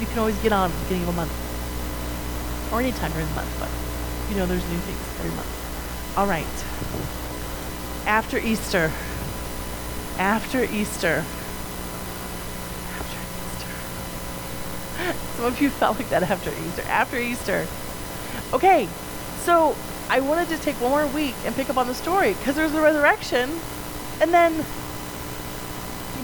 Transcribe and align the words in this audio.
you 0.00 0.06
can 0.06 0.18
always 0.18 0.36
get 0.42 0.52
on 0.52 0.70
at 0.70 0.76
the 0.76 0.82
beginning 0.84 1.08
of 1.08 1.14
a 1.14 1.16
month. 1.16 2.72
Or 2.72 2.80
any 2.80 2.92
time 2.92 3.12
during 3.12 3.28
the 3.28 3.34
month, 3.34 3.56
but 3.58 3.70
you 4.30 4.36
know 4.36 4.46
there's 4.46 4.64
new 4.68 4.78
things 4.78 4.98
every 5.20 5.34
month. 5.36 6.16
All 6.16 6.26
right. 6.26 6.46
After 8.06 8.38
Easter. 8.38 8.90
After 10.18 10.64
Easter. 10.64 11.24
After 12.96 13.18
Easter. 13.44 13.72
Some 15.36 15.44
of 15.46 15.60
you 15.60 15.70
felt 15.70 15.98
like 15.98 16.08
that 16.10 16.22
after 16.22 16.50
Easter. 16.50 16.82
After 16.82 17.18
Easter. 17.18 17.66
Okay, 18.52 18.88
so 19.44 19.76
I 20.08 20.20
wanted 20.20 20.48
to 20.48 20.58
take 20.58 20.80
one 20.80 20.90
more 20.90 21.06
week 21.08 21.34
and 21.44 21.54
pick 21.54 21.68
up 21.68 21.76
on 21.76 21.86
the 21.86 21.94
story 21.94 22.34
because 22.34 22.54
there's 22.54 22.72
the 22.72 22.80
resurrection. 22.80 23.50
And 24.20 24.32
then, 24.32 24.64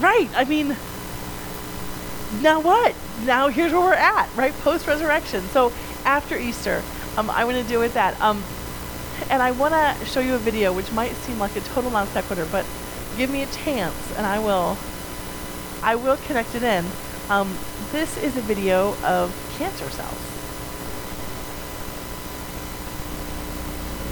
right, 0.00 0.28
I 0.34 0.44
mean, 0.44 0.76
now 2.40 2.60
what? 2.60 2.94
Now 3.24 3.48
here's 3.48 3.72
where 3.72 3.80
we're 3.82 3.94
at, 3.94 4.34
right? 4.36 4.52
Post 4.60 4.86
resurrection. 4.86 5.42
So 5.48 5.72
after 6.04 6.36
Easter, 6.36 6.82
um, 7.16 7.28
I 7.30 7.44
want 7.44 7.56
to 7.58 7.64
deal 7.64 7.80
with 7.80 7.94
that. 7.94 8.18
Um, 8.20 8.42
and 9.28 9.42
I 9.42 9.50
want 9.52 9.74
to 9.74 10.06
show 10.06 10.20
you 10.20 10.34
a 10.34 10.38
video 10.38 10.72
which 10.72 10.90
might 10.92 11.12
seem 11.12 11.38
like 11.38 11.54
a 11.56 11.60
total 11.60 11.90
non 11.90 12.06
sequitur, 12.08 12.46
but 12.50 12.66
give 13.16 13.30
me 13.30 13.42
a 13.42 13.46
chance 13.46 14.16
and 14.16 14.26
I 14.26 14.38
will, 14.38 14.78
I 15.82 15.94
will 15.94 16.16
connect 16.18 16.54
it 16.54 16.62
in. 16.62 16.84
Um, 17.28 17.56
this 17.92 18.16
is 18.22 18.36
a 18.36 18.40
video 18.40 18.96
of 19.04 19.34
cancer 19.58 19.88
cells. 19.90 20.32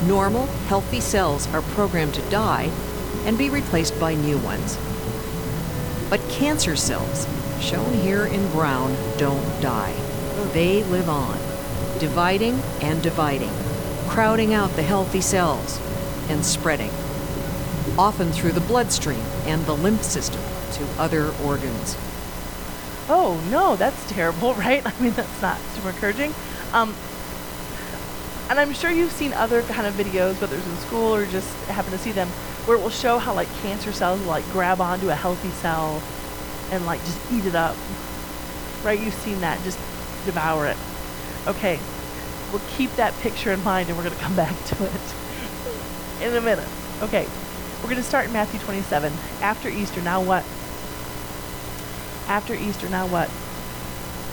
Normal, 0.06 0.46
healthy 0.68 1.00
cells 1.00 1.46
are 1.52 1.62
programmed 1.62 2.14
to 2.14 2.22
die 2.30 2.70
and 3.24 3.36
be 3.36 3.50
replaced 3.50 3.98
by 4.00 4.14
new 4.14 4.38
ones. 4.38 4.78
But 6.08 6.20
cancer 6.30 6.74
cells, 6.76 7.26
shown 7.60 7.92
here 7.94 8.26
in 8.26 8.50
brown, 8.50 8.96
don't 9.18 9.60
die. 9.60 9.94
They 10.52 10.82
live 10.84 11.08
on, 11.08 11.38
dividing 11.98 12.60
and 12.80 13.02
dividing, 13.02 13.52
crowding 14.08 14.54
out 14.54 14.70
the 14.76 14.82
healthy 14.82 15.20
cells 15.20 15.78
and 16.28 16.44
spreading, 16.44 16.90
often 17.98 18.32
through 18.32 18.52
the 18.52 18.60
bloodstream 18.60 19.20
and 19.44 19.64
the 19.66 19.74
lymph 19.74 20.02
system 20.02 20.40
to 20.72 20.86
other 20.98 21.32
organs. 21.44 21.96
Oh 23.08 23.40
no, 23.50 23.76
that's 23.76 24.10
terrible, 24.10 24.54
right? 24.66 24.84
I 24.84 25.02
mean, 25.02 25.12
that's 25.12 25.42
not 25.42 25.58
super 25.74 25.90
encouraging. 25.90 26.34
Um, 26.72 26.94
and 28.48 28.58
I'm 28.58 28.72
sure 28.72 28.90
you've 28.90 29.12
seen 29.12 29.32
other 29.34 29.62
kind 29.62 29.86
of 29.86 29.94
videos, 29.94 30.40
whether 30.40 30.56
it's 30.56 30.66
in 30.66 30.76
school 30.78 31.14
or 31.14 31.26
just 31.26 31.48
happen 31.66 31.92
to 31.92 31.98
see 31.98 32.12
them, 32.12 32.28
where 32.66 32.76
it 32.76 32.82
will 32.82 32.90
show 32.90 33.18
how 33.18 33.34
like 33.34 33.48
cancer 33.62 33.92
cells 33.92 34.20
will 34.20 34.28
like 34.28 34.44
grab 34.50 34.80
onto 34.80 35.10
a 35.10 35.14
healthy 35.14 35.50
cell 35.50 36.02
and 36.70 36.86
like 36.86 37.00
just 37.00 37.20
eat 37.32 37.46
it 37.46 37.54
up. 37.54 37.76
Right? 38.84 38.98
You've 38.98 39.14
seen 39.14 39.40
that, 39.40 39.62
just 39.62 39.78
devour 40.24 40.66
it. 40.66 40.76
Okay, 41.46 41.78
we'll 42.52 42.62
keep 42.76 42.90
that 42.96 43.14
picture 43.20 43.52
in 43.52 43.62
mind 43.64 43.88
and 43.88 43.96
we're 43.96 44.04
going 44.04 44.16
to 44.16 44.22
come 44.22 44.36
back 44.44 44.56
to 44.66 44.84
it 44.84 46.22
in 46.22 46.36
a 46.36 46.40
minute. 46.40 46.68
Okay, 47.02 47.26
we're 47.78 47.88
going 47.88 47.96
to 47.96 48.02
start 48.02 48.26
in 48.26 48.32
Matthew 48.32 48.60
27. 48.60 49.12
After 49.40 49.68
Easter, 49.68 50.02
now 50.02 50.22
what? 50.22 50.44
After 52.28 52.54
Easter, 52.54 52.88
now 52.88 53.06
what? 53.06 53.28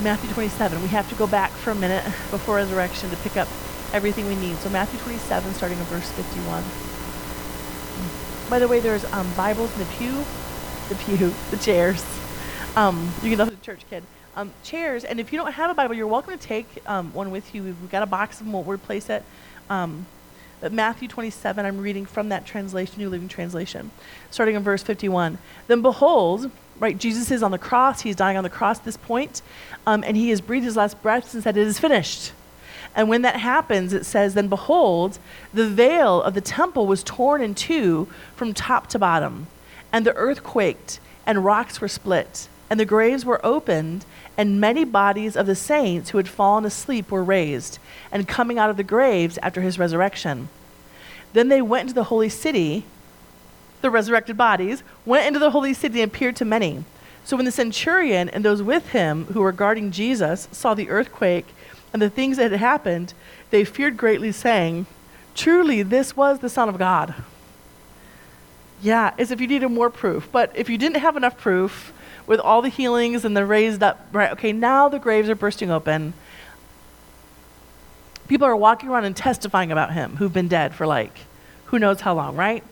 Matthew 0.03 0.29
27. 0.31 0.81
We 0.81 0.89
have 0.89 1.09
to 1.09 1.15
go 1.15 1.27
back 1.27 1.51
for 1.51 1.71
a 1.71 1.75
minute 1.75 2.03
before 2.29 2.55
resurrection 2.55 3.09
to 3.09 3.15
pick 3.17 3.37
up 3.37 3.47
everything 3.93 4.27
we 4.27 4.35
need. 4.35 4.57
So 4.57 4.69
Matthew 4.69 4.99
27, 4.99 5.53
starting 5.53 5.77
in 5.77 5.83
verse 5.85 6.11
51. 6.11 6.63
By 8.49 8.59
the 8.59 8.67
way, 8.67 8.79
there's 8.79 9.05
um, 9.11 9.31
Bibles 9.35 9.73
in 9.73 9.79
the 9.79 9.85
pew, 9.97 10.23
the 10.89 10.95
pew, 10.95 11.33
the 11.51 11.57
chairs. 11.57 12.05
Um, 12.77 13.11
you 13.23 13.35
can 13.35 13.47
the 13.47 13.55
church 13.63 13.81
kid. 13.89 14.03
Um, 14.35 14.53
chairs, 14.63 15.03
and 15.03 15.19
if 15.19 15.33
you 15.33 15.39
don't 15.39 15.51
have 15.51 15.71
a 15.71 15.73
Bible, 15.73 15.95
you're 15.95 16.05
welcome 16.05 16.37
to 16.37 16.39
take 16.39 16.67
um, 16.85 17.11
one 17.11 17.31
with 17.31 17.55
you. 17.55 17.63
We've 17.63 17.89
got 17.89 18.03
a 18.03 18.05
box 18.05 18.39
of 18.39 18.45
them. 18.45 18.53
We'll 18.53 18.63
replace 18.65 19.09
it. 19.09 19.23
Um, 19.67 20.05
Matthew 20.61 21.07
27, 21.07 21.65
I'm 21.65 21.79
reading 21.79 22.05
from 22.05 22.29
that 22.29 22.45
translation, 22.45 22.99
New 22.99 23.09
Living 23.09 23.29
Translation, 23.29 23.89
starting 24.29 24.53
in 24.53 24.61
verse 24.61 24.83
51. 24.83 25.39
Then 25.65 25.81
behold, 25.81 26.51
right, 26.79 26.95
Jesus 26.95 27.31
is 27.31 27.41
on 27.41 27.49
the 27.49 27.57
cross. 27.57 28.01
He's 28.01 28.15
dying 28.15 28.37
on 28.37 28.43
the 28.43 28.49
cross 28.49 28.77
at 28.77 28.85
this 28.85 28.97
point, 28.97 29.41
um, 29.87 30.03
and 30.03 30.15
he 30.15 30.29
has 30.29 30.39
breathed 30.39 30.65
his 30.65 30.75
last 30.75 31.01
breaths 31.01 31.33
and 31.33 31.41
said, 31.41 31.57
It 31.57 31.65
is 31.65 31.79
finished. 31.79 32.31
And 32.95 33.09
when 33.09 33.23
that 33.23 33.37
happens, 33.37 33.91
it 33.91 34.05
says, 34.05 34.35
Then 34.35 34.49
behold, 34.49 35.17
the 35.51 35.67
veil 35.67 36.21
of 36.21 36.35
the 36.35 36.41
temple 36.41 36.85
was 36.85 37.01
torn 37.01 37.41
in 37.41 37.55
two 37.55 38.07
from 38.35 38.53
top 38.53 38.85
to 38.89 38.99
bottom, 38.99 39.47
and 39.91 40.05
the 40.05 40.13
earth 40.13 40.43
quaked, 40.43 40.99
and 41.25 41.43
rocks 41.43 41.81
were 41.81 41.87
split, 41.87 42.47
and 42.69 42.79
the 42.79 42.85
graves 42.85 43.25
were 43.25 43.45
opened, 43.45 44.05
and 44.37 44.61
many 44.61 44.83
bodies 44.83 45.35
of 45.35 45.45
the 45.45 45.55
saints 45.55 46.09
who 46.09 46.17
had 46.17 46.27
fallen 46.27 46.65
asleep 46.65 47.11
were 47.11 47.23
raised, 47.23 47.79
and 48.11 48.27
coming 48.27 48.59
out 48.59 48.69
of 48.69 48.77
the 48.77 48.83
graves 48.83 49.39
after 49.41 49.61
his 49.61 49.79
resurrection. 49.79 50.49
Then 51.33 51.49
they 51.49 51.61
went 51.61 51.83
into 51.83 51.95
the 51.95 52.05
holy 52.05 52.29
city, 52.29 52.83
the 53.81 53.89
resurrected 53.89 54.37
bodies, 54.37 54.83
went 55.05 55.27
into 55.27 55.39
the 55.39 55.51
holy 55.51 55.73
city 55.73 56.01
and 56.01 56.11
appeared 56.11 56.35
to 56.37 56.45
many. 56.45 56.83
So 57.23 57.35
when 57.35 57.45
the 57.45 57.51
centurion 57.51 58.29
and 58.29 58.43
those 58.43 58.63
with 58.63 58.89
him 58.89 59.25
who 59.25 59.41
were 59.41 59.51
guarding 59.51 59.91
Jesus 59.91 60.47
saw 60.51 60.73
the 60.73 60.89
earthquake 60.89 61.47
and 61.91 62.01
the 62.01 62.09
things 62.09 62.37
that 62.37 62.51
had 62.51 62.59
happened, 62.59 63.13
they 63.49 63.65
feared 63.65 63.97
greatly, 63.97 64.31
saying, 64.31 64.85
Truly, 65.35 65.83
this 65.83 66.15
was 66.17 66.39
the 66.39 66.49
Son 66.49 66.69
of 66.69 66.77
God. 66.77 67.13
Yeah, 68.81 69.13
as 69.17 69.31
if 69.31 69.41
you 69.41 69.47
needed 69.47 69.69
more 69.69 69.89
proof. 69.89 70.29
But 70.31 70.51
if 70.55 70.69
you 70.69 70.77
didn't 70.77 70.97
have 70.97 71.17
enough 71.17 71.37
proof 71.37 71.93
with 72.27 72.39
all 72.39 72.61
the 72.61 72.69
healings 72.69 73.25
and 73.25 73.35
the 73.35 73.45
raised 73.45 73.81
up, 73.81 74.07
right, 74.11 74.31
okay, 74.33 74.51
now 74.53 74.89
the 74.89 74.99
graves 74.99 75.29
are 75.29 75.35
bursting 75.35 75.71
open. 75.71 76.13
People 78.27 78.45
are 78.45 78.55
walking 78.55 78.89
around 78.89 79.05
and 79.05 79.15
testifying 79.15 79.71
about 79.71 79.93
him 79.93 80.17
who've 80.17 80.33
been 80.33 80.49
dead 80.49 80.75
for 80.75 80.85
like 80.85 81.17
who 81.67 81.79
knows 81.79 82.01
how 82.01 82.13
long, 82.13 82.35
right? 82.35 82.63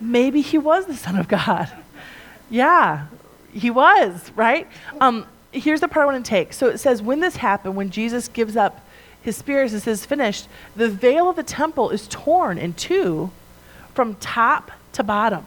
Maybe 0.00 0.40
he 0.40 0.58
was 0.58 0.86
the 0.86 0.94
Son 0.94 1.16
of 1.16 1.28
God. 1.28 1.70
yeah, 2.50 3.06
he 3.52 3.70
was, 3.70 4.30
right? 4.34 4.66
Um, 5.00 5.26
here's 5.52 5.80
the 5.80 5.88
part 5.88 6.08
I 6.08 6.12
want 6.12 6.24
to 6.24 6.28
take. 6.28 6.52
So 6.52 6.68
it 6.68 6.78
says, 6.78 7.02
when 7.02 7.20
this 7.20 7.36
happened, 7.36 7.76
when 7.76 7.90
Jesus 7.90 8.28
gives 8.28 8.56
up 8.56 8.86
his 9.22 9.36
spirit, 9.36 9.72
it 9.72 9.80
says, 9.80 10.06
finished, 10.06 10.48
the 10.76 10.88
veil 10.88 11.28
of 11.28 11.36
the 11.36 11.42
temple 11.42 11.90
is 11.90 12.06
torn 12.08 12.56
in 12.56 12.72
two 12.74 13.30
from 13.94 14.14
top 14.16 14.70
to 14.92 15.02
bottom. 15.02 15.44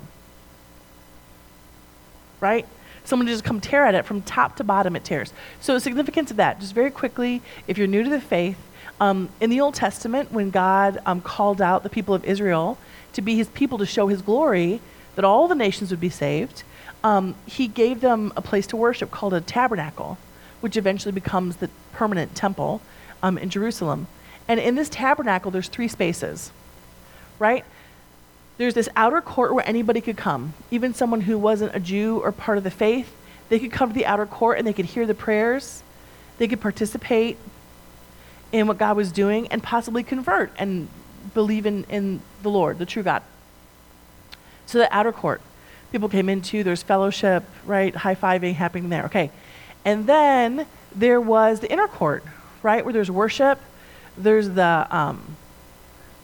Right? 2.44 2.68
Someone 3.06 3.26
just 3.28 3.46
come 3.46 3.62
tear 3.62 3.86
at 3.86 3.96
it 3.96 4.04
from 4.04 4.22
top 4.22 4.58
to 4.58 4.66
bottom, 4.66 4.98
it 4.98 5.06
tears. 5.06 5.31
So, 5.62 5.74
the 5.74 5.80
significance 5.80 6.30
of 6.30 6.36
that, 6.38 6.59
just 6.59 6.76
very 6.76 6.92
quickly, 6.92 7.42
if 7.68 7.78
you're 7.78 7.88
new 7.88 8.04
to 8.04 8.09
the 8.09 8.20
faith, 8.20 8.58
um, 9.00 9.30
in 9.40 9.50
the 9.50 9.62
Old 9.62 9.76
Testament, 9.76 10.34
when 10.34 10.50
God 10.50 11.02
um, 11.06 11.22
called 11.22 11.62
out 11.62 11.84
the 11.84 11.90
people 11.90 12.14
of 12.14 12.26
Israel 12.26 12.78
to 13.14 13.22
be 13.22 13.36
his 13.36 13.48
people 13.48 13.78
to 13.78 13.86
show 13.86 14.08
his 14.08 14.22
glory, 14.22 14.82
that 15.16 15.24
all 15.24 15.48
the 15.48 15.56
nations 15.56 15.90
would 15.90 16.02
be 16.02 16.09
saved, 16.09 16.64
um, 17.02 17.36
he 17.46 17.68
gave 17.68 18.02
them 18.02 18.34
a 18.36 18.42
place 18.42 18.68
to 18.68 18.76
worship 18.76 19.09
called 19.09 19.34
a 19.34 19.40
tabernacle, 19.40 20.18
which 20.59 20.76
eventually 20.76 21.14
becomes 21.14 21.58
the 21.58 21.70
permanent 21.94 22.36
temple 22.36 22.82
um, 23.22 23.38
in 23.38 23.50
Jerusalem. 23.50 24.08
And 24.50 24.59
in 24.59 24.76
this 24.76 24.90
tabernacle, 24.90 25.50
there's 25.50 25.70
three 25.70 25.88
spaces, 25.88 26.52
right? 27.40 27.64
There's 28.58 28.74
this 28.74 28.90
outer 28.96 29.22
court 29.22 29.53
where 29.53 29.68
anybody 29.68 30.02
could 30.02 30.18
come, 30.18 30.53
even 30.69 30.94
someone 30.94 31.22
who 31.22 31.38
wasn't 31.38 31.75
a 31.75 31.80
Jew 31.80 32.19
or 32.19 32.31
part 32.31 32.58
of 32.58 32.64
the 32.64 32.72
faith. 32.72 33.12
They 33.50 33.59
could 33.59 33.72
come 33.72 33.90
to 33.90 33.96
the 33.96 34.06
outer 34.06 34.25
court 34.25 34.58
and 34.58 34.68
they 34.68 34.74
could 34.74 34.86
hear 34.86 35.06
the 35.06 35.16
prayers. 35.16 35.84
They 36.38 36.47
could 36.47 36.62
participate 36.62 37.38
in 38.52 38.68
what 38.68 38.78
God 38.78 38.96
was 38.96 39.12
doing 39.12 39.47
and 39.47 39.62
possibly 39.62 40.03
convert 40.03 40.52
and 40.58 40.88
believe 41.34 41.66
in, 41.66 41.84
in 41.86 42.22
the 42.41 42.50
Lord, 42.50 42.78
the 42.78 42.86
true 42.86 43.03
God. 43.03 43.24
So 44.66 44.78
the 44.78 44.96
outer 44.96 45.12
court 45.12 45.41
people 45.94 46.09
came 46.09 46.28
into. 46.28 46.64
There's 46.64 46.84
fellowship, 46.84 47.44
right? 47.66 47.96
High 47.96 48.16
fiving 48.16 48.56
happening 48.56 48.90
there. 48.90 49.06
Okay. 49.06 49.31
And 49.85 50.08
then 50.08 50.66
there 50.94 51.22
was 51.22 51.59
the 51.59 51.72
inner 51.72 51.88
court, 51.88 52.23
right? 52.64 52.84
Where 52.84 52.94
there's 52.94 53.11
worship. 53.11 53.61
There's 54.17 54.50
the, 54.50 54.88
um, 54.90 55.38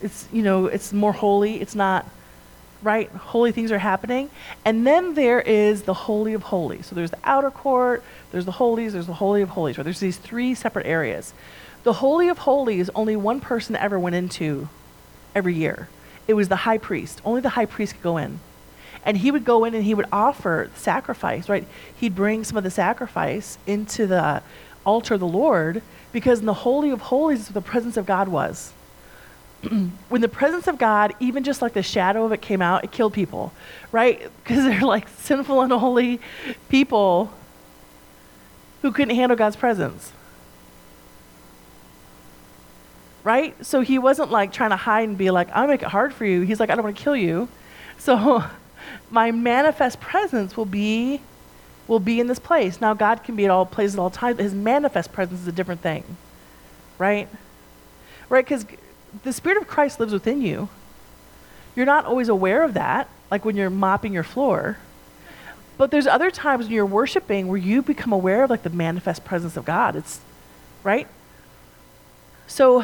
it's, 0.02 0.28
you 0.34 0.42
know, 0.42 0.66
it's 0.66 0.92
more 0.92 1.14
holy. 1.14 1.62
It's 1.62 1.76
not, 1.76 2.10
right? 2.81 3.10
Holy 3.10 3.52
things 3.52 3.72
are 3.72 3.80
happening. 3.80 4.30
And 4.66 4.86
then 4.86 5.14
there 5.14 5.42
is 5.42 5.84
the 5.84 5.94
Holy 5.94 6.34
of 6.34 6.44
Holies. 6.44 6.86
So 6.88 6.96
there's 6.96 7.12
the 7.12 7.20
outer 7.24 7.52
court, 7.52 8.04
there's 8.31 8.46
the 8.46 8.52
holies, 8.54 8.94
there's 8.94 9.08
the 9.08 9.14
Holy 9.14 9.42
of 9.42 9.50
Holies, 9.50 9.78
right? 9.78 9.84
There's 9.84 10.00
these 10.00 10.18
three 10.18 10.54
separate 10.54 10.86
areas. 10.86 11.34
The 11.84 11.94
Holy 11.94 12.30
of 12.30 12.40
Holies, 12.40 12.90
only 12.96 13.16
one 13.16 13.40
person 13.40 13.76
ever 13.76 14.00
went 14.00 14.16
into 14.16 14.70
every 15.36 15.56
year. 15.56 15.90
It 16.28 16.34
was 16.34 16.48
the 16.48 16.58
high 16.58 16.78
priest. 16.78 17.22
Only 17.26 17.42
the 17.42 17.50
high 17.50 17.66
priest 17.66 17.96
could 17.96 18.04
go 18.04 18.18
in 18.18 18.40
and 19.06 19.18
he 19.18 19.31
would 19.31 19.46
go 19.46 19.64
in 19.66 19.74
and 19.74 19.84
he 19.84 19.94
would 19.94 20.08
offer 20.12 20.70
sacrifice, 20.76 21.50
right? 21.50 21.66
He'd 21.96 22.16
bring 22.16 22.44
some 22.44 22.58
of 22.58 22.64
the 22.64 22.72
sacrifice 22.72 23.58
into 23.66 24.08
the 24.08 24.44
altar 24.86 25.16
of 25.16 25.20
the 25.20 25.28
Lord 25.28 25.81
because 26.12 26.40
in 26.40 26.46
the 26.46 26.54
Holy 26.54 26.90
of 26.90 27.02
Holies 27.02 27.50
the 27.50 27.62
presence 27.62 27.98
of 27.98 28.06
God 28.06 28.28
was. 28.28 28.74
when 30.10 30.22
the 30.22 30.30
presence 30.30 30.68
of 30.68 30.78
God, 30.78 31.14
even 31.20 31.44
just 31.44 31.62
like 31.62 31.74
the 31.74 31.84
shadow 31.84 32.26
of 32.26 32.32
it 32.32 32.42
came 32.42 32.62
out, 32.62 32.84
it 32.84 32.92
killed 32.92 33.14
people, 33.14 33.54
right? 33.92 34.30
Because 34.44 34.64
they're 34.66 34.82
like 34.82 35.08
sinful 35.10 35.62
and 35.62 35.72
holy 35.72 36.20
people. 36.70 37.32
who 38.82 38.92
couldn't 38.92 39.16
handle 39.16 39.38
God's 39.38 39.56
presence. 39.56 40.12
Right? 43.24 43.54
So 43.66 43.82
he 43.82 44.00
wasn't 44.00 44.32
like 44.32 44.54
trying 44.54 44.70
to 44.72 44.76
hide 44.78 45.08
and 45.08 45.18
be 45.18 45.30
like, 45.30 45.50
I'll 45.54 45.68
make 45.68 45.82
it 45.84 45.90
hard 45.90 46.14
for 46.14 46.26
you. 46.26 46.42
He's 46.42 46.60
like, 46.60 46.70
I 46.70 46.76
don't 46.76 46.84
want 46.84 46.98
to 46.98 47.04
kill 47.04 47.16
you. 47.16 47.48
So 48.00 48.46
my 49.10 49.32
manifest 49.32 50.00
presence 50.00 50.56
will 50.56 50.66
be 50.66 51.20
will 51.86 52.00
be 52.00 52.22
in 52.22 52.28
this 52.28 52.40
place. 52.40 52.80
Now 52.80 52.94
God 52.94 53.26
can 53.26 53.36
be 53.36 53.44
at 53.44 53.52
all 53.52 53.66
places 53.66 53.96
at 53.96 54.00
all 54.00 54.10
times, 54.10 54.38
but 54.38 54.44
his 54.44 54.54
manifest 54.54 55.12
presence 55.12 55.42
is 55.42 55.48
a 55.48 55.52
different 55.52 55.82
thing. 55.82 56.04
Right? 56.98 57.28
Right? 58.30 58.46
Because 58.46 58.66
the 59.24 59.34
Spirit 59.34 59.62
of 59.62 59.68
Christ 59.68 60.00
lives 60.00 60.14
within 60.14 60.42
you. 60.42 60.70
You're 61.76 61.86
not 61.86 62.06
always 62.06 62.30
aware 62.30 62.64
of 62.64 62.74
that, 62.74 63.10
like 63.32 63.46
when 63.46 63.56
you're 63.56 63.70
mopping 63.70 64.14
your 64.14 64.24
floor. 64.24 64.78
But 65.78 65.92
there's 65.92 66.08
other 66.08 66.30
times 66.30 66.66
when 66.66 66.74
you're 66.74 66.86
worshiping 66.86 67.48
where 67.48 67.58
you 67.58 67.82
become 67.82 68.12
aware 68.12 68.44
of 68.44 68.50
like 68.50 68.64
the 68.64 68.70
manifest 68.70 69.24
presence 69.24 69.56
of 69.56 69.66
God. 69.66 69.96
It's 69.96 70.20
right? 70.84 71.08
So 72.48 72.84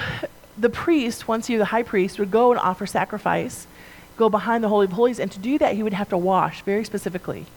the 0.57 0.69
priest, 0.69 1.27
once 1.27 1.48
he 1.48 1.56
the 1.57 1.66
high 1.66 1.83
priest, 1.83 2.19
would 2.19 2.31
go 2.31 2.51
and 2.51 2.60
offer 2.60 2.86
sacrifice, 2.86 3.68
go 4.16 4.30
behind 4.30 4.63
the 4.63 4.69
Holy 4.69 4.86
of 4.86 4.94
Holies, 4.94 5.19
and 5.19 5.31
to 5.31 5.39
do 5.39 5.57
that 5.57 5.75
he 5.75 5.83
would 5.83 5.94
have 5.94 6.10
to 6.10 6.18
wash 6.18 6.62
very 6.62 6.86
specifically 6.86 7.48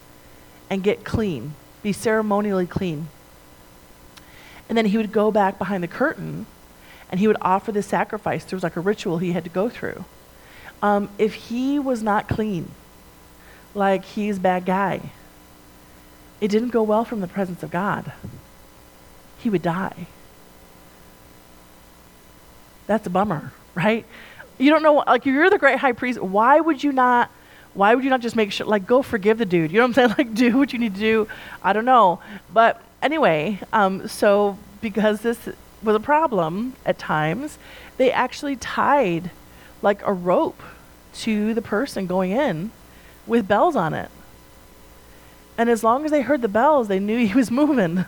and 0.71 0.83
get 0.83 1.05
clean, 1.05 1.55
be 1.83 1.93
ceremonially 1.93 2.67
clean. 2.67 3.09
And 4.69 4.77
then 4.77 4.87
he 4.87 4.97
would 4.97 5.13
go 5.13 5.31
back 5.31 5.59
behind 5.59 5.83
the 5.83 5.89
curtain 5.89 6.47
and 7.11 7.21
he 7.21 7.27
would 7.27 7.37
offer 7.41 7.73
the 7.73 7.83
sacrifice. 7.83 8.45
There 8.45 8.57
was 8.57 8.63
like 8.63 8.77
a 8.77 8.81
ritual 8.81 9.19
he 9.19 9.33
had 9.33 9.45
to 9.45 9.51
go 9.51 9.69
through. 9.69 10.05
Um, 10.83 11.09
if 11.19 11.35
he 11.35 11.79
was 11.79 12.03
not 12.03 12.29
clean, 12.29 12.71
like 13.75 14.05
he's 14.05 14.39
bad 14.39 14.65
guy, 14.65 15.11
it 16.41 16.49
didn't 16.49 16.71
go 16.71 16.83
well 16.83 17.05
from 17.05 17.21
the 17.21 17.29
presence 17.29 17.63
of 17.63 17.71
God. 17.71 18.13
He 19.39 19.51
would 19.51 19.63
die. 19.63 20.07
That's 22.87 23.07
a 23.07 23.11
bummer, 23.11 23.53
right? 23.75 24.07
You 24.57 24.71
don't 24.71 24.83
know, 24.83 24.95
like, 25.07 25.27
you're 25.27 25.51
the 25.51 25.59
great 25.59 25.79
high 25.79 25.93
priest. 25.93 26.21
Why 26.21 26.61
would 26.61 26.83
you 26.83 26.93
not? 26.93 27.31
Why 27.75 27.95
would 27.95 28.03
you 28.03 28.11
not 28.11 28.21
just 28.21 28.35
make 28.35 28.51
sure, 28.51 28.67
like, 28.67 28.87
go 28.87 29.03
forgive 29.03 29.39
the 29.39 29.45
dude? 29.45 29.71
You 29.71 29.79
know 29.79 29.87
what 29.87 29.99
I'm 29.99 30.09
saying? 30.09 30.15
Like, 30.19 30.35
do 30.35 30.57
what 30.57 30.73
you 30.73 30.79
need 30.79 30.95
to 30.95 31.01
do. 31.01 31.29
I 31.63 31.73
don't 31.73 31.85
know. 31.85 32.21
But 32.53 32.83
anyway, 33.03 33.61
um, 33.73 34.09
so 34.09 34.59
because 34.81 35.21
this 35.21 35.49
was 35.83 35.97
a 35.97 36.01
problem 36.01 36.75
at 36.85 36.99
times, 36.99 37.59
they 37.97 38.11
actually 38.11 38.57
tied 38.57 39.31
like 39.83 40.01
a 40.05 40.13
rope 40.13 40.61
to 41.15 41.55
the 41.55 41.63
person 41.63 42.07
going 42.07 42.33
in 42.33 42.71
with 43.27 43.47
bells 43.47 43.77
on 43.77 43.95
it. 43.95 44.11
And 45.57 45.69
as 45.69 45.83
long 45.83 46.05
as 46.05 46.11
they 46.11 46.23
heard 46.23 46.43
the 46.43 46.49
bells, 46.49 46.89
they 46.89 47.01
knew 47.01 47.19
he 47.27 47.35
was 47.35 47.51
moving. 47.51 48.05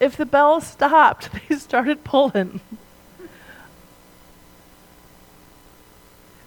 if 0.00 0.16
the 0.16 0.26
bells 0.26 0.66
stopped, 0.66 1.30
they 1.48 1.56
started 1.56 2.04
pulling. 2.04 2.60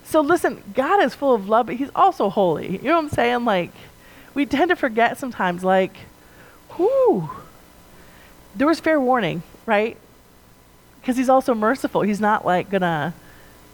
so 0.03 0.21
listen, 0.21 0.63
God 0.73 1.03
is 1.03 1.13
full 1.13 1.33
of 1.33 1.49
love, 1.49 1.65
but 1.65 1.75
he's 1.75 1.91
also 1.95 2.29
holy. 2.29 2.77
You 2.77 2.83
know 2.83 2.95
what 2.95 3.05
I'm 3.05 3.09
saying? 3.09 3.45
Like, 3.45 3.71
we 4.33 4.45
tend 4.45 4.69
to 4.69 4.75
forget 4.75 5.17
sometimes, 5.17 5.63
like, 5.63 5.97
whoo. 6.77 7.29
There 8.57 8.67
was 8.67 8.79
fair 8.79 8.99
warning, 8.99 9.43
right? 9.65 9.95
Because 10.99 11.15
he's 11.15 11.29
also 11.29 11.53
merciful. 11.53 12.01
He's 12.01 12.19
not 12.19 12.45
like 12.45 12.69
gonna 12.69 13.13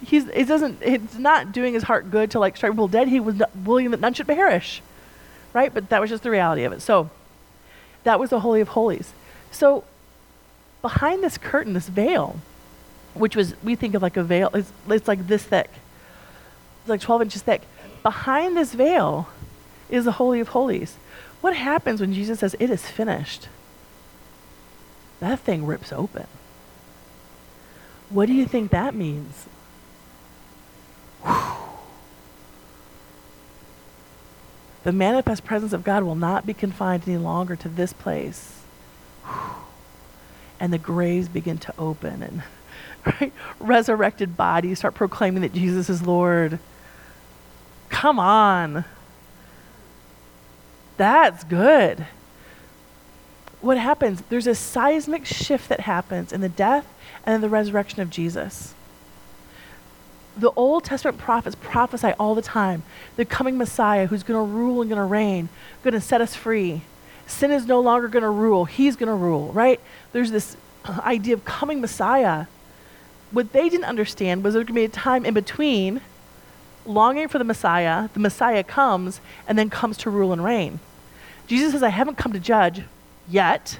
he's 0.03 0.27
it 0.27 0.47
doesn't 0.47 0.79
it's 0.81 1.17
not 1.17 1.51
doing 1.51 1.73
his 1.73 1.83
heart 1.83 2.11
good 2.11 2.31
to 2.31 2.39
like 2.39 2.57
strike 2.57 2.73
people 2.73 2.87
dead. 2.87 3.07
He 3.07 3.19
was 3.19 3.35
not 3.35 3.55
willing 3.55 3.91
that 3.91 3.99
none 3.99 4.13
should 4.13 4.27
perish, 4.27 4.81
right? 5.53 5.73
But 5.73 5.89
that 5.89 6.01
was 6.01 6.09
just 6.09 6.23
the 6.23 6.29
reality 6.29 6.63
of 6.63 6.73
it. 6.73 6.81
So 6.81 7.09
that 8.03 8.19
was 8.19 8.29
the 8.29 8.41
holy 8.41 8.61
of 8.61 8.69
holies. 8.69 9.13
So 9.51 9.83
behind 10.81 11.23
this 11.23 11.37
curtain, 11.37 11.73
this 11.73 11.87
veil, 11.87 12.39
which 13.13 13.35
was 13.35 13.55
we 13.63 13.75
think 13.75 13.95
of 13.95 14.01
like 14.01 14.17
a 14.17 14.23
veil, 14.23 14.49
it's, 14.53 14.71
it's 14.89 15.07
like 15.07 15.27
this 15.27 15.43
thick, 15.43 15.69
it's 16.81 16.89
like 16.89 17.01
12 17.01 17.23
inches 17.23 17.41
thick. 17.41 17.61
Behind 18.01 18.57
this 18.57 18.73
veil 18.73 19.29
is 19.89 20.05
the 20.05 20.13
holy 20.13 20.39
of 20.39 20.49
holies. 20.49 20.97
What 21.39 21.55
happens 21.55 22.01
when 22.01 22.13
Jesus 22.13 22.39
says 22.39 22.55
it 22.59 22.69
is 22.69 22.85
finished? 22.85 23.47
That 25.23 25.39
thing 25.39 25.65
rips 25.65 25.93
open. 25.93 26.27
What 28.09 28.25
do 28.25 28.33
you 28.33 28.45
think 28.45 28.71
that 28.71 28.93
means? 28.93 29.45
The 34.83 34.91
manifest 34.91 35.45
presence 35.45 35.71
of 35.71 35.85
God 35.85 36.03
will 36.03 36.15
not 36.15 36.45
be 36.45 36.53
confined 36.53 37.03
any 37.07 37.15
longer 37.15 37.55
to 37.55 37.69
this 37.69 37.93
place. 37.93 38.63
And 40.59 40.73
the 40.73 40.77
graves 40.77 41.29
begin 41.29 41.57
to 41.59 41.73
open 41.79 42.21
and 42.21 42.43
right? 43.21 43.31
resurrected 43.61 44.35
bodies 44.35 44.79
start 44.79 44.93
proclaiming 44.93 45.41
that 45.43 45.53
Jesus 45.53 45.89
is 45.89 46.05
Lord. 46.05 46.59
Come 47.87 48.19
on. 48.19 48.83
That's 50.97 51.45
good. 51.45 52.07
What 53.63 53.77
happens? 53.77 54.21
There's 54.29 54.45
a 54.45 54.53
seismic 54.53 55.25
shift 55.25 55.69
that 55.69 55.81
happens 55.81 56.31
in 56.31 56.41
the 56.41 56.49
death 56.49 56.85
and 57.25 57.41
the 57.41 57.49
resurrection 57.49 58.01
of 58.01 58.11
Jesus 58.11 58.75
the 60.35 60.51
Old 60.51 60.83
Testament 60.83 61.17
prophets 61.17 61.55
prophesy 61.59 62.11
all 62.19 62.35
the 62.35 62.41
time 62.41 62.83
the 63.15 63.25
coming 63.25 63.57
Messiah 63.57 64.07
who's 64.07 64.23
going 64.23 64.39
to 64.39 64.51
rule 64.51 64.81
and 64.81 64.89
going 64.89 64.99
to 64.99 65.05
reign, 65.05 65.49
going 65.83 65.93
to 65.93 66.01
set 66.01 66.21
us 66.21 66.35
free. 66.35 66.81
Sin 67.27 67.51
is 67.51 67.65
no 67.65 67.79
longer 67.79 68.07
going 68.07 68.23
to 68.23 68.29
rule, 68.29 68.65
he's 68.65 68.95
going 68.95 69.07
to 69.07 69.13
rule, 69.13 69.51
right? 69.53 69.79
There's 70.11 70.31
this 70.31 70.57
idea 70.99 71.35
of 71.35 71.45
coming 71.45 71.81
Messiah. 71.81 72.47
What 73.31 73.53
they 73.53 73.69
didn't 73.69 73.85
understand 73.85 74.43
was 74.43 74.53
there's 74.53 74.65
going 74.65 74.75
to 74.75 74.81
be 74.81 74.85
a 74.85 74.89
time 74.89 75.25
in 75.25 75.33
between 75.33 76.01
longing 76.85 77.27
for 77.27 77.37
the 77.37 77.45
Messiah, 77.45 78.09
the 78.13 78.19
Messiah 78.19 78.63
comes, 78.63 79.21
and 79.47 79.57
then 79.57 79.69
comes 79.69 79.97
to 79.97 80.09
rule 80.09 80.33
and 80.33 80.43
reign. 80.43 80.79
Jesus 81.47 81.71
says, 81.71 81.83
I 81.83 81.89
haven't 81.89 82.17
come 82.17 82.33
to 82.33 82.39
judge 82.39 82.83
yet, 83.29 83.79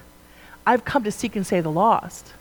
I've 0.66 0.86
come 0.86 1.04
to 1.04 1.12
seek 1.12 1.36
and 1.36 1.46
save 1.46 1.64
the 1.64 1.72
lost. 1.72 2.34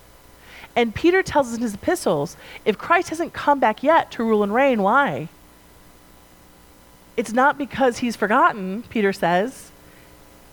And 0.75 0.95
Peter 0.95 1.23
tells 1.23 1.49
us 1.49 1.57
in 1.57 1.63
his 1.63 1.75
epistles 1.75 2.37
if 2.65 2.79
Christ 2.79 3.11
hasn't 3.11 3.33
come 3.33 3.61
back 3.61 3.83
yet 3.83 4.11
to 4.13 4.25
rule 4.25 4.43
and 4.43 4.55
reign, 4.55 4.83
why? 4.83 5.29
It's 7.17 7.33
not 7.33 7.59
because 7.59 7.99
he's 7.99 8.17
forgotten, 8.17 8.85
Peter 8.89 9.13
says. 9.13 9.71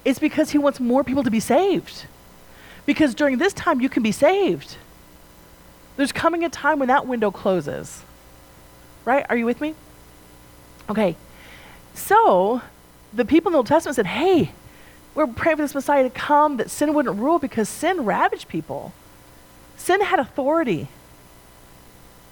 It's 0.03 0.19
because 0.19 0.51
he 0.51 0.57
wants 0.57 0.79
more 0.79 1.03
people 1.03 1.23
to 1.23 1.31
be 1.31 1.39
saved. 1.39 2.05
Because 2.85 3.15
during 3.15 3.37
this 3.37 3.53
time, 3.53 3.81
you 3.81 3.89
can 3.89 4.03
be 4.03 4.11
saved. 4.11 4.77
There's 5.95 6.11
coming 6.11 6.44
a 6.44 6.49
time 6.49 6.79
when 6.79 6.87
that 6.87 7.07
window 7.07 7.31
closes. 7.31 8.03
Right? 9.06 9.25
Are 9.29 9.37
you 9.37 9.45
with 9.45 9.61
me? 9.61 9.75
Okay. 10.89 11.15
So, 11.94 12.61
the 13.13 13.25
people 13.25 13.49
in 13.49 13.53
the 13.53 13.57
Old 13.57 13.68
Testament 13.68 13.95
said, 13.95 14.06
hey, 14.07 14.51
we're 15.19 15.28
praying 15.28 15.57
for 15.57 15.64
this 15.64 15.76
Messiah 15.76 16.04
to 16.04 16.09
come, 16.09 16.57
that 16.57 16.69
sin 16.69 16.94
wouldn't 16.94 17.19
rule 17.19 17.40
because 17.40 17.68
sin 17.68 18.06
ravaged 18.06 18.47
people. 18.47 18.94
Sin 19.76 20.02
had 20.02 20.19
authority 20.19 20.88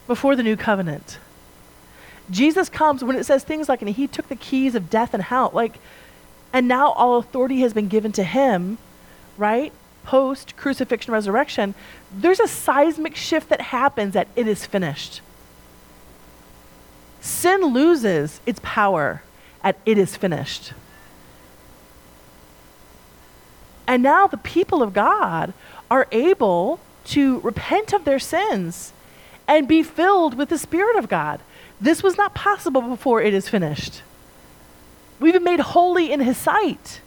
before 0.08 0.36
the 0.36 0.44
new 0.44 0.56
covenant. 0.56 1.20
Jesus 2.29 2.70
comes 2.70 3.03
when 3.03 3.15
it 3.15 3.25
says 3.25 3.44
things 3.44 3.70
like, 3.70 3.82
and 3.82 3.89
he 3.89 4.08
took 4.08 4.27
the 4.29 4.36
keys 4.36 4.75
of 4.75 4.89
death 4.89 5.13
and 5.13 5.24
hell, 5.24 5.51
like, 5.53 5.79
and 6.53 6.67
now 6.67 6.91
all 6.91 7.17
authority 7.17 7.60
has 7.60 7.74
been 7.74 7.88
given 7.88 8.12
to 8.13 8.24
him, 8.24 8.77
right? 9.38 9.74
Post 10.03 10.56
crucifixion, 10.56 11.13
resurrection. 11.13 11.75
There's 12.12 12.39
a 12.39 12.48
seismic 12.48 13.15
shift 13.15 13.50
that 13.50 13.62
happens 13.62 14.13
that 14.13 14.27
it 14.36 14.48
is 14.48 14.65
finished. 14.65 15.22
Sin 17.20 17.62
loses 17.62 18.39
its 18.46 18.62
power 18.63 19.24
at 19.62 19.77
it 19.86 19.98
is 19.98 20.15
finished. 20.15 20.74
And 23.88 24.03
now 24.03 24.27
the 24.27 24.38
people 24.38 24.84
of 24.84 24.94
God 24.94 25.53
are 25.89 26.08
able 26.12 26.79
to 27.06 27.39
repent 27.39 27.94
of 27.94 28.03
their 28.03 28.20
sins 28.20 28.91
and 29.48 29.67
be 29.67 29.82
filled 29.82 30.36
with 30.36 30.50
the 30.50 30.58
Spirit 30.58 30.98
of 30.98 31.08
God. 31.08 31.39
This 31.79 32.03
was 32.03 32.17
not 32.17 32.34
possible 32.36 32.82
before 32.82 33.22
it 33.22 33.34
is 33.34 33.48
finished. 33.48 34.01
We've 35.20 35.34
been 35.34 35.44
made 35.44 35.62
holy 35.62 36.12
in 36.12 36.20
His 36.20 36.38
sight. 36.38 37.01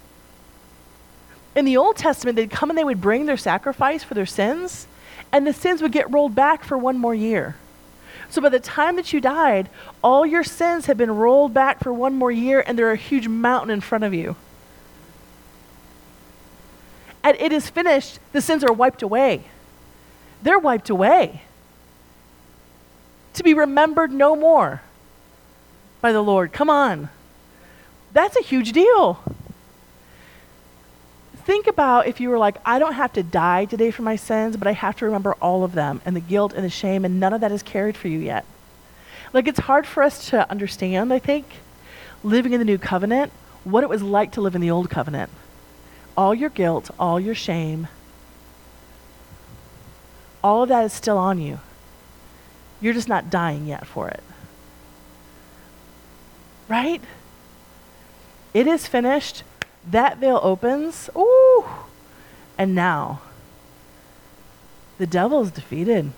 In 1.55 1.65
the 1.65 1.77
Old 1.77 1.97
Testament, 1.97 2.37
they'd 2.37 2.51
come 2.51 2.71
and 2.71 2.79
they 2.79 2.85
would 2.85 3.01
bring 3.01 3.27
their 3.27 3.37
sacrifice 3.37 4.03
for 4.03 4.15
their 4.15 4.27
sins, 4.27 4.87
and 5.33 5.47
the 5.47 5.53
sins 5.53 5.83
would 5.83 5.93
get 5.93 6.11
rolled 6.11 6.35
back 6.35 6.65
for 6.65 6.79
one 6.79 6.97
more 6.97 7.15
year. 7.15 7.57
So 8.31 8.41
by 8.41 8.49
the 8.49 8.61
time 8.61 8.97
that 8.97 9.13
you 9.13 9.21
died, 9.21 9.69
all 10.03 10.25
your 10.25 10.45
sins 10.45 10.87
have 10.87 10.97
been 10.97 11.11
rolled 11.11 11.53
back 11.53 11.83
for 11.83 11.93
one 11.93 12.15
more 12.15 12.31
year, 12.31 12.63
and 12.65 12.79
they're 12.79 12.93
a 12.93 12.97
huge 12.97 13.29
mountain 13.29 13.71
in 13.71 13.81
front 13.81 14.05
of 14.05 14.15
you. 14.15 14.37
And 17.23 17.37
it 17.39 17.53
is 17.53 17.69
finished, 17.69 18.19
the 18.33 18.41
sins 18.41 18.65
are 18.65 18.73
wiped 18.73 19.03
away 19.03 19.45
they're 20.43 20.59
wiped 20.59 20.91
away 20.91 21.43
to 23.35 23.43
be 23.43 23.55
remembered 23.55 24.13
no 24.13 24.35
more 24.35 24.83
by 26.01 26.13
the 26.13 26.23
Lord. 26.23 26.53
Come 26.53 26.71
on. 26.71 27.11
That's 28.13 28.37
a 28.37 28.43
huge 28.43 28.73
deal. 28.73 29.23
think 31.45 31.67
about 31.67 32.07
if 32.07 32.21
you 32.21 32.29
were 32.29 32.39
like, 32.39 32.57
I 32.65 32.79
don't 32.79 32.93
have 32.93 33.13
to 33.15 33.23
die 33.23 33.65
today 33.65 33.91
for 33.91 34.03
my 34.03 34.15
sins, 34.15 34.57
but 34.57 34.69
I 34.69 34.73
have 34.73 34.97
to 34.97 35.05
remember 35.05 35.35
all 35.35 35.65
of 35.65 35.73
them 35.73 36.01
and 36.05 36.15
the 36.15 36.21
guilt 36.21 36.53
and 36.53 36.65
the 36.65 36.71
shame, 36.71 37.05
and 37.05 37.19
none 37.19 37.33
of 37.33 37.41
that 37.41 37.51
is 37.51 37.63
carried 37.63 37.97
for 37.97 38.09
you 38.09 38.19
yet. 38.19 38.45
Like, 39.33 39.49
it's 39.49 39.61
hard 39.61 39.87
for 39.87 40.03
us 40.03 40.29
to 40.31 40.49
understand, 40.51 41.13
I 41.13 41.19
think, 41.19 41.47
living 42.23 42.53
in 42.53 42.59
the 42.59 42.65
new 42.65 42.79
covenant, 42.79 43.33
what 43.65 43.83
it 43.83 43.89
was 43.91 44.03
like 44.03 44.33
to 44.33 44.41
live 44.41 44.55
in 44.55 44.61
the 44.61 44.71
old 44.71 44.91
covenant. 44.91 45.31
All 46.17 46.35
your 46.35 46.51
guilt, 46.51 46.91
all 46.99 47.19
your 47.19 47.35
shame, 47.35 47.89
all 50.43 50.63
of 50.63 50.69
that 50.69 50.85
is 50.85 50.93
still 50.93 51.19
on 51.19 51.39
you. 51.39 51.61
You're 52.81 52.95
just 52.95 53.09
not 53.09 53.31
dying 53.31 53.67
yet 53.67 53.87
for 53.87 54.09
it. 54.09 54.23
Right? 56.69 57.03
It 58.55 58.67
is 58.67 58.87
finished. 58.87 59.43
That 59.89 60.19
veil 60.19 60.41
opens. 60.43 61.11
Ooh. 61.17 61.65
And 62.57 62.75
now, 62.75 63.21
the 64.99 65.07
devil 65.07 65.43
is 65.43 65.51
defeated. 65.51 66.13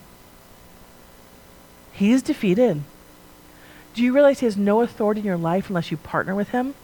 He's 1.92 2.22
defeated. 2.22 2.82
Do 3.94 4.02
you 4.02 4.12
realize 4.12 4.40
he 4.40 4.46
has 4.46 4.56
no 4.56 4.80
authority 4.80 5.20
in 5.20 5.26
your 5.26 5.36
life 5.36 5.68
unless 5.68 5.90
you 5.90 5.96
partner 5.96 6.34
with 6.34 6.48
him? 6.48 6.74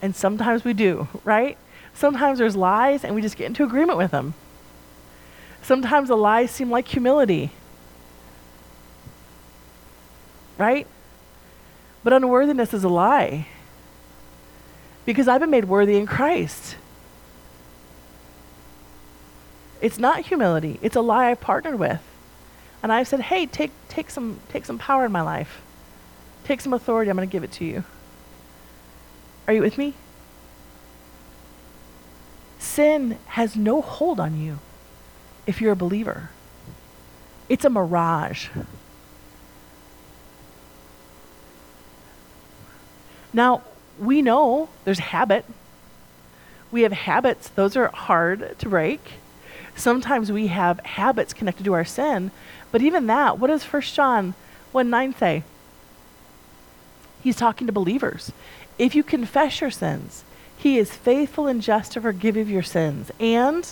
And 0.00 0.14
sometimes 0.14 0.64
we 0.64 0.72
do, 0.72 1.08
right? 1.24 1.56
Sometimes 1.94 2.38
there's 2.38 2.56
lies 2.56 3.04
and 3.04 3.14
we 3.14 3.22
just 3.22 3.36
get 3.36 3.46
into 3.46 3.64
agreement 3.64 3.98
with 3.98 4.10
them. 4.10 4.34
Sometimes 5.62 6.08
the 6.08 6.16
lies 6.16 6.50
seem 6.50 6.70
like 6.70 6.86
humility, 6.88 7.50
right? 10.56 10.86
But 12.04 12.12
unworthiness 12.12 12.72
is 12.72 12.84
a 12.84 12.88
lie 12.88 13.48
because 15.04 15.26
I've 15.26 15.40
been 15.40 15.50
made 15.50 15.64
worthy 15.64 15.96
in 15.96 16.06
Christ. 16.06 16.76
It's 19.80 19.98
not 19.98 20.26
humility, 20.26 20.78
it's 20.82 20.96
a 20.96 21.00
lie 21.00 21.30
I've 21.30 21.40
partnered 21.40 21.78
with. 21.78 22.00
And 22.82 22.92
I've 22.92 23.08
said, 23.08 23.20
hey, 23.20 23.46
take, 23.46 23.72
take, 23.88 24.08
some, 24.08 24.38
take 24.48 24.64
some 24.64 24.78
power 24.78 25.04
in 25.04 25.12
my 25.12 25.22
life. 25.22 25.60
Take 26.44 26.60
some 26.60 26.72
authority. 26.72 27.10
I'm 27.10 27.16
going 27.16 27.28
to 27.28 27.32
give 27.32 27.42
it 27.42 27.52
to 27.52 27.64
you. 27.64 27.84
Are 29.48 29.54
you 29.54 29.62
with 29.62 29.78
me? 29.78 29.94
Sin 32.58 33.16
has 33.28 33.56
no 33.56 33.80
hold 33.80 34.20
on 34.20 34.38
you 34.38 34.58
if 35.46 35.62
you're 35.62 35.72
a 35.72 35.76
believer. 35.76 36.28
It's 37.48 37.64
a 37.64 37.70
mirage. 37.70 38.48
Now, 43.32 43.62
we 43.98 44.20
know 44.20 44.68
there's 44.84 44.98
habit. 44.98 45.46
We 46.70 46.82
have 46.82 46.92
habits, 46.92 47.48
those 47.48 47.74
are 47.74 47.88
hard 47.88 48.58
to 48.58 48.68
break. 48.68 49.00
Sometimes 49.74 50.30
we 50.30 50.48
have 50.48 50.80
habits 50.80 51.32
connected 51.32 51.64
to 51.64 51.72
our 51.72 51.86
sin, 51.86 52.32
but 52.70 52.82
even 52.82 53.06
that, 53.06 53.38
what 53.38 53.46
does 53.46 53.64
1 53.64 53.80
John 53.82 54.34
1 54.72 54.90
9 54.90 55.14
say? 55.14 55.42
He's 57.22 57.36
talking 57.36 57.66
to 57.66 57.72
believers. 57.72 58.32
If 58.78 58.94
you 58.94 59.02
confess 59.02 59.60
your 59.60 59.70
sins, 59.70 60.24
he 60.56 60.78
is 60.78 60.92
faithful 60.92 61.46
and 61.46 61.60
just 61.62 61.92
to 61.92 62.00
forgive 62.00 62.36
you 62.36 62.44
your 62.44 62.62
sins 62.62 63.10
and 63.20 63.68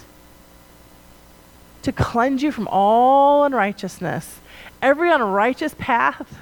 to 1.83 1.93
cleanse 1.93 2.43
you 2.43 2.51
from 2.53 2.69
all 2.69 3.45
unrighteousness. 3.45 4.41
Every 4.83 5.11
unrighteous 5.11 5.75
path, 5.79 6.39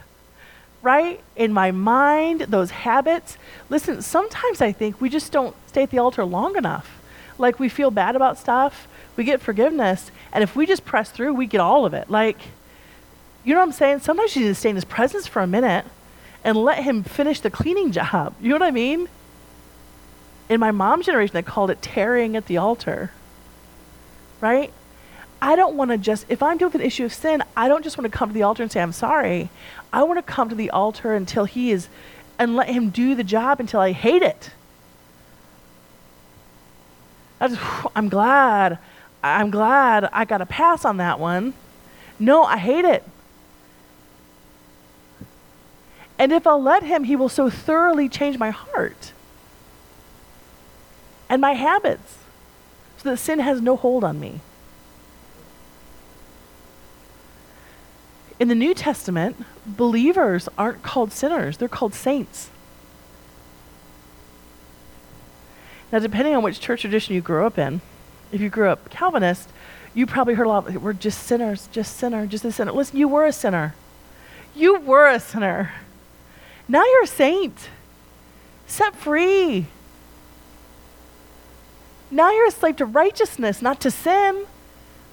right? 0.83 1.21
In 1.37 1.53
my 1.53 1.71
mind, 1.71 2.43
those 2.43 2.71
habits. 2.71 3.37
Listen, 3.69 4.03
sometimes 4.03 4.61
I 4.61 4.73
think 4.73 5.01
we 5.01 5.09
just 5.09 5.33
don't 5.33 5.55
stay 5.67 5.83
at 5.83 5.91
the 5.91 5.99
altar 5.99 6.25
long 6.25 6.57
enough. 6.57 7.01
Like 7.37 7.59
we 7.59 7.69
feel 7.69 7.91
bad 7.91 8.17
about 8.17 8.39
stuff, 8.39 8.87
we 9.17 9.25
get 9.25 9.41
forgiveness, 9.41 10.11
and 10.33 10.45
if 10.45 10.55
we 10.55 10.67
just 10.67 10.85
press 10.85 11.11
through, 11.11 11.35
we 11.35 11.47
get 11.47 11.61
all 11.61 11.85
of 11.85 11.95
it. 11.95 12.09
Like, 12.09 12.39
you 13.45 13.55
know 13.55 13.61
what 13.61 13.67
I'm 13.67 13.73
saying? 13.73 14.01
Sometimes 14.01 14.37
you 14.37 14.43
need 14.43 14.49
to 14.49 14.55
stay 14.55 14.71
in 14.71 14.77
his 14.77 14.85
presence 14.85 15.27
for 15.27 15.41
a 15.43 15.47
minute 15.47 15.85
and 16.45 16.57
let 16.57 16.85
him 16.85 17.03
finish 17.03 17.41
the 17.41 17.51
cleaning 17.51 17.91
job. 17.91 18.35
You 18.41 18.51
know 18.51 18.57
what 18.57 18.63
I 18.63 18.71
mean? 18.71 19.09
In 20.49 20.61
my 20.61 20.71
mom's 20.71 21.07
generation, 21.07 21.33
they 21.33 21.43
called 21.43 21.71
it 21.71 21.81
tarrying 21.81 22.37
at 22.37 22.47
the 22.47 22.59
altar. 22.59 23.11
Right? 24.41 24.71
I 25.41 25.57
don't 25.57 25.77
want 25.77 25.91
to 25.91 25.99
just, 25.99 26.27
if 26.29 26.43
I'm 26.43 26.59
dealing 26.59 26.73
with 26.73 26.81
an 26.83 26.87
issue 26.87 27.05
of 27.05 27.13
sin, 27.13 27.43
I 27.57 27.69
don't 27.69 27.83
just 27.83 27.99
want 27.99 28.11
to 28.11 28.17
come 28.17 28.29
to 28.29 28.35
the 28.35 28.43
altar 28.43 28.63
and 28.63 28.71
say, 28.71 28.81
I'm 28.81 28.93
sorry. 28.93 29.49
I 29.93 30.03
want 30.03 30.19
to 30.19 30.23
come 30.23 30.49
to 30.51 30.55
the 30.55 30.71
altar 30.71 31.15
until 31.15 31.45
he 31.45 31.71
is, 31.71 31.89
and 32.39 32.57
let 32.57 32.69
him 32.69 32.91
do 32.91 33.15
the 33.15 33.25
job 33.25 33.61
until 33.61 33.81
I 33.81 33.93
hate 33.93 34.23
it. 34.23 34.51
I 37.41 37.49
just, 37.49 37.61
I'm 37.95 38.09
glad. 38.09 38.79
I'm 39.23 39.51
glad 39.51 40.09
I 40.13 40.25
got 40.25 40.41
a 40.41 40.47
pass 40.47 40.85
on 40.85 40.99
that 40.99 41.19
one. 41.19 41.55
No, 42.19 42.45
I 42.45 42.59
hate 42.59 42.85
it. 42.85 43.03
And 46.19 46.33
if 46.33 46.47
I'll 46.47 46.63
let 46.63 46.85
him, 46.85 47.05
he 47.05 47.17
will 47.17 47.29
so 47.29 47.51
thoroughly 47.51 48.09
change 48.09 48.39
my 48.39 48.51
heart 48.51 49.13
and 51.29 51.41
my 51.41 51.55
habits 51.55 52.19
so 52.99 53.11
that 53.11 53.17
sin 53.17 53.41
has 53.41 53.61
no 53.61 53.77
hold 53.77 54.05
on 54.05 54.21
me. 54.21 54.41
In 58.39 58.49
the 58.49 58.55
New 58.55 58.75
Testament, 58.75 59.45
believers 59.67 60.49
aren't 60.59 60.83
called 60.83 61.13
sinners, 61.13 61.57
they're 61.57 61.69
called 61.69 61.95
saints. 61.95 62.51
Now, 65.93 66.01
depending 66.01 66.35
on 66.35 66.43
which 66.43 66.59
church 66.59 66.81
tradition 66.81 67.15
you 67.15 67.21
grew 67.21 67.47
up 67.47 67.59
in, 67.59 67.81
if 68.33 68.41
you 68.41 68.49
grew 68.49 68.69
up 68.69 68.91
Calvinist, 68.91 69.49
you 69.95 70.07
probably 70.07 70.35
heard 70.35 70.47
a 70.47 70.49
lot 70.49 70.67
of, 70.67 70.83
we're 70.83 70.93
just 70.93 71.23
sinners, 71.23 71.69
just 71.71 71.97
sinner, 71.97 72.27
just 72.27 72.45
a 72.45 72.51
sinner. 72.51 72.73
Listen, 72.73 72.99
you 72.99 73.07
were 73.07 73.27
a 73.27 73.33
sinner. 73.33 73.75
You 74.57 74.81
were 74.81 75.07
a 75.07 75.21
sinner. 75.21 75.73
Now 76.67 76.85
you're 76.85 77.05
a 77.05 77.07
saint, 77.07 77.69
set 78.67 78.97
free. 78.97 79.67
Now 82.11 82.31
you're 82.31 82.49
a 82.49 82.51
slave 82.51 82.77
to 82.77 82.87
righteousness, 82.87 83.61
not 83.61 83.81
to 83.81 83.91
sin. 83.91 84.47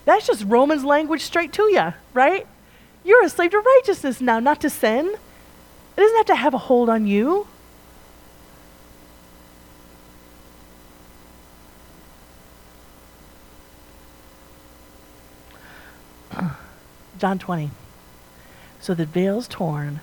That's 0.05 0.27
just 0.27 0.45
Romans 0.45 0.83
language 0.83 1.21
straight 1.21 1.51
to 1.53 1.63
you, 1.63 1.93
right? 2.13 2.47
You're 3.03 3.23
a 3.23 3.29
slave 3.29 3.51
to 3.51 3.59
righteousness 3.59 4.21
now, 4.21 4.39
not 4.39 4.61
to 4.61 4.69
sin. 4.69 5.07
It 5.07 5.99
doesn't 5.99 6.17
have 6.17 6.25
to 6.27 6.35
have 6.35 6.53
a 6.53 6.59
hold 6.59 6.89
on 6.89 7.05
you. 7.05 7.47
John 17.17 17.37
20. 17.37 17.71
So 18.79 18.93
the 18.93 19.05
veil's 19.05 19.47
torn. 19.47 19.99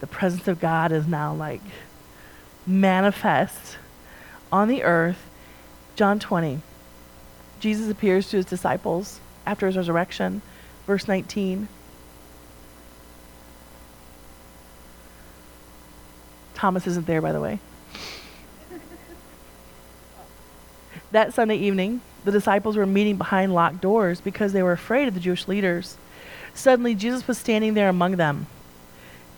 The 0.00 0.06
presence 0.06 0.48
of 0.48 0.60
God 0.60 0.92
is 0.92 1.06
now 1.06 1.34
like 1.34 1.60
manifest 2.66 3.76
on 4.50 4.68
the 4.68 4.82
earth. 4.82 5.28
John 5.96 6.18
20. 6.18 6.60
Jesus 7.60 7.90
appears 7.90 8.30
to 8.30 8.38
his 8.38 8.46
disciples 8.46 9.20
after 9.46 9.66
his 9.66 9.76
resurrection. 9.76 10.40
Verse 10.86 11.06
19. 11.06 11.68
Thomas 16.54 16.86
isn't 16.86 17.06
there, 17.06 17.22
by 17.22 17.32
the 17.32 17.40
way. 17.40 17.58
that 21.12 21.34
Sunday 21.34 21.56
evening, 21.56 22.00
the 22.24 22.32
disciples 22.32 22.76
were 22.76 22.86
meeting 22.86 23.16
behind 23.16 23.54
locked 23.54 23.80
doors 23.80 24.20
because 24.20 24.52
they 24.52 24.62
were 24.62 24.72
afraid 24.72 25.08
of 25.08 25.14
the 25.14 25.20
Jewish 25.20 25.48
leaders. 25.48 25.96
Suddenly, 26.54 26.94
Jesus 26.94 27.26
was 27.26 27.38
standing 27.38 27.74
there 27.74 27.88
among 27.88 28.16
them. 28.16 28.46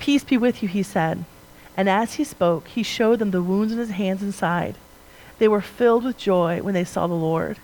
Peace 0.02 0.25
be 0.25 0.37
with 0.37 0.64
you, 0.64 0.68
he 0.68 0.82
said. 0.82 1.25
And 1.76 1.88
as 1.88 2.14
he 2.14 2.25
spoke, 2.25 2.66
he 2.66 2.82
showed 2.82 3.21
them 3.21 3.30
the 3.30 3.40
wounds 3.40 3.73
in 3.73 3.78
his 3.78 3.90
hands 3.90 4.21
and 4.21 4.35
side. 4.35 4.75
They 5.38 5.47
were 5.47 5.61
filled 5.61 6.02
with 6.02 6.18
joy 6.18 6.61
when 6.61 6.75
they 6.75 6.82
saw 6.82 7.06
the 7.06 7.14
Lord. 7.14 7.59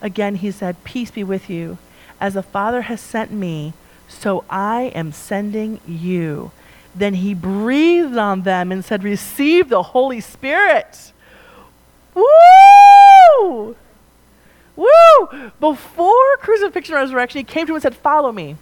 Again, 0.00 0.36
he 0.36 0.50
said, 0.50 0.84
Peace 0.84 1.10
be 1.10 1.22
with 1.22 1.50
you. 1.50 1.76
As 2.18 2.32
the 2.32 2.42
Father 2.42 2.80
has 2.80 2.98
sent 2.98 3.30
me, 3.30 3.74
so 4.08 4.42
I 4.48 4.90
am 4.94 5.12
sending 5.12 5.82
you. 5.86 6.50
Then 6.94 7.12
he 7.12 7.34
breathed 7.34 8.16
on 8.16 8.40
them 8.40 8.72
and 8.72 8.82
said, 8.82 9.04
Receive 9.04 9.68
the 9.68 9.82
Holy 9.82 10.20
Spirit. 10.20 11.12
Woo! 12.14 13.76
Woo! 14.76 15.50
Before 15.60 16.36
crucifixion 16.38 16.94
and 16.94 17.02
resurrection, 17.02 17.40
he 17.40 17.44
came 17.44 17.66
to 17.66 17.72
him 17.72 17.76
and 17.76 17.82
said, 17.82 17.96
Follow 17.96 18.32
me. 18.32 18.56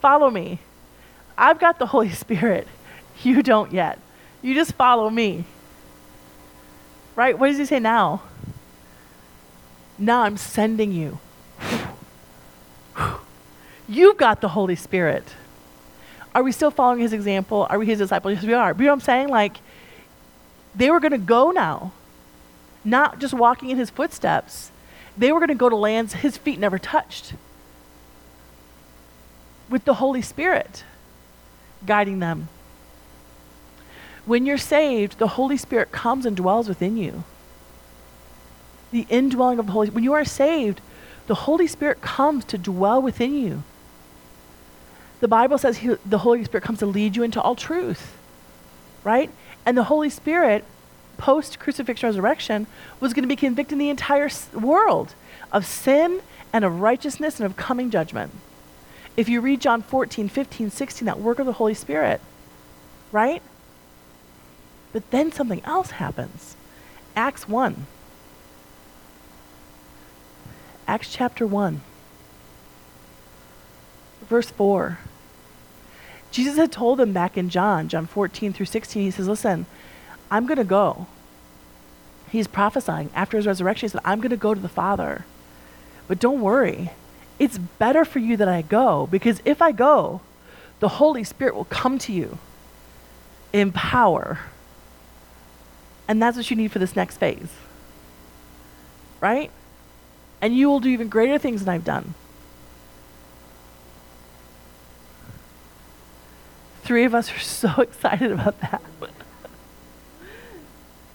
Follow 0.00 0.30
me. 0.30 0.60
I've 1.38 1.58
got 1.58 1.78
the 1.78 1.86
Holy 1.86 2.10
Spirit. 2.10 2.66
You 3.22 3.42
don't 3.42 3.72
yet. 3.72 3.98
You 4.42 4.54
just 4.54 4.72
follow 4.72 5.08
me. 5.08 5.44
Right? 7.14 7.38
What 7.38 7.48
does 7.48 7.56
he 7.58 7.64
say 7.64 7.80
now? 7.80 8.22
Now 9.98 10.22
I'm 10.22 10.36
sending 10.36 10.92
you. 10.92 11.18
You've 13.88 14.16
got 14.18 14.40
the 14.40 14.48
Holy 14.48 14.76
Spirit. 14.76 15.24
Are 16.34 16.42
we 16.42 16.52
still 16.52 16.70
following 16.70 17.00
his 17.00 17.12
example? 17.14 17.66
Are 17.70 17.78
we 17.78 17.86
his 17.86 17.98
disciples? 17.98 18.34
Yes, 18.34 18.44
we 18.44 18.52
are. 18.52 18.72
You 18.72 18.78
know 18.80 18.86
what 18.88 18.92
I'm 18.92 19.00
saying? 19.00 19.28
Like, 19.28 19.56
they 20.74 20.90
were 20.90 21.00
going 21.00 21.12
to 21.12 21.18
go 21.18 21.50
now. 21.50 21.92
not 22.86 23.18
just 23.18 23.34
walking 23.34 23.70
in 23.70 23.76
his 23.76 23.90
footsteps, 23.90 24.70
they 25.18 25.32
were 25.32 25.40
going 25.40 25.48
to 25.48 25.54
go 25.54 25.68
to 25.68 25.76
lands 25.76 26.14
his 26.14 26.36
feet 26.36 26.58
never 26.58 26.78
touched 26.78 27.34
with 29.68 29.84
the 29.84 29.94
Holy 29.94 30.22
Spirit 30.22 30.84
guiding 31.84 32.20
them. 32.20 32.48
When 34.24 34.44
you're 34.44 34.58
saved, 34.58 35.18
the 35.18 35.28
Holy 35.28 35.56
Spirit 35.56 35.92
comes 35.92 36.26
and 36.26 36.36
dwells 36.36 36.68
within 36.68 36.96
you. 36.96 37.24
The 38.90 39.06
indwelling 39.08 39.58
of 39.58 39.66
the 39.66 39.72
Holy 39.72 39.90
When 39.90 40.04
you 40.04 40.14
are 40.14 40.24
saved, 40.24 40.80
the 41.26 41.34
Holy 41.34 41.66
Spirit 41.66 42.00
comes 42.00 42.44
to 42.46 42.58
dwell 42.58 43.00
within 43.00 43.34
you. 43.34 43.62
The 45.20 45.28
Bible 45.28 45.58
says 45.58 45.78
he, 45.78 45.94
the 46.04 46.18
Holy 46.18 46.44
Spirit 46.44 46.64
comes 46.64 46.80
to 46.80 46.86
lead 46.86 47.16
you 47.16 47.22
into 47.22 47.40
all 47.40 47.54
truth, 47.54 48.16
right? 49.02 49.30
And 49.64 49.76
the 49.76 49.84
Holy 49.84 50.10
Spirit, 50.10 50.64
post 51.16 51.58
crucifixion 51.58 52.08
resurrection, 52.08 52.66
was 53.00 53.14
going 53.14 53.22
to 53.22 53.28
be 53.28 53.36
convicting 53.36 53.78
the 53.78 53.90
entire 53.90 54.28
world 54.52 55.14
of 55.52 55.64
sin 55.64 56.20
and 56.52 56.64
of 56.64 56.80
righteousness 56.80 57.40
and 57.40 57.46
of 57.46 57.56
coming 57.56 57.90
judgment. 57.90 58.32
If 59.16 59.28
you 59.28 59.40
read 59.40 59.60
John 59.60 59.82
14, 59.82 60.28
15, 60.28 60.70
16, 60.70 61.06
that 61.06 61.20
work 61.20 61.38
of 61.38 61.46
the 61.46 61.52
Holy 61.52 61.74
Spirit, 61.74 62.20
right? 63.12 63.42
But 64.92 65.10
then 65.10 65.32
something 65.32 65.62
else 65.64 65.92
happens. 65.92 66.56
Acts 67.14 67.48
1. 67.48 67.86
Acts 70.86 71.12
chapter 71.12 71.46
1, 71.46 71.80
verse 74.28 74.50
4. 74.50 74.98
Jesus 76.30 76.56
had 76.56 76.70
told 76.70 76.98
them 76.98 77.12
back 77.12 77.36
in 77.36 77.48
John, 77.48 77.88
John 77.88 78.06
14 78.06 78.52
through 78.52 78.66
16, 78.66 79.02
he 79.02 79.10
says, 79.10 79.26
Listen, 79.26 79.66
I'm 80.30 80.46
going 80.46 80.58
to 80.58 80.64
go. 80.64 81.06
He's 82.30 82.46
prophesying 82.46 83.10
after 83.14 83.36
his 83.36 83.46
resurrection. 83.46 83.88
He 83.88 83.90
said, 83.92 84.00
I'm 84.04 84.20
going 84.20 84.30
to 84.30 84.36
go 84.36 84.54
to 84.54 84.60
the 84.60 84.68
Father. 84.68 85.24
But 86.06 86.20
don't 86.20 86.40
worry. 86.40 86.90
It's 87.38 87.58
better 87.58 88.04
for 88.04 88.18
you 88.18 88.36
that 88.36 88.48
I 88.48 88.62
go 88.62 89.06
because 89.06 89.42
if 89.44 89.60
I 89.60 89.72
go, 89.72 90.20
the 90.80 90.88
Holy 90.88 91.24
Spirit 91.24 91.54
will 91.54 91.64
come 91.66 91.98
to 92.00 92.12
you 92.12 92.38
in 93.52 93.72
power. 93.72 94.40
And 96.08 96.22
that's 96.22 96.36
what 96.36 96.50
you 96.50 96.56
need 96.56 96.72
for 96.72 96.78
this 96.78 96.96
next 96.96 97.18
phase. 97.18 97.48
Right? 99.20 99.50
And 100.40 100.56
you 100.56 100.68
will 100.68 100.80
do 100.80 100.88
even 100.88 101.08
greater 101.08 101.38
things 101.38 101.64
than 101.64 101.74
I've 101.74 101.84
done. 101.84 102.14
Three 106.84 107.04
of 107.04 107.14
us 107.14 107.32
are 107.32 107.38
so 107.40 107.80
excited 107.80 108.30
about 108.30 108.60
that. 108.60 108.82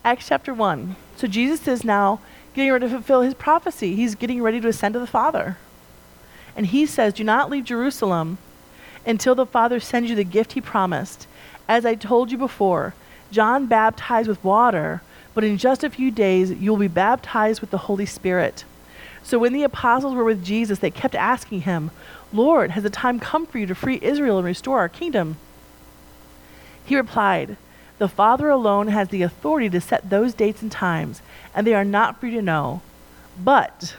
Acts 0.04 0.28
chapter 0.28 0.54
1. 0.54 0.96
So 1.16 1.28
Jesus 1.28 1.68
is 1.68 1.84
now 1.84 2.20
getting 2.54 2.72
ready 2.72 2.88
to 2.88 2.92
fulfill 2.92 3.22
his 3.22 3.34
prophecy. 3.34 3.96
He's 3.96 4.16
getting 4.16 4.42
ready 4.42 4.60
to 4.60 4.68
ascend 4.68 4.94
to 4.94 5.00
the 5.00 5.08
Father. 5.08 5.58
And 6.56 6.68
he 6.68 6.86
says, 6.86 7.14
Do 7.14 7.24
not 7.24 7.50
leave 7.50 7.66
Jerusalem 7.66 8.38
until 9.06 9.36
the 9.36 9.46
Father 9.46 9.80
sends 9.80 10.10
you 10.10 10.16
the 10.16 10.24
gift 10.24 10.54
he 10.54 10.62
promised. 10.62 11.28
As 11.68 11.86
I 11.86 11.96
told 11.96 12.32
you 12.32 12.38
before, 12.38 12.94
John 13.32 13.66
baptized 13.66 14.28
with 14.28 14.44
water, 14.44 15.02
but 15.34 15.44
in 15.44 15.58
just 15.58 15.84
a 15.84 15.90
few 15.90 16.12
days 16.12 16.52
you 16.52 16.72
will 16.72 16.78
be 16.78 16.88
baptized 16.88 17.62
with 17.62 17.72
the 17.72 17.78
Holy 17.78 18.06
Spirit. 18.06 18.66
So 19.24 19.40
when 19.40 19.54
the 19.54 19.64
apostles 19.64 20.14
were 20.14 20.24
with 20.24 20.44
Jesus, 20.44 20.80
they 20.80 20.92
kept 20.92 21.16
asking 21.16 21.62
him, 21.62 21.92
Lord, 22.34 22.72
has 22.72 22.84
the 22.84 22.90
time 22.90 23.20
come 23.20 23.46
for 23.46 23.58
you 23.60 23.66
to 23.68 23.76
free 23.76 24.00
Israel 24.02 24.38
and 24.38 24.46
restore 24.46 24.80
our 24.80 24.90
kingdom? 24.90 25.38
He 26.86 26.96
replied, 26.96 27.58
The 28.00 28.08
Father 28.08 28.50
alone 28.50 28.88
has 28.88 29.10
the 29.10 29.22
authority 29.22 29.70
to 29.70 29.82
set 29.82 30.10
those 30.10 30.34
dates 30.34 30.62
and 30.62 30.72
times, 30.72 31.22
and 31.54 31.66
they 31.66 31.74
are 31.74 31.86
not 31.86 32.20
for 32.20 32.28
you 32.28 32.38
to 32.38 32.42
know. 32.42 32.82
But, 33.42 33.96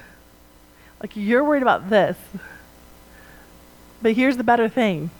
like, 1.03 1.17
you're 1.17 1.45
worried 1.45 1.63
about 1.63 1.91
this. 1.91 2.17
But 4.01 4.13
here's 4.13 4.37
the 4.37 4.45
better 4.45 4.69
thing 4.69 5.11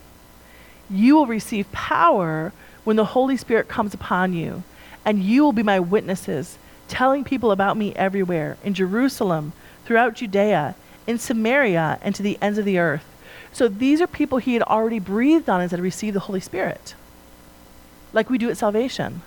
you 0.89 1.17
will 1.17 1.27
receive 1.27 1.71
power 1.73 2.53
when 2.85 2.97
the 2.97 3.05
Holy 3.07 3.37
Spirit 3.37 3.69
comes 3.69 3.95
upon 3.95 4.33
you, 4.33 4.63
and 5.05 5.23
you 5.23 5.43
will 5.43 5.53
be 5.53 5.63
my 5.63 5.81
witnesses, 5.81 6.59
telling 6.89 7.25
people 7.25 7.51
about 7.51 7.77
me 7.77 7.95
everywhere 7.95 8.57
in 8.63 8.75
Jerusalem 8.75 9.53
throughout 9.85 10.15
Judea, 10.15 10.75
in 11.07 11.19
Samaria, 11.19 11.99
and 12.03 12.15
to 12.15 12.23
the 12.23 12.39
ends 12.41 12.59
of 12.59 12.65
the 12.65 12.79
earth. 12.79 13.05
So 13.53 13.69
these 13.69 14.01
are 14.01 14.07
people 14.07 14.39
he 14.39 14.55
had 14.55 14.63
already 14.63 14.99
breathed 14.99 15.49
on 15.49 15.61
as 15.61 15.71
had 15.71 15.81
received 15.81 16.15
the 16.17 16.21
Holy 16.21 16.41
Spirit, 16.41 16.95
like 18.13 18.31
we 18.31 18.39
do 18.39 18.51
at 18.51 18.57
salvation. 18.57 19.23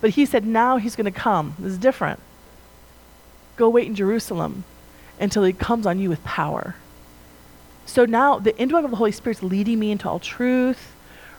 But 0.00 0.10
he 0.10 0.26
said, 0.26 0.44
now 0.44 0.76
he's 0.76 0.96
going 0.96 1.12
to 1.12 1.18
come. 1.18 1.54
This 1.58 1.72
is 1.72 1.78
different. 1.78 2.20
Go 3.56 3.68
wait 3.68 3.86
in 3.86 3.94
Jerusalem 3.94 4.64
until 5.20 5.44
he 5.44 5.52
comes 5.52 5.86
on 5.86 5.98
you 5.98 6.08
with 6.08 6.22
power. 6.24 6.74
So 7.86 8.04
now 8.04 8.38
the 8.38 8.56
indwelling 8.58 8.84
of 8.84 8.90
the 8.90 8.96
Holy 8.96 9.12
Spirit 9.12 9.38
is 9.38 9.42
leading 9.42 9.78
me 9.78 9.90
into 9.90 10.08
all 10.08 10.18
truth, 10.18 10.94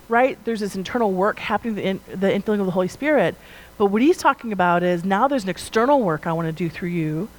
right? 0.09 0.37
There's 0.45 0.61
this 0.61 0.75
internal 0.75 1.11
work 1.11 1.39
happening, 1.39 1.75
the, 1.75 1.85
in, 1.85 1.99
the 2.07 2.33
indwelling 2.33 2.61
of 2.61 2.65
the 2.65 2.71
Holy 2.71 2.87
Spirit. 2.87 3.35
But 3.77 3.87
what 3.87 4.01
he's 4.01 4.17
talking 4.17 4.51
about 4.51 4.81
is 4.81 5.03
now 5.03 5.27
there's 5.27 5.43
an 5.43 5.49
external 5.49 6.01
work 6.01 6.25
I 6.25 6.33
want 6.33 6.47
to 6.47 6.51
do 6.51 6.69
through 6.69 6.89
you 6.89 7.29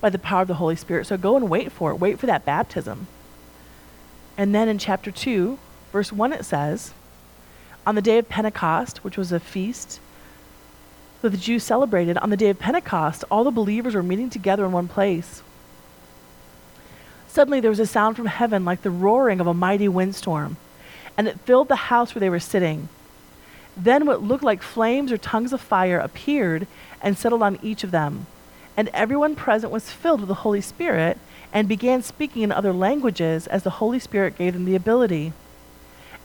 by 0.00 0.10
the 0.10 0.18
power 0.18 0.42
of 0.42 0.48
the 0.48 0.54
Holy 0.54 0.76
Spirit. 0.76 1.06
So 1.06 1.16
go 1.16 1.36
and 1.36 1.48
wait 1.48 1.72
for 1.72 1.90
it. 1.90 1.96
Wait 1.96 2.18
for 2.18 2.26
that 2.26 2.44
baptism. 2.44 3.08
And 4.36 4.54
then 4.54 4.68
in 4.68 4.78
chapter 4.78 5.10
2, 5.10 5.58
verse 5.90 6.12
1, 6.12 6.32
it 6.32 6.44
says, 6.44 6.92
On 7.86 7.94
the 7.94 8.02
day 8.02 8.18
of 8.18 8.28
Pentecost, 8.28 9.02
which 9.02 9.16
was 9.16 9.32
a 9.32 9.40
feast 9.40 9.98
that 11.22 11.30
the 11.30 11.36
Jews 11.36 11.64
celebrated, 11.64 12.16
on 12.18 12.30
the 12.30 12.36
day 12.36 12.50
of 12.50 12.58
Pentecost, 12.58 13.24
all 13.30 13.42
the 13.42 13.50
believers 13.50 13.94
were 13.96 14.02
meeting 14.02 14.30
together 14.30 14.64
in 14.64 14.70
one 14.70 14.86
place. 14.86 15.42
Suddenly 17.38 17.60
there 17.60 17.70
was 17.70 17.78
a 17.78 17.86
sound 17.86 18.16
from 18.16 18.26
heaven 18.26 18.64
like 18.64 18.82
the 18.82 18.90
roaring 18.90 19.38
of 19.38 19.46
a 19.46 19.54
mighty 19.54 19.86
windstorm, 19.86 20.56
and 21.16 21.28
it 21.28 21.38
filled 21.44 21.68
the 21.68 21.76
house 21.76 22.12
where 22.12 22.20
they 22.20 22.30
were 22.30 22.40
sitting. 22.40 22.88
Then 23.76 24.06
what 24.06 24.24
looked 24.24 24.42
like 24.42 24.60
flames 24.60 25.12
or 25.12 25.18
tongues 25.18 25.52
of 25.52 25.60
fire 25.60 26.00
appeared 26.00 26.66
and 27.00 27.16
settled 27.16 27.44
on 27.44 27.60
each 27.62 27.84
of 27.84 27.92
them 27.92 28.26
and 28.78 28.88
everyone 28.94 29.34
present 29.34 29.72
was 29.72 29.90
filled 29.90 30.20
with 30.20 30.28
the 30.28 30.46
Holy 30.46 30.60
Spirit 30.60 31.18
and 31.52 31.66
began 31.66 32.00
speaking 32.00 32.42
in 32.42 32.52
other 32.52 32.72
languages 32.72 33.48
as 33.48 33.64
the 33.64 33.78
Holy 33.82 33.98
Spirit 33.98 34.38
gave 34.38 34.52
them 34.52 34.66
the 34.66 34.76
ability. 34.76 35.32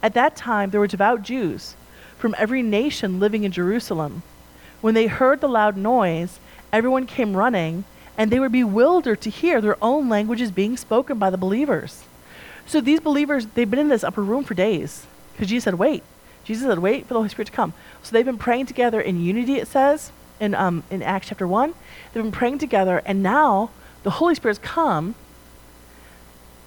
At 0.00 0.14
that 0.14 0.36
time, 0.36 0.70
there 0.70 0.78
were 0.78 0.86
devout 0.86 1.22
Jews 1.22 1.74
from 2.16 2.36
every 2.38 2.62
nation 2.62 3.18
living 3.18 3.42
in 3.42 3.50
Jerusalem. 3.50 4.22
When 4.80 4.94
they 4.94 5.08
heard 5.08 5.40
the 5.40 5.48
loud 5.48 5.76
noise, 5.76 6.38
everyone 6.72 7.06
came 7.06 7.36
running, 7.36 7.82
and 8.16 8.30
they 8.30 8.40
were 8.40 8.48
bewildered 8.48 9.20
to 9.22 9.30
hear 9.30 9.60
their 9.60 9.82
own 9.82 10.08
languages 10.08 10.50
being 10.50 10.76
spoken 10.76 11.18
by 11.18 11.30
the 11.30 11.36
believers. 11.36 12.04
So 12.66 12.80
these 12.80 13.00
believers, 13.00 13.46
they've 13.46 13.70
been 13.70 13.78
in 13.78 13.88
this 13.88 14.04
upper 14.04 14.22
room 14.22 14.44
for 14.44 14.54
days 14.54 15.06
because 15.32 15.48
Jesus 15.48 15.64
said, 15.64 15.74
wait. 15.74 16.02
Jesus 16.44 16.66
said, 16.66 16.78
wait 16.78 17.06
for 17.06 17.14
the 17.14 17.20
Holy 17.20 17.28
Spirit 17.28 17.46
to 17.46 17.52
come. 17.52 17.72
So 18.02 18.12
they've 18.12 18.24
been 18.24 18.38
praying 18.38 18.66
together 18.66 19.00
in 19.00 19.20
unity, 19.20 19.56
it 19.56 19.68
says, 19.68 20.12
in, 20.38 20.54
um, 20.54 20.84
in 20.90 21.02
Acts 21.02 21.28
chapter 21.28 21.46
1. 21.46 21.74
They've 22.12 22.22
been 22.22 22.32
praying 22.32 22.58
together, 22.58 23.02
and 23.06 23.22
now 23.22 23.70
the 24.02 24.10
Holy 24.10 24.34
Spirit's 24.34 24.58
come, 24.58 25.14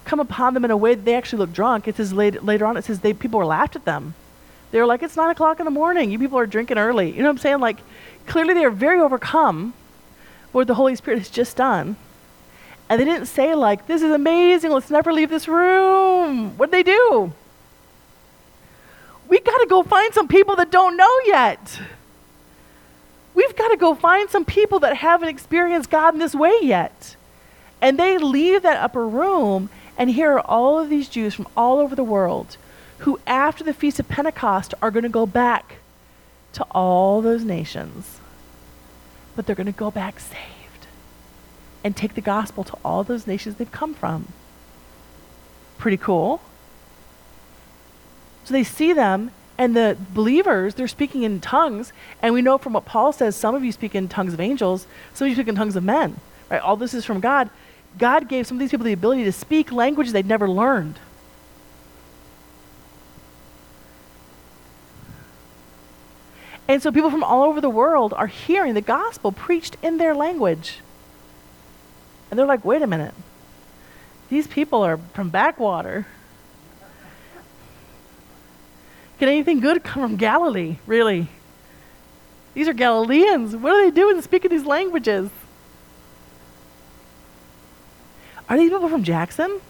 come 0.04 0.20
upon 0.20 0.54
them 0.54 0.64
in 0.64 0.70
a 0.70 0.76
way 0.76 0.94
that 0.94 1.04
they 1.04 1.14
actually 1.14 1.38
look 1.38 1.52
drunk. 1.52 1.86
It 1.86 1.96
says 1.96 2.12
later, 2.12 2.40
later 2.40 2.66
on, 2.66 2.76
it 2.76 2.84
says 2.84 3.00
they, 3.00 3.12
people 3.12 3.38
were 3.38 3.46
laughed 3.46 3.76
at 3.76 3.84
them. 3.84 4.14
They 4.70 4.80
were 4.80 4.86
like, 4.86 5.02
it's 5.02 5.16
9 5.16 5.30
o'clock 5.30 5.60
in 5.60 5.64
the 5.64 5.70
morning. 5.70 6.10
You 6.10 6.18
people 6.18 6.38
are 6.38 6.46
drinking 6.46 6.76
early. 6.78 7.10
You 7.10 7.18
know 7.18 7.24
what 7.24 7.36
I'm 7.36 7.38
saying? 7.38 7.60
Like, 7.60 7.78
clearly 8.26 8.54
they 8.54 8.64
are 8.64 8.70
very 8.70 9.00
overcome 9.00 9.72
what 10.52 10.66
the 10.66 10.74
Holy 10.74 10.96
Spirit 10.96 11.18
has 11.18 11.30
just 11.30 11.56
done. 11.56 11.96
And 12.88 13.00
they 13.00 13.04
didn't 13.04 13.26
say, 13.26 13.54
like, 13.54 13.86
this 13.86 14.02
is 14.02 14.10
amazing. 14.10 14.70
Let's 14.70 14.90
never 14.90 15.12
leave 15.12 15.30
this 15.30 15.46
room. 15.46 16.56
What 16.56 16.70
did 16.70 16.86
they 16.86 16.90
do? 16.90 17.32
We 19.28 19.40
got 19.40 19.58
to 19.58 19.66
go 19.68 19.82
find 19.82 20.14
some 20.14 20.26
people 20.26 20.56
that 20.56 20.70
don't 20.70 20.96
know 20.96 21.18
yet. 21.26 21.80
We've 23.34 23.54
got 23.54 23.68
to 23.68 23.76
go 23.76 23.94
find 23.94 24.30
some 24.30 24.44
people 24.44 24.80
that 24.80 24.96
haven't 24.96 25.28
experienced 25.28 25.90
God 25.90 26.14
in 26.14 26.20
this 26.20 26.34
way 26.34 26.54
yet. 26.62 27.14
And 27.80 27.98
they 27.98 28.18
leave 28.18 28.62
that 28.62 28.78
upper 28.78 29.06
room, 29.06 29.68
and 29.96 30.10
here 30.10 30.32
are 30.32 30.40
all 30.40 30.78
of 30.78 30.88
these 30.88 31.08
Jews 31.08 31.34
from 31.34 31.46
all 31.56 31.78
over 31.78 31.94
the 31.94 32.02
world 32.02 32.56
who, 32.98 33.20
after 33.26 33.62
the 33.62 33.74
Feast 33.74 34.00
of 34.00 34.08
Pentecost, 34.08 34.74
are 34.82 34.90
going 34.90 35.04
to 35.04 35.08
go 35.08 35.26
back 35.26 35.76
to 36.54 36.64
all 36.72 37.20
those 37.20 37.44
nations. 37.44 38.17
But 39.38 39.46
they're 39.46 39.54
going 39.54 39.66
to 39.66 39.72
go 39.72 39.92
back 39.92 40.18
saved 40.18 40.88
and 41.84 41.96
take 41.96 42.16
the 42.16 42.20
gospel 42.20 42.64
to 42.64 42.76
all 42.84 43.04
those 43.04 43.24
nations 43.24 43.54
they've 43.54 43.70
come 43.70 43.94
from. 43.94 44.32
Pretty 45.76 45.96
cool. 45.96 46.40
So 48.42 48.52
they 48.52 48.64
see 48.64 48.92
them 48.92 49.30
and 49.56 49.76
the 49.76 49.96
believers, 50.12 50.74
they're 50.74 50.88
speaking 50.88 51.22
in 51.22 51.38
tongues. 51.38 51.92
And 52.20 52.34
we 52.34 52.42
know 52.42 52.58
from 52.58 52.72
what 52.72 52.84
Paul 52.84 53.12
says, 53.12 53.36
some 53.36 53.54
of 53.54 53.62
you 53.62 53.70
speak 53.70 53.94
in 53.94 54.08
tongues 54.08 54.34
of 54.34 54.40
angels, 54.40 54.88
some 55.14 55.26
of 55.26 55.28
you 55.28 55.36
speak 55.36 55.46
in 55.46 55.54
tongues 55.54 55.76
of 55.76 55.84
men. 55.84 56.18
Right? 56.50 56.60
All 56.60 56.76
this 56.76 56.92
is 56.92 57.04
from 57.04 57.20
God. 57.20 57.48
God 57.96 58.28
gave 58.28 58.44
some 58.44 58.56
of 58.56 58.58
these 58.58 58.72
people 58.72 58.86
the 58.86 58.92
ability 58.92 59.22
to 59.22 59.30
speak 59.30 59.70
languages 59.70 60.12
they'd 60.12 60.26
never 60.26 60.50
learned. 60.50 60.98
And 66.68 66.82
so 66.82 66.92
people 66.92 67.10
from 67.10 67.24
all 67.24 67.44
over 67.44 67.62
the 67.62 67.70
world 67.70 68.12
are 68.12 68.26
hearing 68.26 68.74
the 68.74 68.82
gospel 68.82 69.32
preached 69.32 69.76
in 69.82 69.96
their 69.96 70.14
language. 70.14 70.80
And 72.30 72.38
they're 72.38 72.46
like, 72.46 72.64
wait 72.64 72.82
a 72.82 72.86
minute. 72.86 73.14
These 74.28 74.46
people 74.46 74.82
are 74.82 74.98
from 75.14 75.30
backwater. 75.30 76.06
Can 79.18 79.28
anything 79.28 79.60
good 79.60 79.82
come 79.82 80.02
from 80.02 80.16
Galilee, 80.16 80.76
really? 80.86 81.28
These 82.52 82.68
are 82.68 82.74
Galileans. 82.74 83.56
What 83.56 83.72
are 83.72 83.84
they 83.84 83.90
doing 83.90 84.20
speaking 84.20 84.50
these 84.50 84.66
languages? 84.66 85.30
Are 88.48 88.58
these 88.58 88.70
people 88.70 88.88
from 88.88 89.04
Jackson? 89.04 89.60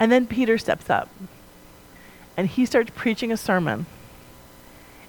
And 0.00 0.12
then 0.12 0.26
Peter 0.26 0.58
steps 0.58 0.88
up 0.90 1.08
and 2.36 2.46
he 2.46 2.64
starts 2.66 2.90
preaching 2.94 3.32
a 3.32 3.36
sermon. 3.36 3.86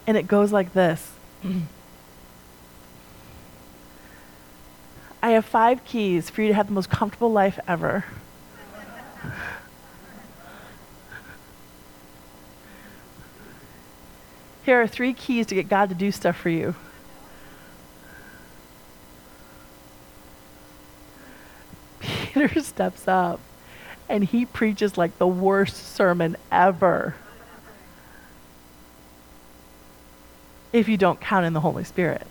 And 0.08 0.18
it 0.18 0.28
goes 0.28 0.52
like 0.52 0.74
this 0.74 1.12
I 5.22 5.32
have 5.32 5.46
five 5.46 5.84
keys 5.86 6.30
for 6.30 6.42
you 6.42 6.48
to 6.48 6.54
have 6.54 6.68
the 6.68 6.74
most 6.74 6.90
comfortable 6.90 7.32
life 7.32 7.60
ever. 7.68 8.06
Here 14.64 14.82
are 14.82 14.88
three 14.88 15.14
keys 15.14 15.46
to 15.48 15.56
get 15.56 15.68
God 15.68 15.90
to 15.90 15.96
do 15.96 16.12
stuff 16.12 16.38
for 16.38 16.50
you. 16.50 16.76
Peter 22.34 22.62
steps 22.64 23.08
up 23.08 23.40
and 24.10 24.24
he 24.24 24.46
preaches 24.46 24.98
like 24.98 25.18
the 25.20 25.28
worst 25.28 25.96
sermon 25.96 26.36
ever. 26.52 27.16
If 30.74 30.90
you 30.90 30.98
don't 30.98 31.22
count 31.22 31.46
in 31.46 31.54
the 31.54 31.62
Holy 31.62 31.84
Spirit. 31.84 32.26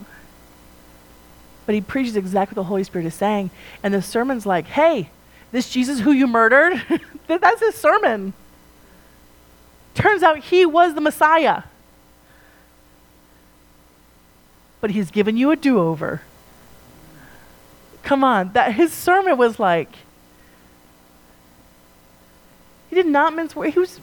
But 1.67 1.75
he 1.75 1.81
preaches 1.81 2.17
exactly 2.17 2.55
what 2.55 2.63
the 2.63 2.69
Holy 2.69 2.85
Spirit 2.85 3.07
is 3.07 3.15
saying. 3.15 3.51
And 3.83 3.95
the 3.95 4.03
sermon's 4.03 4.47
like, 4.47 4.67
hey, 4.67 5.11
this 5.53 5.71
Jesus 5.71 6.01
who 6.01 6.13
you 6.13 6.27
murdered, 6.27 6.83
that's 7.27 7.61
his 7.61 7.75
sermon. 7.75 8.33
Turns 9.95 10.23
out 10.23 10.39
he 10.39 10.67
was 10.67 10.95
the 10.95 11.01
Messiah. 11.01 11.63
But 14.81 14.91
he's 14.93 15.11
given 15.11 15.37
you 15.37 15.51
a 15.51 15.57
do 15.57 15.79
over. 15.81 16.23
Come 18.03 18.25
on, 18.25 18.53
that 18.53 18.75
his 18.75 18.93
sermon 18.93 19.37
was 19.37 19.59
like, 19.59 19.91
he 22.89 22.97
did 22.97 23.07
not 23.07 23.35
mince 23.35 23.55
words. 23.55 23.75
He 23.75 23.81
was 23.81 24.01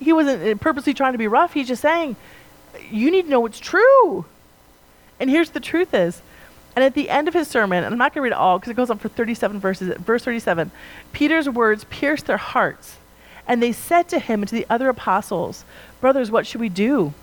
he 0.00 0.12
wasn't 0.12 0.42
uh, 0.42 0.54
purposely 0.60 0.94
trying 0.94 1.12
to 1.12 1.18
be 1.18 1.28
rough. 1.28 1.54
He's 1.54 1.68
just 1.68 1.82
saying, 1.82 2.16
you 2.90 3.10
need 3.10 3.22
to 3.22 3.30
know 3.30 3.40
what's 3.40 3.60
true. 3.60 4.26
And 5.20 5.30
here's 5.30 5.50
the 5.50 5.60
truth 5.60 5.94
is, 5.94 6.22
and 6.74 6.84
at 6.84 6.94
the 6.94 7.08
end 7.08 7.28
of 7.28 7.34
his 7.34 7.48
sermon, 7.48 7.84
and 7.84 7.92
I'm 7.92 7.98
not 7.98 8.12
going 8.12 8.20
to 8.20 8.22
read 8.22 8.32
it 8.32 8.38
all 8.38 8.58
because 8.58 8.70
it 8.70 8.76
goes 8.76 8.90
on 8.90 8.98
for 8.98 9.08
37 9.08 9.60
verses. 9.60 9.96
Verse 9.98 10.24
37, 10.24 10.70
Peter's 11.12 11.48
words 11.48 11.84
pierced 11.84 12.26
their 12.26 12.36
hearts, 12.36 12.96
and 13.46 13.62
they 13.62 13.72
said 13.72 14.08
to 14.08 14.18
him 14.18 14.42
and 14.42 14.48
to 14.48 14.54
the 14.54 14.66
other 14.68 14.88
apostles, 14.88 15.64
Brothers, 16.00 16.30
what 16.30 16.46
should 16.46 16.60
we 16.60 16.68
do? 16.68 17.14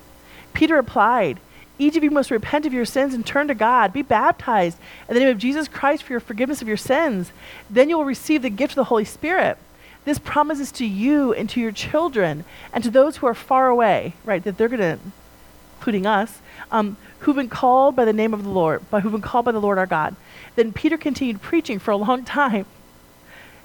Peter 0.53 0.75
replied, 0.75 1.39
Each 1.77 1.97
of 1.97 2.03
you 2.03 2.11
must 2.11 2.31
repent 2.31 2.65
of 2.65 2.73
your 2.73 2.85
sins 2.85 3.13
and 3.13 3.25
turn 3.25 3.49
to 3.49 3.55
God. 3.55 3.91
Be 3.91 4.01
baptized 4.01 4.77
in 5.09 5.13
the 5.13 5.19
name 5.19 5.29
of 5.29 5.37
Jesus 5.37 5.67
Christ 5.67 6.03
for 6.03 6.13
your 6.13 6.19
forgiveness 6.21 6.61
of 6.61 6.67
your 6.67 6.77
sins. 6.77 7.31
Then 7.69 7.89
you 7.89 7.97
will 7.97 8.05
receive 8.05 8.41
the 8.41 8.49
gift 8.49 8.71
of 8.71 8.77
the 8.77 8.83
Holy 8.85 9.05
Spirit. 9.05 9.57
This 10.03 10.19
promises 10.19 10.71
to 10.73 10.85
you 10.85 11.33
and 11.33 11.49
to 11.51 11.59
your 11.59 11.71
children 11.71 12.43
and 12.73 12.83
to 12.83 12.89
those 12.89 13.17
who 13.17 13.27
are 13.27 13.35
far 13.35 13.67
away, 13.67 14.13
right? 14.25 14.43
That 14.43 14.57
they're 14.57 14.67
going 14.67 14.79
to, 14.79 14.99
including 15.77 16.05
us, 16.05 16.39
um, 16.71 16.97
who've 17.19 17.35
been 17.35 17.49
called 17.49 17.95
by 17.95 18.05
the 18.05 18.13
name 18.13 18.33
of 18.33 18.43
the 18.43 18.49
Lord, 18.49 18.89
by 18.89 19.01
who've 19.01 19.11
been 19.11 19.21
called 19.21 19.45
by 19.45 19.51
the 19.51 19.61
Lord 19.61 19.77
our 19.77 19.85
God. 19.85 20.15
Then 20.55 20.73
Peter 20.73 20.97
continued 20.97 21.41
preaching 21.41 21.77
for 21.77 21.91
a 21.91 21.97
long 21.97 22.25
time. 22.25 22.65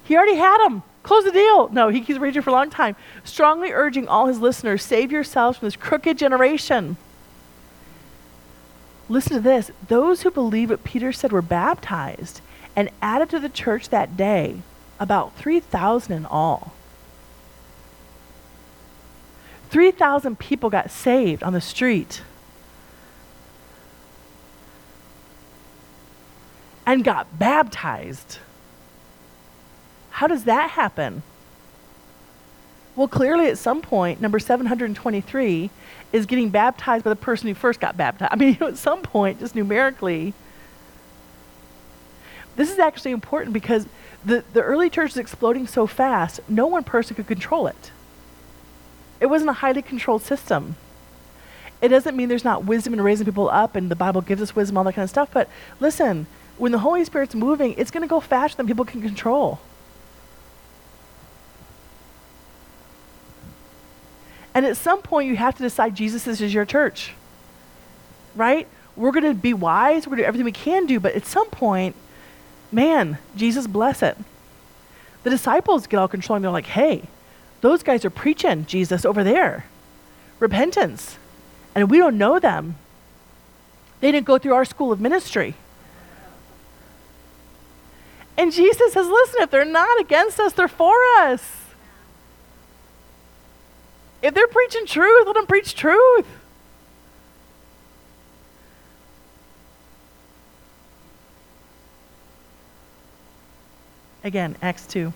He 0.03 0.15
already 0.15 0.35
had 0.35 0.59
them. 0.63 0.83
Close 1.01 1.23
the 1.23 1.31
deal. 1.31 1.69
No, 1.69 1.89
he 1.89 2.01
keeps 2.01 2.19
preaching 2.19 2.41
for 2.41 2.49
a 2.49 2.53
long 2.53 2.69
time, 2.69 2.95
strongly 3.23 3.71
urging 3.71 4.07
all 4.07 4.27
his 4.27 4.39
listeners, 4.39 4.83
save 4.83 5.11
yourselves 5.11 5.57
from 5.57 5.67
this 5.67 5.75
crooked 5.75 6.17
generation. 6.17 6.97
Listen 9.09 9.33
to 9.33 9.39
this. 9.39 9.71
Those 9.87 10.21
who 10.21 10.31
believed 10.31 10.69
what 10.69 10.83
Peter 10.83 11.13
said 11.13 11.31
were 11.31 11.41
baptized 11.41 12.41
and 12.75 12.89
added 13.01 13.29
to 13.29 13.39
the 13.39 13.49
church 13.49 13.89
that 13.89 14.17
day 14.17 14.57
about 14.99 15.35
3,000 15.35 16.13
in 16.13 16.25
all. 16.25 16.73
3,000 19.69 20.39
people 20.39 20.69
got 20.69 20.89
saved 20.89 21.43
on 21.43 21.53
the 21.53 21.61
street 21.61 22.21
and 26.85 27.03
got 27.03 27.37
baptized. 27.37 28.39
How 30.11 30.27
does 30.27 30.45
that 30.45 30.71
happen? 30.71 31.21
Well, 32.95 33.07
clearly, 33.07 33.47
at 33.47 33.59
some 33.59 33.81
point, 33.81 34.21
number 34.21 34.39
723 34.39 35.69
is 36.11 36.25
getting 36.25 36.49
baptized 36.49 37.03
by 37.03 37.11
the 37.11 37.15
person 37.15 37.47
who 37.47 37.53
first 37.53 37.79
got 37.79 37.95
baptized. 37.97 38.31
I 38.33 38.35
mean, 38.37 38.57
at 38.61 38.77
some 38.77 39.03
point, 39.03 39.39
just 39.39 39.53
numerically, 39.53 40.33
this 42.57 42.71
is 42.71 42.79
actually 42.79 43.11
important 43.11 43.53
because 43.53 43.85
the, 44.25 44.43
the 44.51 44.61
early 44.61 44.89
church 44.89 45.11
is 45.11 45.17
exploding 45.17 45.67
so 45.67 45.87
fast, 45.87 46.41
no 46.49 46.67
one 46.67 46.83
person 46.83 47.15
could 47.15 47.27
control 47.27 47.67
it. 47.67 47.91
It 49.21 49.27
wasn't 49.27 49.51
a 49.51 49.53
highly 49.53 49.81
controlled 49.81 50.23
system. 50.23 50.75
It 51.81 51.89
doesn't 51.89 52.17
mean 52.17 52.27
there's 52.27 52.43
not 52.43 52.65
wisdom 52.65 52.93
in 52.93 53.01
raising 53.01 53.25
people 53.25 53.49
up 53.49 53.75
and 53.75 53.89
the 53.89 53.95
Bible 53.95 54.21
gives 54.21 54.41
us 54.41 54.55
wisdom, 54.55 54.77
all 54.77 54.83
that 54.83 54.95
kind 54.95 55.03
of 55.03 55.09
stuff. 55.09 55.29
But 55.31 55.47
listen, 55.79 56.25
when 56.57 56.71
the 56.71 56.79
Holy 56.79 57.05
Spirit's 57.05 57.35
moving, 57.35 57.75
it's 57.77 57.91
going 57.91 58.01
to 58.01 58.07
go 58.07 58.19
faster 58.19 58.57
than 58.57 58.65
people 58.65 58.85
can 58.85 59.01
control. 59.01 59.59
And 64.55 64.65
at 64.65 64.75
some 64.75 65.03
point, 65.03 65.29
you 65.29 65.35
have 65.35 65.55
to 65.57 65.61
decide 65.61 65.93
Jesus 65.93 66.23
this 66.23 66.41
is 66.41 66.51
your 66.51 66.65
church. 66.65 67.13
Right? 68.35 68.67
We're 68.95 69.11
going 69.11 69.25
to 69.25 69.35
be 69.35 69.53
wise. 69.53 70.07
We're 70.07 70.11
going 70.11 70.17
to 70.17 70.23
do 70.23 70.27
everything 70.27 70.45
we 70.45 70.51
can 70.51 70.87
do. 70.87 70.99
But 70.99 71.13
at 71.13 71.27
some 71.27 71.47
point, 71.51 71.95
man, 72.71 73.17
Jesus 73.35 73.67
bless 73.67 74.01
it. 74.01 74.17
The 75.23 75.29
disciples 75.29 75.87
get 75.87 75.97
all 75.97 76.07
controlling. 76.07 76.41
They're 76.41 76.51
like, 76.51 76.67
hey, 76.67 77.03
those 77.61 77.83
guys 77.83 78.05
are 78.05 78.09
preaching 78.09 78.65
Jesus 78.65 79.05
over 79.05 79.23
there. 79.23 79.65
Repentance. 80.39 81.17
And 81.75 81.89
we 81.89 81.97
don't 81.97 82.17
know 82.17 82.39
them. 82.39 82.75
They 83.99 84.11
didn't 84.11 84.27
go 84.27 84.37
through 84.37 84.53
our 84.53 84.65
school 84.65 84.91
of 84.91 85.01
ministry. 85.01 85.55
And 88.37 88.53
Jesus 88.53 88.93
says, 88.93 89.07
listen, 89.07 89.41
if 89.41 89.49
they're 89.49 89.65
not 89.65 89.99
against 89.99 90.39
us, 90.39 90.53
they're 90.53 90.67
for 90.67 90.95
us. 91.17 91.43
If 94.21 94.33
they're 94.33 94.47
preaching 94.47 94.85
truth, 94.85 95.25
let 95.25 95.35
them 95.35 95.47
preach 95.47 95.73
truth. 95.73 96.25
Again, 104.23 104.55
Acts 104.61 104.85
2. 104.87 105.13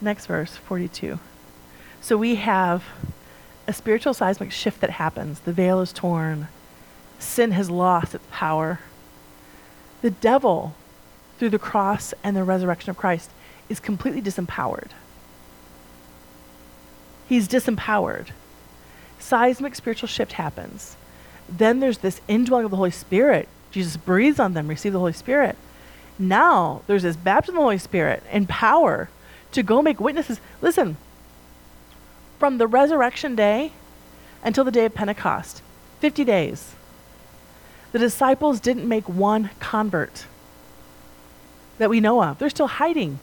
Next 0.00 0.26
verse, 0.26 0.56
42. 0.56 1.18
So 2.00 2.16
we 2.16 2.36
have 2.36 2.84
a 3.66 3.72
spiritual 3.72 4.14
seismic 4.14 4.50
shift 4.50 4.80
that 4.80 4.90
happens. 4.90 5.40
The 5.40 5.52
veil 5.52 5.80
is 5.80 5.92
torn. 5.92 6.48
Sin 7.18 7.52
has 7.52 7.70
lost 7.70 8.14
its 8.14 8.24
power. 8.30 8.80
The 10.00 10.10
devil, 10.10 10.74
through 11.38 11.50
the 11.50 11.58
cross 11.58 12.12
and 12.24 12.36
the 12.36 12.42
resurrection 12.42 12.90
of 12.90 12.96
Christ, 12.96 13.30
is 13.68 13.78
completely 13.78 14.20
disempowered. 14.20 14.90
He's 17.28 17.46
disempowered. 17.48 18.28
Seismic 19.18 19.76
spiritual 19.76 20.08
shift 20.08 20.32
happens. 20.32 20.96
Then 21.48 21.80
there's 21.80 21.98
this 21.98 22.20
indwelling 22.26 22.64
of 22.64 22.70
the 22.72 22.76
Holy 22.76 22.90
Spirit. 22.90 23.48
Jesus 23.70 23.96
breathes 23.96 24.40
on 24.40 24.54
them, 24.54 24.68
receive 24.68 24.92
the 24.92 24.98
Holy 24.98 25.12
Spirit. 25.12 25.56
Now 26.18 26.82
there's 26.86 27.02
this 27.02 27.16
baptism 27.16 27.56
of 27.56 27.60
the 27.60 27.64
Holy 27.64 27.78
Spirit 27.78 28.22
and 28.30 28.48
power 28.48 29.08
to 29.52 29.62
go 29.62 29.82
make 29.82 30.00
witnesses. 30.00 30.40
Listen, 30.60 30.96
from 32.38 32.58
the 32.58 32.66
resurrection 32.66 33.36
day 33.36 33.72
until 34.42 34.64
the 34.64 34.70
day 34.70 34.84
of 34.84 34.94
Pentecost, 34.94 35.62
50 36.00 36.24
days, 36.24 36.74
the 37.92 37.98
disciples 37.98 38.58
didn't 38.58 38.88
make 38.88 39.08
one 39.08 39.50
convert 39.60 40.26
that 41.78 41.90
we 41.90 42.00
know 42.00 42.22
of. 42.22 42.38
They're 42.38 42.50
still 42.50 42.66
hiding. 42.66 43.18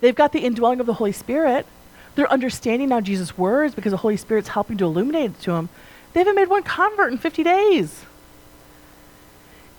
They've 0.00 0.14
got 0.14 0.32
the 0.32 0.40
indwelling 0.40 0.80
of 0.80 0.86
the 0.86 0.94
Holy 0.94 1.12
Spirit. 1.12 1.66
They're 2.14 2.30
understanding 2.32 2.88
now 2.88 3.00
Jesus' 3.00 3.36
words 3.36 3.74
because 3.74 3.92
the 3.92 3.98
Holy 3.98 4.16
Spirit's 4.16 4.48
helping 4.48 4.76
to 4.78 4.84
illuminate 4.84 5.32
it 5.32 5.40
to 5.42 5.52
them. 5.52 5.68
They 6.12 6.20
haven't 6.20 6.36
made 6.36 6.48
one 6.48 6.62
convert 6.62 7.12
in 7.12 7.18
50 7.18 7.42
days. 7.42 8.04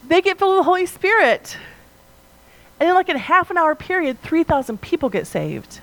They 0.10 0.22
get 0.22 0.39
filled 0.39 0.54
with 0.54 0.60
the 0.60 0.63
Holy 0.63 0.88
Spirit. 0.88 1.56
And 2.80 2.89
in 2.89 2.95
like 2.95 3.10
a 3.10 3.17
half 3.17 3.52
an 3.52 3.58
hour 3.58 3.76
period, 3.76 4.22
3,000 4.22 4.82
people 4.82 5.08
get 5.10 5.28
saved. 5.28 5.80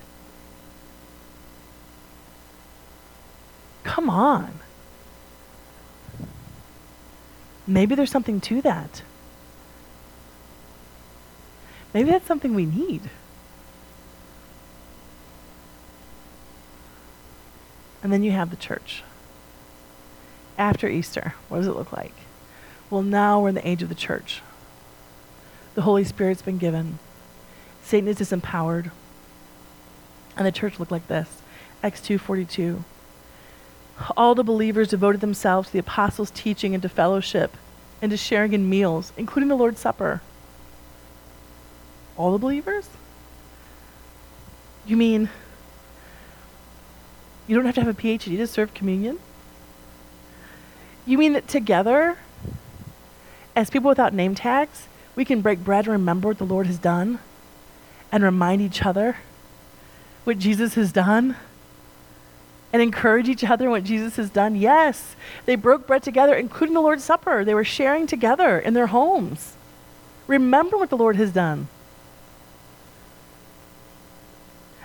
Come 3.83 4.09
on. 4.09 4.59
Maybe 7.65 7.95
there's 7.95 8.11
something 8.11 8.41
to 8.41 8.61
that. 8.63 9.01
Maybe 11.93 12.09
that's 12.09 12.27
something 12.27 12.53
we 12.53 12.65
need. 12.65 13.09
And 18.03 18.11
then 18.11 18.23
you 18.23 18.31
have 18.31 18.49
the 18.49 18.57
church. 18.57 19.03
After 20.57 20.87
Easter, 20.89 21.33
what 21.47 21.59
does 21.59 21.67
it 21.67 21.75
look 21.75 21.93
like? 21.93 22.13
Well, 22.89 23.01
now 23.01 23.41
we're 23.41 23.49
in 23.49 23.55
the 23.55 23.67
age 23.67 23.83
of 23.83 23.89
the 23.89 23.95
church. 23.95 24.41
The 25.75 25.81
Holy 25.81 26.03
Spirit's 26.03 26.41
been 26.41 26.57
given. 26.57 26.99
Satan 27.83 28.07
is 28.07 28.17
disempowered. 28.17 28.91
And 30.37 30.45
the 30.47 30.51
church 30.51 30.79
looked 30.79 30.91
like 30.91 31.07
this. 31.07 31.41
Acts 31.83 32.01
2:42. 32.01 32.83
All 34.15 34.35
the 34.35 34.43
believers 34.43 34.89
devoted 34.89 35.21
themselves 35.21 35.67
to 35.67 35.73
the 35.73 35.79
apostles' 35.79 36.31
teaching 36.31 36.73
and 36.73 36.81
to 36.83 36.89
fellowship 36.89 37.57
and 38.01 38.11
to 38.11 38.17
sharing 38.17 38.53
in 38.53 38.69
meals, 38.69 39.11
including 39.17 39.49
the 39.49 39.55
Lord's 39.55 39.79
Supper. 39.79 40.21
All 42.15 42.31
the 42.31 42.37
believers? 42.37 42.89
You 44.85 44.97
mean 44.97 45.29
you 47.47 47.55
don't 47.55 47.65
have 47.65 47.75
to 47.75 47.81
have 47.81 47.89
a 47.89 47.99
PhD 47.99 48.37
to 48.37 48.47
serve 48.47 48.73
communion? 48.73 49.19
You 51.05 51.17
mean 51.17 51.33
that 51.33 51.47
together, 51.47 52.17
as 53.57 53.71
people 53.71 53.89
without 53.89 54.13
name 54.13 54.35
tags, 54.35 54.87
we 55.15 55.25
can 55.25 55.41
break 55.41 55.63
bread 55.63 55.85
and 55.85 55.93
remember 55.93 56.27
what 56.27 56.37
the 56.37 56.45
Lord 56.45 56.67
has 56.67 56.77
done 56.77 57.17
and 58.11 58.23
remind 58.23 58.61
each 58.61 58.85
other 58.85 59.17
what 60.25 60.37
Jesus 60.37 60.75
has 60.75 60.91
done 60.91 61.35
and 62.71 62.83
encourage 62.83 63.27
each 63.27 63.43
other 63.43 63.65
in 63.65 63.71
what 63.71 63.83
Jesus 63.83 64.17
has 64.17 64.29
done? 64.29 64.55
Yes. 64.55 65.15
They 65.47 65.55
broke 65.55 65.87
bread 65.87 66.03
together, 66.03 66.35
including 66.35 66.75
the 66.75 66.81
Lord's 66.81 67.03
Supper. 67.03 67.43
They 67.43 67.55
were 67.55 67.63
sharing 67.63 68.05
together 68.05 68.59
in 68.59 68.75
their 68.75 68.87
homes. 68.87 69.55
Remember 70.27 70.77
what 70.77 70.91
the 70.91 70.97
Lord 70.97 71.15
has 71.15 71.31
done. 71.31 71.67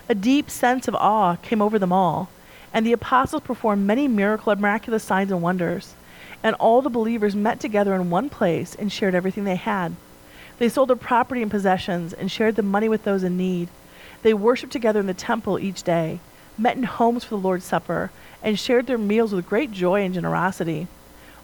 A 0.09 0.15
deep 0.15 0.49
sense 0.49 0.89
of 0.89 0.95
awe 0.95 1.37
came 1.37 1.61
over 1.61 1.79
them 1.79 1.93
all, 1.93 2.31
and 2.73 2.87
the 2.87 2.93
apostles 2.93 3.43
performed 3.43 3.87
many 3.87 4.09
miracle 4.09 4.57
miraculous 4.57 5.05
signs 5.05 5.31
and 5.31 5.43
wonders. 5.43 5.95
And 6.43 6.57
all 6.57 6.83
the 6.83 6.91
believers 6.91 7.37
met 7.37 7.61
together 7.61 7.95
in 7.95 8.11
one 8.11 8.29
place 8.29 8.75
and 8.75 8.91
shared 8.91 9.15
everything 9.15 9.45
they 9.45 9.57
had. 9.57 9.95
They 10.59 10.69
sold 10.69 10.89
their 10.89 10.97
property 10.97 11.43
and 11.43 11.51
possessions 11.51 12.13
and 12.13 12.31
shared 12.31 12.57
the 12.57 12.63
money 12.63 12.89
with 12.89 13.05
those 13.05 13.23
in 13.23 13.37
need. 13.37 13.69
They 14.23 14.35
worshiped 14.35 14.73
together 14.73 15.01
in 15.01 15.07
the 15.07 15.15
temple 15.15 15.59
each 15.59 15.83
day, 15.83 16.21
met 16.59 16.77
in 16.77 16.85
homes 16.85 17.25
for 17.25 17.31
the 17.31 17.43
Lord's 17.43 17.65
Supper, 17.65 18.11
and 18.43 18.59
shared 18.59 18.87
their 18.87 18.99
meals 18.99 19.33
with 19.33 19.49
great 19.49 19.73
joy 19.73 20.03
and 20.03 20.15
generosity, 20.15 20.89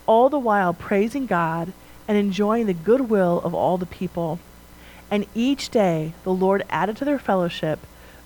all 0.07 0.29
the 0.29 0.39
while 0.39 0.73
praising 0.73 1.27
God 1.27 1.73
and 2.07 2.17
enjoying 2.17 2.67
the 2.67 2.75
goodwill 2.75 3.41
of 3.45 3.55
all 3.55 3.77
the 3.79 3.87
people. 3.87 4.41
And 5.11 5.27
each 5.35 5.69
day 5.71 6.15
the 6.25 6.33
Lord 6.33 6.65
added 6.71 6.97
to 6.99 7.05
their 7.05 7.19
fellowship 7.19 7.81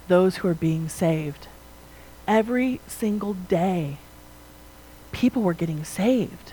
those 0.09 0.37
who 0.37 0.49
were 0.49 0.55
being 0.55 0.89
saved. 0.89 1.49
Every 2.27 2.81
single 2.87 3.35
day, 3.35 3.99
people 5.11 5.43
were 5.43 5.55
getting 5.55 5.85
saved 5.85 6.52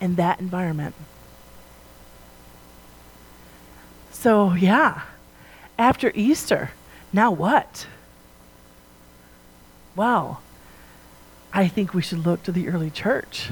in 0.00 0.16
that 0.16 0.40
environment. 0.40 0.94
So, 4.10 4.52
yeah, 4.52 5.02
after 5.78 6.12
Easter, 6.14 6.72
now 7.12 7.30
what? 7.30 7.86
Well, 9.96 10.42
I 11.52 11.68
think 11.68 11.94
we 11.94 12.02
should 12.02 12.24
look 12.26 12.42
to 12.44 12.52
the 12.52 12.68
early 12.68 12.90
church. 12.90 13.50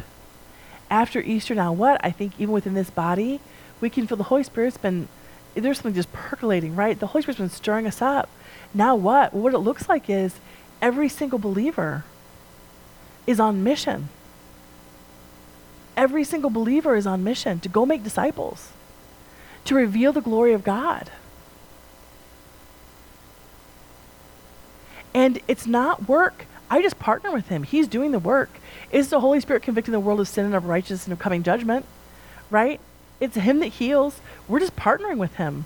After 0.90 1.20
Easter, 1.20 1.54
now 1.54 1.72
what? 1.72 2.00
I 2.04 2.10
think 2.10 2.34
even 2.38 2.52
within 2.52 2.74
this 2.74 2.90
body, 2.90 3.40
we 3.80 3.90
can 3.90 4.06
feel 4.06 4.16
the 4.16 4.24
Holy 4.24 4.42
Spirit's 4.42 4.76
been, 4.76 5.08
there's 5.54 5.78
something 5.78 5.94
just 5.94 6.12
percolating, 6.12 6.76
right? 6.76 6.98
The 6.98 7.08
Holy 7.08 7.22
Spirit's 7.22 7.40
been 7.40 7.50
stirring 7.50 7.86
us 7.86 8.00
up. 8.00 8.28
Now 8.72 8.94
what? 8.94 9.34
What 9.34 9.54
it 9.54 9.58
looks 9.58 9.88
like 9.88 10.08
is 10.08 10.34
every 10.80 11.08
single 11.08 11.38
believer 11.38 12.04
is 13.26 13.40
on 13.40 13.64
mission. 13.64 14.08
Every 15.98 16.22
single 16.22 16.48
believer 16.48 16.94
is 16.94 17.08
on 17.08 17.24
mission 17.24 17.58
to 17.58 17.68
go 17.68 17.84
make 17.84 18.04
disciples, 18.04 18.70
to 19.64 19.74
reveal 19.74 20.12
the 20.12 20.20
glory 20.20 20.52
of 20.52 20.62
God. 20.62 21.10
And 25.12 25.40
it's 25.48 25.66
not 25.66 26.08
work. 26.08 26.46
I 26.70 26.80
just 26.82 27.00
partner 27.00 27.32
with 27.32 27.48
him. 27.48 27.64
He's 27.64 27.88
doing 27.88 28.12
the 28.12 28.20
work. 28.20 28.60
Is 28.92 29.08
the 29.08 29.18
Holy 29.18 29.40
Spirit 29.40 29.64
convicting 29.64 29.90
the 29.90 29.98
world 29.98 30.20
of 30.20 30.28
sin 30.28 30.44
and 30.44 30.54
of 30.54 30.66
righteousness 30.66 31.06
and 31.06 31.12
of 31.14 31.18
coming 31.18 31.42
judgment? 31.42 31.84
Right? 32.48 32.80
It's 33.18 33.34
him 33.34 33.58
that 33.58 33.66
heals. 33.66 34.20
We're 34.46 34.60
just 34.60 34.76
partnering 34.76 35.18
with 35.18 35.34
him. 35.34 35.64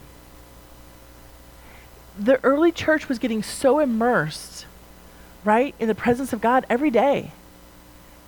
The 2.18 2.42
early 2.42 2.72
church 2.72 3.06
was 3.06 3.18
getting 3.18 3.42
so 3.42 3.80
immersed, 3.80 4.64
right, 5.44 5.74
in 5.78 5.88
the 5.88 5.94
presence 5.94 6.32
of 6.32 6.40
God 6.40 6.64
every 6.70 6.90
day. 6.90 7.32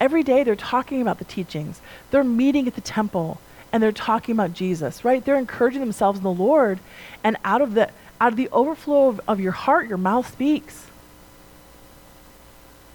Every 0.04 0.22
day 0.22 0.44
they're 0.44 0.54
talking 0.54 1.00
about 1.00 1.16
the 1.18 1.24
teachings. 1.24 1.80
They're 2.10 2.22
meeting 2.22 2.66
at 2.66 2.74
the 2.74 2.82
temple 2.82 3.40
and 3.72 3.82
they're 3.82 3.90
talking 3.90 4.34
about 4.34 4.52
Jesus, 4.52 5.02
right? 5.02 5.24
They're 5.24 5.38
encouraging 5.38 5.80
themselves 5.80 6.18
in 6.18 6.22
the 6.22 6.30
Lord, 6.30 6.78
and 7.24 7.38
out 7.42 7.62
of 7.62 7.72
the 7.72 7.88
out 8.20 8.32
of 8.32 8.36
the 8.36 8.50
overflow 8.50 9.08
of, 9.08 9.20
of 9.26 9.40
your 9.40 9.52
heart, 9.52 9.88
your 9.88 9.96
mouth 9.96 10.30
speaks. 10.30 10.88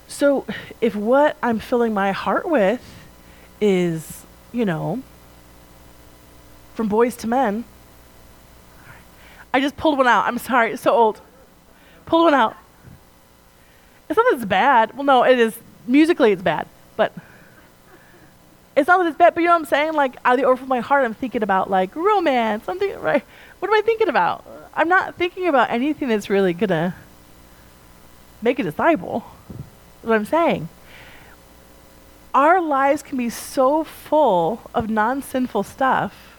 So 0.07 0.45
if 0.81 0.95
what 0.95 1.35
I'm 1.41 1.57
filling 1.57 1.95
my 1.95 2.11
heart 2.11 2.47
with 2.47 3.07
is, 3.59 4.23
you 4.51 4.63
know, 4.63 5.01
from 6.75 6.91
Boyz 6.91 7.25
II 7.25 7.31
Men, 7.31 7.63
I 9.51 9.59
just 9.61 9.77
pulled 9.77 9.97
one 9.97 10.05
out. 10.07 10.27
I'm 10.27 10.37
sorry, 10.37 10.73
it's 10.73 10.83
so 10.83 10.91
old. 10.91 11.21
Pulled 12.05 12.25
one 12.25 12.35
out. 12.35 12.55
It's 14.07 14.15
not 14.15 14.27
that 14.29 14.35
it's 14.35 14.45
bad. 14.45 14.93
Well, 14.93 15.05
no, 15.05 15.23
it 15.23 15.39
is. 15.39 15.57
Musically, 15.87 16.31
it's 16.31 16.43
bad, 16.43 16.67
but 16.99 17.13
it's 18.75 18.89
not 18.89 18.97
that 18.97 19.07
it's 19.07 19.17
bad. 19.17 19.33
But 19.33 19.39
you 19.39 19.47
know 19.47 19.53
what 19.53 19.61
I'm 19.61 19.65
saying? 19.65 19.93
Like 19.93 20.17
out 20.25 20.33
of 20.33 20.39
the 20.41 20.45
overflow 20.45 20.65
of 20.65 20.69
my 20.69 20.81
heart, 20.81 21.05
I'm 21.05 21.13
thinking 21.13 21.43
about 21.43 21.69
like 21.69 21.95
romance. 21.95 22.65
Something 22.65 22.99
right. 22.99 23.23
What 23.59 23.69
am 23.69 23.73
I 23.73 23.81
thinking 23.81 24.09
about? 24.09 24.45
I'm 24.73 24.89
not 24.89 25.15
thinking 25.15 25.47
about 25.47 25.69
anything 25.69 26.09
that's 26.09 26.29
really 26.29 26.53
gonna 26.53 26.93
make 28.41 28.59
a 28.59 28.63
disciple 28.63 29.21
what 30.01 30.15
I'm 30.15 30.25
saying. 30.25 30.67
Our 32.33 32.61
lives 32.61 33.01
can 33.01 33.17
be 33.17 33.29
so 33.29 33.85
full 33.85 34.61
of 34.73 34.89
non 34.89 35.21
sinful 35.21 35.63
stuff 35.63 36.37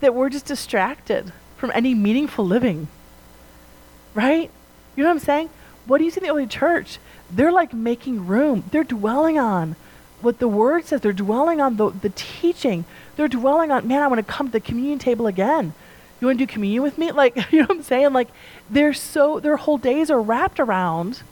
that 0.00 0.14
we're 0.14 0.28
just 0.28 0.44
distracted 0.44 1.32
from 1.56 1.72
any 1.74 1.94
meaningful 1.94 2.44
living. 2.44 2.88
Right? 4.12 4.50
You 4.96 5.02
know 5.02 5.08
what 5.08 5.16
I'm 5.16 5.20
saying? 5.20 5.48
What 5.86 5.96
do 5.96 6.04
you 6.04 6.10
see 6.10 6.20
in 6.20 6.24
the 6.24 6.30
early 6.30 6.46
church? 6.46 6.98
They're 7.30 7.50
like 7.50 7.72
making 7.72 8.26
room, 8.26 8.64
they're 8.70 8.84
dwelling 8.84 9.38
on 9.38 9.76
what 10.20 10.38
the 10.38 10.48
word 10.48 10.86
says, 10.86 11.00
they're 11.00 11.12
dwelling 11.12 11.60
on 11.60 11.76
the, 11.76 11.90
the 11.90 12.10
teaching, 12.10 12.84
they're 13.16 13.28
dwelling 13.28 13.70
on, 13.70 13.86
man, 13.86 14.02
I 14.02 14.08
want 14.08 14.26
to 14.26 14.32
come 14.32 14.46
to 14.46 14.52
the 14.52 14.60
communion 14.60 14.98
table 14.98 15.26
again. 15.26 15.74
You 16.20 16.28
want 16.28 16.38
to 16.38 16.46
do 16.46 16.52
communion 16.52 16.82
with 16.82 16.98
me? 16.98 17.12
Like, 17.12 17.36
you 17.52 17.60
know 17.60 17.66
what 17.66 17.78
I'm 17.78 17.82
saying? 17.82 18.12
Like, 18.12 18.28
they're 18.70 18.94
so, 18.94 19.40
their 19.40 19.56
whole 19.56 19.78
days 19.78 20.10
are 20.10 20.20
wrapped 20.20 20.58
around 20.58 21.22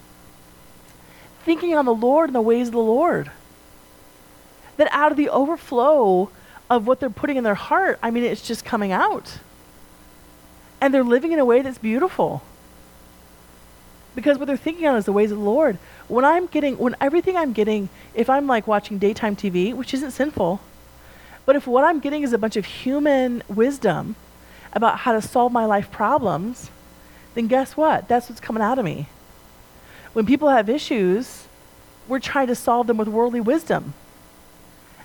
thinking 1.45 1.75
on 1.75 1.85
the 1.85 1.95
Lord 1.95 2.29
and 2.29 2.35
the 2.35 2.40
ways 2.40 2.68
of 2.68 2.73
the 2.73 2.79
Lord. 2.79 3.31
That 4.77 4.88
out 4.92 5.11
of 5.11 5.18
the 5.18 5.29
overflow 5.29 6.31
of 6.71 6.87
what 6.87 7.01
they're 7.01 7.11
putting 7.11 7.37
in 7.37 7.45
their 7.45 7.55
heart, 7.55 7.99
I 8.03 8.11
mean, 8.11 8.25
it's 8.25 8.47
just 8.47 8.64
coming 8.64 8.92
out. 8.92 9.38
And 10.81 10.92
they're 10.92 11.05
living 11.05 11.33
in 11.33 11.38
a 11.38 11.45
way 11.45 11.62
that's 11.62 11.79
beautiful. 11.79 12.42
Because 14.14 14.38
what 14.38 14.47
they're 14.47 14.57
thinking 14.57 14.87
on 14.87 14.97
is 14.97 15.05
the 15.05 15.12
ways 15.12 15.31
of 15.31 15.38
the 15.38 15.45
Lord. 15.45 15.79
When 16.12 16.27
I'm 16.27 16.44
getting, 16.44 16.77
when 16.77 16.94
everything 17.01 17.38
I'm 17.38 17.55
getting, 17.55 17.88
if 18.12 18.29
I'm 18.29 18.46
like 18.46 18.66
watching 18.66 18.98
daytime 18.98 19.35
TV, 19.35 19.72
which 19.72 19.94
isn't 19.94 20.11
sinful, 20.11 20.61
but 21.46 21.57
if 21.57 21.66
what 21.66 21.85
I'm 21.85 22.01
getting 22.01 22.22
is 22.22 22.35
a 22.35 22.38
bunch 22.38 22.55
of 22.57 22.66
human 22.66 23.42
wisdom 23.48 24.14
about 24.75 24.98
how 24.98 25.12
to 25.12 25.22
solve 25.22 25.53
my 25.53 25.64
life 25.64 25.90
problems, 25.90 26.68
then 27.33 27.46
guess 27.46 27.79
what? 27.79 28.09
That's 28.09 28.29
what's 28.29 28.42
coming 28.42 28.62
out 28.62 28.79
of 28.79 28.85
me. 28.85 29.09
When 30.12 30.27
people 30.27 30.51
have 30.51 30.68
issues, 30.68 31.46
we're 32.07 32.18
trying 32.18 32.48
to 32.48 32.55
solve 32.55 32.88
them 32.88 32.98
with 32.98 33.09
worldly 33.09 33.40
wisdom. 33.40 33.94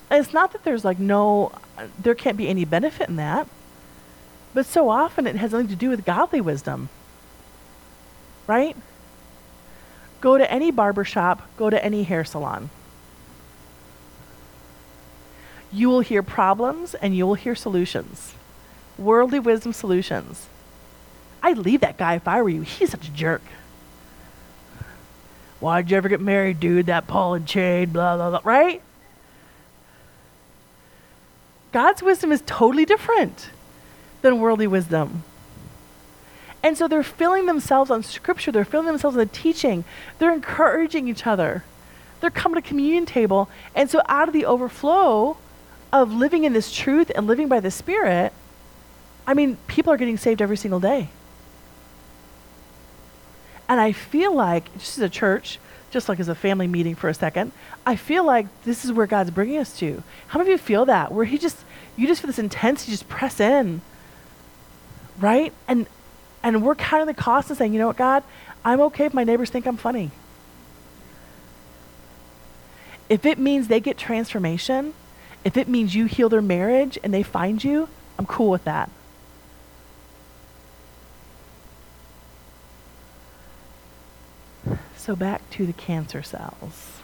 And 0.10 0.22
it's 0.22 0.34
not 0.34 0.52
that 0.52 0.66
there's 0.66 0.84
like 0.84 1.00
no, 1.00 1.54
there 1.98 2.16
can't 2.16 2.36
be 2.36 2.50
any 2.50 2.66
benefit 2.66 3.08
in 3.08 3.16
that, 3.16 3.48
but 4.54 4.66
so 4.66 4.90
often 4.90 5.26
it 5.26 5.38
has 5.38 5.54
nothing 5.54 5.70
to 5.70 5.76
do 5.78 5.90
with 5.90 6.04
godly 6.04 6.42
wisdom. 6.42 6.90
Right? 8.46 8.76
Go 10.22 10.38
to 10.38 10.52
any 10.52 10.72
barber 10.72 11.04
shop, 11.04 11.48
go 11.58 11.70
to 11.70 11.84
any 11.84 12.04
hair 12.04 12.26
salon. 12.26 12.70
You 15.72 15.90
will 15.90 16.00
hear 16.00 16.24
problems 16.24 16.96
and 16.96 17.16
you 17.16 17.28
will 17.28 17.36
hear 17.36 17.56
solutions. 17.56 18.34
Worldly 18.98 19.40
wisdom 19.40 19.74
solutions. 19.74 20.48
I'd 21.44 21.58
leave 21.58 21.82
that 21.82 21.98
guy 21.98 22.16
if 22.16 22.28
I 22.28 22.42
were 22.42 22.50
you. 22.50 22.62
He's 22.62 22.92
such 22.92 23.08
a 23.08 23.12
jerk. 23.12 23.44
Why'd 25.60 25.90
you 25.90 25.98
ever 25.98 26.10
get 26.10 26.22
married, 26.22 26.60
dude? 26.60 26.86
That 26.86 27.08
Paul 27.08 27.34
and 27.34 27.48
chain, 27.48 27.90
blah, 27.90 28.16
blah, 28.16 28.30
blah, 28.30 28.42
right? 28.44 28.82
God's 31.72 32.02
wisdom 32.02 32.32
is 32.32 32.42
totally 32.46 32.86
different 32.86 33.50
than 34.22 34.40
worldly 34.40 34.68
wisdom. 34.68 35.24
And 36.68 36.78
so 36.78 36.90
they're 36.90 37.02
filling 37.02 37.46
themselves 37.46 37.90
on 37.90 38.04
scripture, 38.04 38.52
they're 38.52 38.66
filling 38.66 38.88
themselves 38.88 39.16
on 39.16 39.20
the 39.20 39.32
teaching, 39.32 39.86
they're 40.20 40.34
encouraging 40.34 41.08
each 41.08 41.26
other. 41.26 41.64
They're 42.20 42.30
coming 42.30 42.62
to 42.62 42.68
communion 42.68 43.06
table. 43.06 43.50
And 43.74 43.90
so 43.90 44.02
out 44.10 44.28
of 44.28 44.34
the 44.34 44.44
overflow 44.44 45.38
of 45.94 46.12
living 46.12 46.44
in 46.44 46.52
this 46.52 46.74
truth 46.74 47.10
and 47.16 47.26
living 47.26 47.48
by 47.48 47.62
the 47.62 47.72
Spirit, 47.72 48.34
I 49.26 49.34
mean, 49.34 49.56
people 49.68 49.94
are 49.94 49.98
getting 49.98 50.18
saved 50.18 50.42
every 50.42 50.58
single 50.58 50.82
day. 50.82 51.08
And 53.70 53.80
I 53.80 53.94
feel 53.94 54.36
like, 54.36 54.74
just 54.74 54.98
as 54.98 55.04
a 55.06 55.10
church, 55.10 55.60
just 55.90 56.10
like 56.10 56.20
as 56.20 56.28
a 56.28 56.36
family 56.36 56.68
meeting 56.68 56.96
for 56.96 57.08
a 57.08 57.14
second, 57.14 57.54
I 57.86 57.96
feel 57.96 58.26
like 58.26 58.46
this 58.64 58.84
is 58.84 58.92
where 58.92 59.08
God's 59.08 59.32
bringing 59.32 59.58
us 59.58 59.80
to. 59.80 60.04
How 60.28 60.40
many 60.40 60.52
of 60.52 60.60
you 60.60 60.66
feel 60.66 60.84
that? 60.88 61.14
Where 61.14 61.24
He 61.24 61.38
just, 61.38 61.60
you 61.96 62.08
just 62.08 62.20
feel 62.20 62.28
this 62.28 62.40
intense, 62.40 62.90
you 62.90 62.92
just 62.92 63.08
press 63.08 63.40
in, 63.40 63.80
right? 65.22 65.54
And 65.70 65.88
and 66.48 66.64
we're 66.64 66.76
counting 66.76 67.08
the 67.08 67.14
cost 67.14 67.50
and 67.50 67.58
saying, 67.58 67.74
you 67.74 67.80
know 67.80 67.88
what, 67.88 67.98
God, 67.98 68.24
I'm 68.64 68.80
okay 68.80 69.04
if 69.04 69.14
my 69.14 69.26
neighbors 69.26 69.50
think 69.50 69.66
I'm 69.66 69.76
funny. 69.76 70.12
If 73.10 73.26
it 73.26 73.38
means 73.38 73.68
they 73.68 73.82
get 73.82 73.98
transformation, 73.98 74.94
if 75.44 75.58
it 75.58 75.68
means 75.68 75.94
you 75.94 76.06
heal 76.06 76.30
their 76.30 76.42
marriage 76.42 76.98
and 77.04 77.14
they 77.14 77.22
find 77.22 77.62
you, 77.62 77.90
I'm 78.18 78.26
cool 78.26 78.50
with 78.50 78.64
that. 78.64 78.90
So 84.96 85.18
back 85.18 85.50
to 85.50 85.66
the 85.66 85.74
cancer 85.74 86.24
cells. 86.24 87.02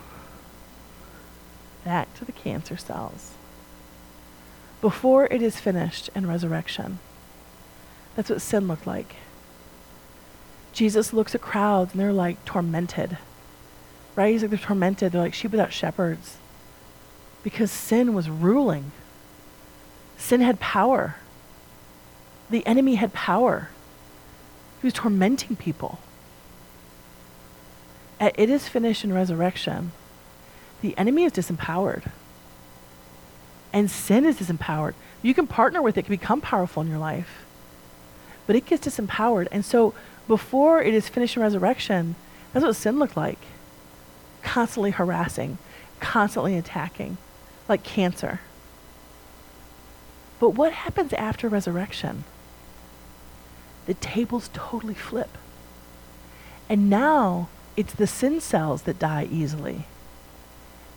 Back 1.83 2.13
to 2.15 2.23
the 2.23 2.31
cancer 2.31 2.77
cells. 2.77 3.31
Before 4.79 5.25
it 5.25 5.41
is 5.41 5.59
finished 5.59 6.09
in 6.15 6.27
resurrection, 6.27 6.99
that's 8.15 8.29
what 8.29 8.41
sin 8.41 8.69
looked 8.69 8.87
like. 8.87 9.17
Jesus 10.73 11.13
looks 11.13 11.33
at 11.33 11.41
crowds 11.41 11.91
and 11.91 12.01
they're 12.01 12.11
like 12.11 12.43
tormented. 12.45 13.17
Right? 14.15 14.31
He's 14.31 14.41
like, 14.41 14.51
they're 14.51 14.59
tormented. 14.59 15.11
They're 15.11 15.21
like 15.21 15.33
sheep 15.33 15.51
without 15.51 15.73
shepherds. 15.73 16.37
Because 17.43 17.71
sin 17.71 18.13
was 18.13 18.29
ruling. 18.29 18.91
Sin 20.17 20.41
had 20.41 20.59
power. 20.59 21.15
The 22.49 22.65
enemy 22.65 22.95
had 22.95 23.13
power. 23.13 23.69
He 24.81 24.87
was 24.87 24.93
tormenting 24.93 25.55
people 25.55 25.99
it 28.37 28.49
is 28.49 28.67
finished 28.67 29.03
in 29.03 29.13
resurrection, 29.13 29.91
the 30.81 30.97
enemy 30.97 31.23
is 31.23 31.31
disempowered. 31.31 32.09
And 33.71 33.89
sin 33.89 34.25
is 34.25 34.37
disempowered. 34.37 34.93
You 35.21 35.33
can 35.33 35.47
partner 35.47 35.81
with 35.81 35.97
it, 35.97 36.01
it 36.01 36.03
can 36.03 36.13
become 36.13 36.41
powerful 36.41 36.81
in 36.81 36.89
your 36.89 36.99
life. 36.99 37.45
But 38.45 38.55
it 38.55 38.65
gets 38.65 38.85
disempowered. 38.85 39.47
And 39.51 39.63
so 39.65 39.93
before 40.27 40.81
it 40.81 40.93
is 40.93 41.09
finished 41.09 41.35
in 41.35 41.41
resurrection, 41.41 42.15
that's 42.51 42.65
what 42.65 42.75
sin 42.75 42.99
looked 42.99 43.17
like. 43.17 43.39
Constantly 44.41 44.91
harassing, 44.91 45.57
constantly 45.99 46.57
attacking, 46.57 47.17
like 47.67 47.83
cancer. 47.83 48.41
But 50.39 50.51
what 50.51 50.73
happens 50.73 51.13
after 51.13 51.47
resurrection? 51.47 52.23
The 53.85 53.93
tables 53.95 54.49
totally 54.53 54.93
flip. 54.93 55.37
And 56.69 56.89
now 56.89 57.49
it's 57.75 57.93
the 57.93 58.07
sin 58.07 58.39
cells 58.39 58.83
that 58.83 58.99
die 58.99 59.27
easily 59.31 59.85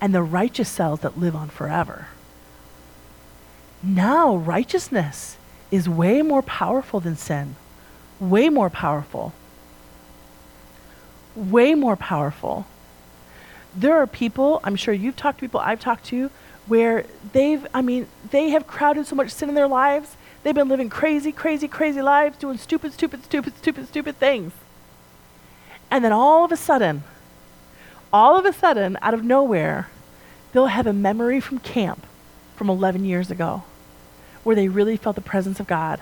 and 0.01 0.15
the 0.15 0.23
righteous 0.23 0.69
cells 0.69 1.01
that 1.01 1.19
live 1.19 1.35
on 1.35 1.49
forever. 1.49 2.09
Now, 3.83 4.37
righteousness 4.37 5.37
is 5.71 5.89
way 5.89 6.23
more 6.23 6.43
powerful 6.43 7.01
than 7.01 7.17
sin. 7.17 7.57
Way 8.21 8.49
more 8.49 8.71
powerful. 8.71 9.33
Way 11.35 11.75
more 11.75 11.97
powerful. 11.97 12.67
There 13.75 13.97
are 13.97 14.07
people, 14.07 14.61
I'm 14.65 14.77
sure 14.77 14.95
you've 14.95 15.17
talked 15.17 15.39
to 15.39 15.43
people 15.43 15.61
I've 15.61 15.81
talked 15.81 16.07
to, 16.07 16.31
where 16.67 17.05
they've, 17.33 17.67
I 17.75 17.83
mean, 17.83 18.09
they 18.31 18.51
have 18.51 18.67
crowded 18.67 19.07
so 19.07 19.15
much 19.15 19.31
sin 19.31 19.49
in 19.49 19.55
their 19.55 19.69
lives. 19.69 20.17
They've 20.43 20.55
been 20.55 20.69
living 20.69 20.89
crazy, 20.89 21.31
crazy, 21.31 21.69
crazy 21.69 22.01
lives, 22.01 22.39
doing 22.39 22.59
stupid, 22.59 22.93
stupid, 22.93 23.25
stupid, 23.25 23.57
stupid, 23.59 23.89
stupid 23.89 24.17
things. 24.19 24.53
And 25.91 26.05
then 26.05 26.13
all 26.13 26.45
of 26.45 26.53
a 26.53 26.57
sudden, 26.57 27.05
all 28.13 28.39
of 28.39 28.47
a 28.47 28.53
sudden, 28.53 28.97
out 29.03 29.15
of 29.15 29.25
nowhere, 29.25 29.89
they'll 30.53 30.67
have 30.67 30.87
a 30.87 30.93
memory 30.93 31.41
from 31.41 31.59
camp 31.59 32.07
from 32.57 32.71
11 32.71 33.05
years 33.05 33.31
ago 33.31 33.65
where 34.43 34.57
they 34.57 34.69
really 34.69 34.97
felt 34.97 35.17
the 35.17 35.23
presence 35.23 35.61
of 35.61 35.67
God. 35.67 36.01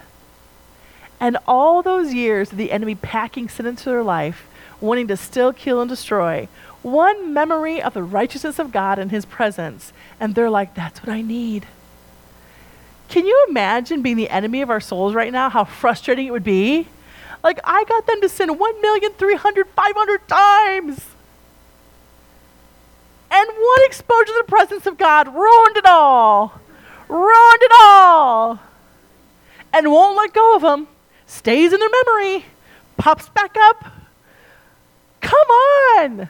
And 1.20 1.38
all 1.46 1.83
those 1.83 2.12
years 2.12 2.53
of 2.53 2.59
the 2.59 2.72
enemy 2.72 2.94
packing 2.94 3.48
sin 3.48 3.66
into 3.66 3.85
their 3.85 4.03
life, 4.03 4.46
wanting 4.81 5.09
to 5.09 5.16
still 5.16 5.53
kill 5.53 5.81
and 5.81 5.88
destroy, 5.88 6.48
one 6.83 7.33
memory 7.33 7.81
of 7.81 7.94
the 7.94 8.03
righteousness 8.03 8.59
of 8.59 8.72
God 8.72 8.98
and 8.98 9.11
his 9.11 9.24
presence, 9.24 9.92
and 10.20 10.35
they're 10.35 10.50
like, 10.50 10.74
that's 10.74 11.03
what 11.03 11.09
I 11.09 11.22
need. 11.22 11.66
Can 13.09 13.27
you 13.27 13.46
imagine 13.48 14.03
being 14.03 14.16
the 14.16 14.29
enemy 14.29 14.61
of 14.61 14.70
our 14.70 14.81
souls 14.81 15.14
right 15.14 15.33
now? 15.33 15.48
How 15.48 15.64
frustrating 15.64 16.27
it 16.27 16.33
would 16.33 16.44
be 16.44 16.88
like, 17.44 17.61
I 17.62 17.85
got 17.85 18.07
them 18.07 18.22
to 18.22 18.29
sin 18.29 18.48
1,300,500 18.48 20.27
times. 20.27 21.07
And 23.31 23.48
one 23.48 23.85
exposure 23.85 24.24
to 24.24 24.42
the 24.44 24.50
presence 24.50 24.87
of 24.87 24.96
God 24.96 25.29
ruined 25.35 25.77
it 25.77 25.85
all. 25.85 26.59
Ruined 27.09 27.62
it 27.62 27.72
all. 27.83 28.59
And 29.74 29.92
won't 29.92 30.16
let 30.16 30.33
go 30.33 30.57
of 30.57 30.62
them. 30.62 30.88
Stays 31.35 31.73
in 31.73 31.81
their 31.81 31.90
memory. 31.90 32.44
Pops 32.97 33.29
back 33.31 33.57
up. 33.59 33.85
Come 35.20 35.49
on. 35.49 36.29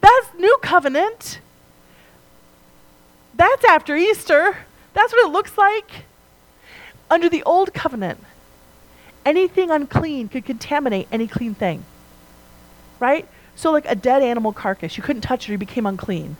That's 0.00 0.34
new 0.38 0.56
covenant. 0.62 1.40
That's 3.34 3.64
after 3.64 3.96
Easter. 3.96 4.56
That's 4.94 5.12
what 5.12 5.26
it 5.26 5.32
looks 5.32 5.58
like. 5.58 6.04
Under 7.10 7.28
the 7.28 7.42
old 7.42 7.74
covenant, 7.74 8.20
anything 9.26 9.72
unclean 9.72 10.28
could 10.28 10.44
contaminate 10.44 11.08
any 11.10 11.26
clean 11.26 11.54
thing. 11.54 11.84
Right? 13.00 13.28
So, 13.56 13.72
like 13.72 13.84
a 13.86 13.96
dead 13.96 14.22
animal 14.22 14.52
carcass, 14.52 14.96
you 14.96 15.02
couldn't 15.02 15.22
touch 15.22 15.46
it 15.46 15.48
or 15.48 15.52
you 15.52 15.58
became 15.58 15.86
unclean. 15.86 16.36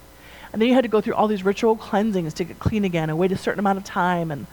And 0.53 0.63
then 0.63 0.69
you 0.69 0.75
had 0.77 0.85
to 0.85 0.89
go 0.89 1.01
through 1.01 1.15
all 1.15 1.27
these 1.27 1.45
ritual 1.45 1.75
cleansings 1.75 2.35
to 2.35 2.45
get 2.45 2.61
clean 2.61 2.85
again 2.85 3.11
and 3.11 3.19
wait 3.19 3.33
a 3.33 3.37
certain 3.37 3.59
amount 3.59 3.79
of 3.79 3.85
time. 3.85 4.31
And, 4.31 4.47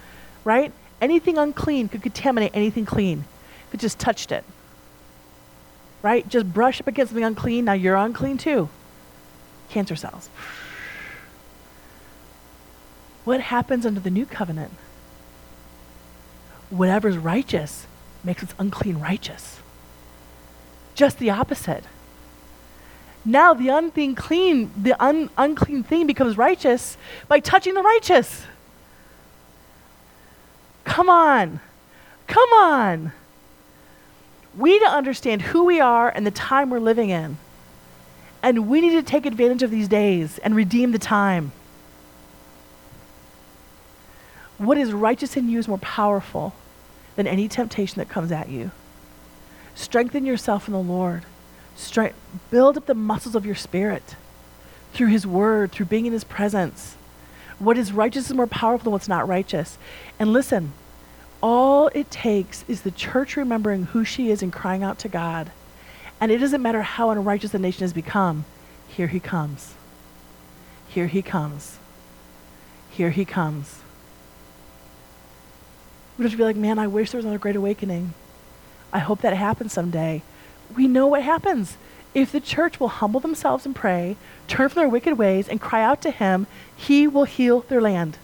right? 0.43 0.73
Anything 1.02 1.38
unclean 1.38 1.88
could 1.88 2.02
contaminate 2.02 2.52
anything 2.54 2.86
clean 2.86 3.26
if 3.68 3.76
it 3.76 3.80
just 3.80 4.00
touched 4.00 4.32
it. 4.32 4.44
Right? 6.02 6.28
Just 6.28 6.54
brush 6.54 6.80
up 6.80 6.88
against 6.88 7.12
something 7.12 7.24
unclean, 7.24 7.66
now 7.66 7.74
you're 7.74 7.96
unclean 7.96 8.38
too. 8.38 8.70
Cancer 9.70 9.96
cells. 9.96 10.30
What 13.24 13.42
happens 13.42 13.86
under 13.86 14.00
the 14.00 14.10
new 14.10 14.26
covenant? 14.26 14.74
Whatever's 16.70 17.18
righteous 17.18 17.86
makes 18.24 18.44
us 18.44 18.54
unclean 18.58 19.00
righteous. 19.00 19.60
Just 20.96 21.20
the 21.20 21.30
opposite. 21.30 21.84
Now 23.26 23.54
the 23.54 23.70
unclean 23.70 24.16
clean, 24.16 24.72
the 24.76 25.02
un- 25.02 25.30
unclean 25.38 25.84
thing 25.84 26.08
becomes 26.08 26.38
righteous 26.38 26.98
by 27.28 27.40
touching 27.40 27.74
the 27.74 27.82
righteous. 27.82 28.44
Come 30.90 31.08
on. 31.08 31.60
Come 32.26 32.50
on. 32.50 33.12
We 34.58 34.72
need 34.72 34.80
to 34.80 34.90
understand 34.90 35.44
who 35.44 35.64
we 35.64 35.80
are 35.80 36.10
and 36.10 36.26
the 36.26 36.32
time 36.32 36.72
we're 36.72 36.80
living 36.80 37.12
in. 37.12 37.38
And 38.42 38.68
we 38.68 38.82
need 38.82 38.92
to 38.92 39.04
take 39.04 39.28
advantage 39.28 39.62
of 39.62 39.70
these 39.70 39.88
days 39.88 40.40
and 40.40 40.56
redeem 40.56 40.92
the 40.92 40.98
time. 40.98 41.52
What 44.58 44.80
is 44.80 44.92
righteous 44.92 45.38
in 45.38 45.48
you 45.48 45.60
is 45.60 45.68
more 45.68 45.78
powerful 45.78 46.56
than 47.16 47.28
any 47.28 47.48
temptation 47.48 48.00
that 48.00 48.10
comes 48.10 48.32
at 48.32 48.50
you. 48.50 48.72
Strengthen 49.76 50.26
yourself 50.26 50.68
in 50.68 50.74
the 50.74 50.80
Lord. 50.80 51.24
Build 52.50 52.78
up 52.78 52.88
the 52.88 52.96
muscles 52.96 53.36
of 53.36 53.46
your 53.46 53.56
spirit 53.56 54.16
through 54.94 55.08
His 55.08 55.28
Word, 55.28 55.72
through 55.72 55.86
being 55.86 56.08
in 56.08 56.14
His 56.14 56.24
presence. 56.24 56.96
What 57.60 57.78
is 57.78 57.92
righteous 57.92 58.26
is 58.30 58.36
more 58.36 58.48
powerful 58.48 58.86
than 58.86 58.94
what's 58.94 59.08
not 59.08 59.28
righteous. 59.28 59.78
And 60.20 60.34
listen, 60.34 60.74
all 61.41 61.88
it 61.95 62.11
takes 62.11 62.65
is 62.67 62.82
the 62.82 62.91
church 62.91 63.38
remembering 63.38 63.86
who 63.86 64.03
she 64.03 64.30
is 64.30 64.43
and 64.43 64.51
crying 64.51 64.84
out 64.84 64.99
to 64.99 65.07
God. 65.07 65.51
And 66.20 66.32
it 66.32 66.39
doesn't 66.39 66.61
matter 66.61 66.82
how 66.82 67.09
unrighteous 67.09 67.51
the 67.51 67.59
nation 67.59 67.82
has 67.82 67.93
become. 67.93 68.43
Here 68.89 69.07
he 69.07 69.22
comes. 69.22 69.74
Here 70.89 71.07
he 71.07 71.22
comes. 71.22 71.78
Here 72.91 73.11
he 73.11 73.24
comes. 73.24 73.80
We 76.17 76.26
just 76.26 76.38
be 76.38 76.43
like, 76.43 76.57
man, 76.57 76.78
I 76.78 76.88
wish 76.88 77.11
there 77.11 77.20
was 77.20 77.26
another 77.26 77.39
great 77.39 77.55
awakening. 77.55 78.13
I 78.91 78.99
hope 78.99 79.22
that 79.22 79.34
happens 79.34 79.72
someday. 79.72 80.22
We 80.76 80.88
know 80.88 81.07
what 81.07 81.24
happens. 81.24 81.78
If 82.13 82.32
the 82.32 82.41
church 82.41 82.80
will 82.80 82.89
humble 82.89 83.22
themselves 83.22 83.65
and 83.65 83.76
pray, 83.76 84.17
turn 84.47 84.67
from 84.67 84.82
their 84.82 84.89
wicked 84.89 85.17
ways, 85.17 85.47
and 85.47 85.61
cry 85.61 85.82
out 85.82 86.01
to 86.01 86.11
Him, 86.11 86.47
He 86.76 87.07
will 87.07 87.24
heal 87.24 87.61
their 87.61 87.80
land. 87.80 88.17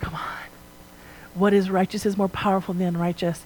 Come 0.00 0.14
on. 0.14 0.48
What 1.34 1.52
is 1.52 1.70
righteous 1.70 2.04
is 2.04 2.16
more 2.16 2.28
powerful 2.28 2.74
than 2.74 2.86
unrighteous. 2.86 3.44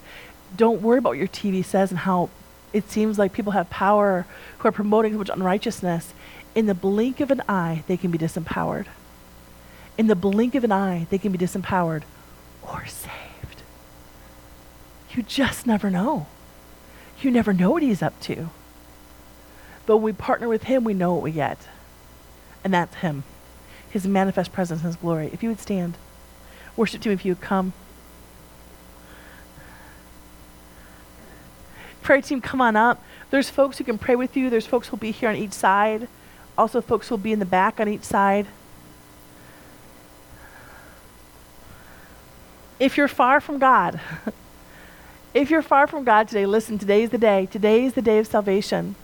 Don't 0.55 0.81
worry 0.81 0.97
about 0.97 1.09
what 1.09 1.17
your 1.17 1.27
TV 1.27 1.63
says 1.63 1.91
and 1.91 1.99
how 1.99 2.29
it 2.73 2.89
seems 2.89 3.17
like 3.17 3.33
people 3.33 3.53
have 3.53 3.69
power 3.69 4.25
who 4.57 4.67
are 4.67 4.71
promoting 4.71 5.13
so 5.13 5.19
much 5.19 5.29
unrighteousness. 5.29 6.13
In 6.55 6.65
the 6.65 6.73
blink 6.73 7.19
of 7.19 7.31
an 7.31 7.41
eye, 7.47 7.83
they 7.87 7.97
can 7.97 8.11
be 8.11 8.17
disempowered. 8.17 8.87
In 9.97 10.07
the 10.07 10.15
blink 10.15 10.55
of 10.55 10.63
an 10.63 10.71
eye, 10.71 11.07
they 11.09 11.17
can 11.17 11.31
be 11.31 11.37
disempowered 11.37 12.03
or 12.61 12.85
saved. 12.85 13.61
You 15.11 15.23
just 15.23 15.65
never 15.65 15.89
know. 15.89 16.27
You 17.21 17.31
never 17.31 17.53
know 17.53 17.71
what 17.71 17.83
he's 17.83 18.01
up 18.01 18.19
to. 18.21 18.49
But 19.85 19.97
when 19.97 20.03
we 20.03 20.13
partner 20.13 20.47
with 20.47 20.63
him, 20.63 20.83
we 20.83 20.93
know 20.93 21.13
what 21.13 21.23
we 21.23 21.31
get. 21.31 21.67
And 22.63 22.73
that's 22.73 22.95
him, 22.95 23.23
his 23.89 24.07
manifest 24.07 24.51
presence 24.51 24.81
his 24.81 24.95
glory. 24.95 25.29
If 25.31 25.43
you 25.43 25.49
would 25.49 25.59
stand, 25.59 25.97
worship 26.75 27.01
team, 27.01 27.11
if 27.11 27.25
you 27.25 27.31
would 27.31 27.41
come. 27.41 27.73
Prayer 32.01 32.21
team, 32.21 32.39
come 32.41 32.61
on 32.61 32.75
up. 32.75 33.03
There's 33.31 33.49
folks 33.49 33.77
who 33.77 33.83
can 33.83 33.97
pray 33.97 34.15
with 34.15 34.37
you. 34.37 34.49
There's 34.49 34.67
folks 34.67 34.87
who'll 34.87 34.99
be 34.99 35.11
here 35.11 35.29
on 35.29 35.35
each 35.35 35.53
side. 35.53 36.07
Also, 36.57 36.79
folks 36.79 37.07
who'll 37.07 37.17
be 37.17 37.33
in 37.33 37.39
the 37.39 37.45
back 37.45 37.79
on 37.79 37.87
each 37.87 38.03
side. 38.03 38.45
If 42.79 42.97
you're 42.97 43.07
far 43.07 43.41
from 43.41 43.57
God, 43.57 43.99
if 45.33 45.49
you're 45.49 45.61
far 45.61 45.87
from 45.87 46.03
God 46.03 46.27
today, 46.27 46.45
listen, 46.45 46.77
today 46.77 47.03
is 47.03 47.09
the 47.09 47.17
day. 47.17 47.47
Today 47.47 47.85
is 47.85 47.93
the 47.93 48.01
day 48.01 48.19
of 48.19 48.27
salvation. 48.27 48.95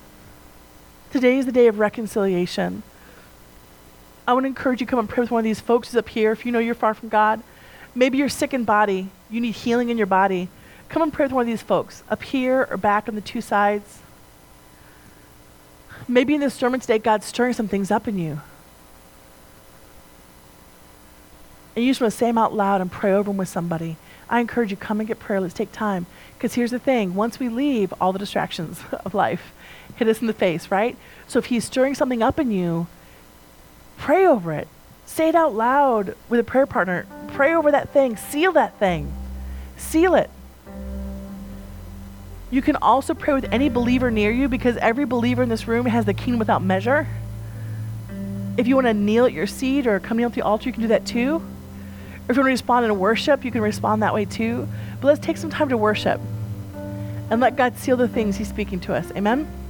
Today 1.12 1.38
is 1.38 1.46
the 1.46 1.52
day 1.52 1.68
of 1.68 1.80
reconciliation. 1.80 2.84
I 4.28 4.34
want 4.34 4.44
to 4.44 4.48
encourage 4.48 4.80
you 4.80 4.86
to 4.86 4.90
come 4.90 5.00
and 5.00 5.10
pray 5.10 5.22
with 5.22 5.32
one 5.32 5.40
of 5.40 5.46
these 5.46 5.60
folks 5.60 5.90
who's 5.90 5.98
up 5.98 6.10
here 6.10 6.32
if 6.32 6.46
you 6.46 6.52
know 6.52 6.60
you're 6.60 6.76
far 6.76 6.94
from 6.94 7.10
God. 7.10 7.42
Maybe 7.94 8.18
you're 8.18 8.30
sick 8.30 8.54
in 8.54 8.64
body. 8.64 9.10
You 9.30 9.42
need 9.42 9.52
healing 9.52 9.90
in 9.90 9.98
your 9.98 10.08
body. 10.08 10.50
Come 10.90 11.02
and 11.02 11.14
pray 11.14 11.26
with 11.26 11.32
one 11.32 11.42
of 11.42 11.48
these 11.48 11.62
folks 11.62 12.04
up 12.10 12.24
here 12.24 12.68
or 12.70 12.78
back 12.78 13.08
on 13.08 13.16
the 13.16 13.22
two 13.22 13.42
sides. 13.42 14.00
Maybe 16.08 16.34
in 16.36 16.42
this 16.42 16.54
sermon 16.54 16.80
today, 16.80 17.00
God's 17.00 17.26
stirring 17.26 17.54
some 17.54 17.68
things 17.68 17.92
up 17.92 18.08
in 18.08 18.18
you. 18.18 18.42
And 21.76 21.86
you 21.86 21.92
just 21.92 22.02
want 22.02 22.12
to 22.12 22.18
say 22.18 22.28
them 22.28 22.38
out 22.38 22.54
loud 22.54 22.82
and 22.82 22.92
pray 22.92 23.14
over 23.14 23.30
them 23.30 23.38
with 23.38 23.48
somebody. 23.48 23.96
I 24.30 24.40
encourage 24.40 24.72
you, 24.72 24.78
come 24.78 25.00
and 25.00 25.08
get 25.08 25.20
prayer. 25.20 25.40
Let's 25.40 25.54
take 25.54 25.72
time. 25.72 26.06
Because 26.38 26.54
here's 26.54 26.72
the 26.72 26.80
thing 26.80 27.16
once 27.16 27.40
we 27.40 27.50
leave, 27.50 27.94
all 28.00 28.12
the 28.14 28.20
distractions 28.20 28.82
of 29.06 29.14
life 29.14 29.54
hit 29.96 30.08
us 30.08 30.22
in 30.22 30.28
the 30.28 30.34
face, 30.34 30.72
right? 30.72 30.98
So 31.28 31.40
if 31.40 31.46
He's 31.46 31.66
stirring 31.66 31.96
something 31.96 32.24
up 32.24 32.40
in 32.40 32.52
you, 32.52 32.88
pray 33.98 34.26
over 34.26 34.52
it. 34.54 34.68
Say 35.12 35.28
it 35.28 35.36
out 35.36 35.54
loud 35.54 36.16
with 36.30 36.40
a 36.40 36.44
prayer 36.44 36.66
partner. 36.66 37.06
Pray 37.34 37.54
over 37.54 37.70
that 37.72 37.90
thing. 37.90 38.16
Seal 38.16 38.54
that 38.54 38.80
thing. 38.80 39.12
Seal 39.76 40.16
it. 40.16 40.30
You 42.50 42.62
can 42.62 42.78
also 42.78 43.14
pray 43.14 43.34
with 43.34 43.52
any 43.52 43.68
believer 43.68 44.10
near 44.10 44.32
you 44.32 44.48
because 44.48 44.78
every 44.78 45.04
believer 45.04 45.44
in 45.44 45.50
this 45.50 45.68
room 45.68 45.86
has 45.86 46.06
the 46.06 46.14
kingdom 46.14 46.40
without 46.40 46.64
measure. 46.64 47.08
If 48.56 48.68
you 48.68 48.76
want 48.76 48.88
to 48.88 48.94
kneel 48.94 49.26
at 49.26 49.34
your 49.34 49.48
seat 49.48 49.86
or 49.86 50.00
come 50.00 50.16
kneel 50.16 50.28
at 50.28 50.34
the 50.34 50.44
altar, 50.44 50.70
you 50.70 50.74
can 50.74 50.84
do 50.84 50.88
that 50.88 51.06
too. 51.06 51.36
Or 51.36 51.42
if 52.30 52.38
you 52.38 52.44
want 52.44 52.48
to 52.48 52.52
respond 52.54 52.86
in 52.86 52.98
worship, 52.98 53.44
you 53.44 53.52
can 53.52 53.62
respond 53.62 54.04
that 54.04 54.14
way 54.14 54.24
too. 54.24 54.66
But 55.02 55.08
let's 55.08 55.20
take 55.20 55.36
some 55.36 55.50
time 55.50 55.68
to 55.70 55.78
worship 55.78 56.22
and 57.30 57.42
let 57.42 57.58
God 57.58 57.78
seal 57.78 57.98
the 57.98 58.08
things 58.08 58.38
He's 58.38 58.48
speaking 58.48 58.80
to 58.82 58.94
us. 58.94 59.12
Amen? 59.12 59.61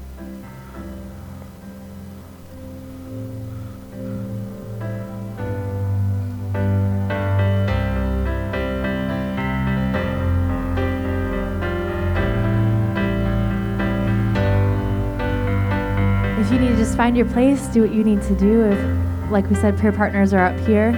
You 16.51 16.59
need 16.59 16.69
to 16.69 16.75
just 16.75 16.97
find 16.97 17.15
your 17.15 17.27
place, 17.27 17.67
do 17.67 17.81
what 17.81 17.93
you 17.93 18.03
need 18.03 18.21
to 18.23 18.35
do. 18.35 18.65
If, 18.65 19.31
like 19.31 19.49
we 19.49 19.55
said, 19.55 19.77
prayer 19.77 19.93
partners 19.93 20.33
are 20.33 20.45
up 20.45 20.59
here. 20.67 20.89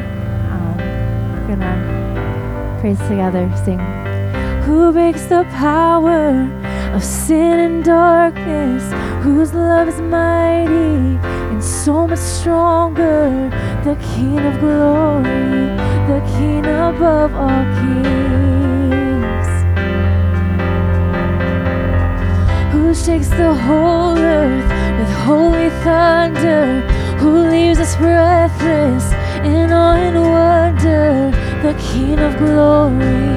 Um, 0.52 0.78
we're 0.78 1.48
gonna 1.56 2.78
praise 2.82 2.98
together, 3.08 3.52
sing. 3.64 3.80
Who 4.64 4.92
breaks 4.92 5.26
the 5.26 5.44
power 5.52 6.50
of 6.94 7.04
sin 7.04 7.60
and 7.60 7.84
darkness? 7.84 8.84
Whose 9.24 9.54
love 9.54 9.88
is 9.90 10.02
mighty 10.02 11.20
and 11.52 11.64
so 11.64 12.08
much 12.08 12.20
stronger? 12.20 13.50
The 13.84 13.96
King 14.16 14.40
of 14.40 14.60
glory, 14.60 15.78
the 16.08 16.22
King 16.38 16.66
above 16.66 17.36
all 17.36 17.64
kings. 17.82 19.48
Who 22.74 22.96
shakes 22.96 23.30
the 23.30 23.54
whole 23.54 24.18
earth 24.18 24.63
with 25.04 25.16
holy 25.28 25.70
thunder? 25.84 26.80
Who 27.20 27.50
leaves 27.50 27.80
us 27.80 27.96
breathless 27.98 29.06
in 29.44 29.72
awe 29.72 29.98
and 30.08 30.18
wonder? 30.36 31.32
The 31.66 31.74
King 31.92 32.20
of 32.20 32.38
glory, 32.38 33.36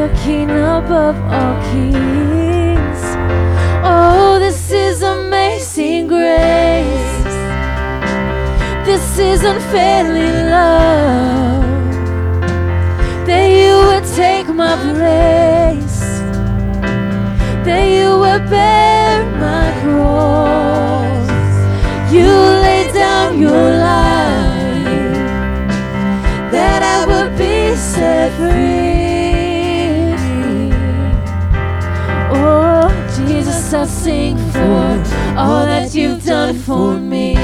the 0.00 0.08
King 0.24 0.50
above 0.50 1.16
all 1.36 1.56
kings. 1.70 3.00
Oh, 3.84 4.38
this 4.38 4.70
is 4.70 5.02
amazing 5.02 6.08
grace. 6.08 7.34
This 8.88 9.18
is 9.18 9.44
unfailing 9.44 10.38
love. 10.56 11.62
That 13.26 13.46
you 13.60 13.74
would 13.88 14.06
take 14.16 14.48
my 14.48 14.76
place 14.94 16.00
that 17.64 17.84
you 17.96 18.18
would 18.18 18.50
bear 18.50 18.91
your 23.42 23.50
life 23.50 24.84
that 26.52 26.80
I 26.96 26.98
would 27.10 27.36
be 27.36 27.74
set 27.74 28.30
free. 28.38 30.14
Oh, 32.32 32.86
Jesus, 33.16 33.74
I 33.74 33.84
sing 33.86 34.36
for 34.52 34.86
all 35.36 35.64
that 35.66 35.92
you've 35.92 36.24
done 36.24 36.54
for 36.54 36.96
me. 36.98 37.34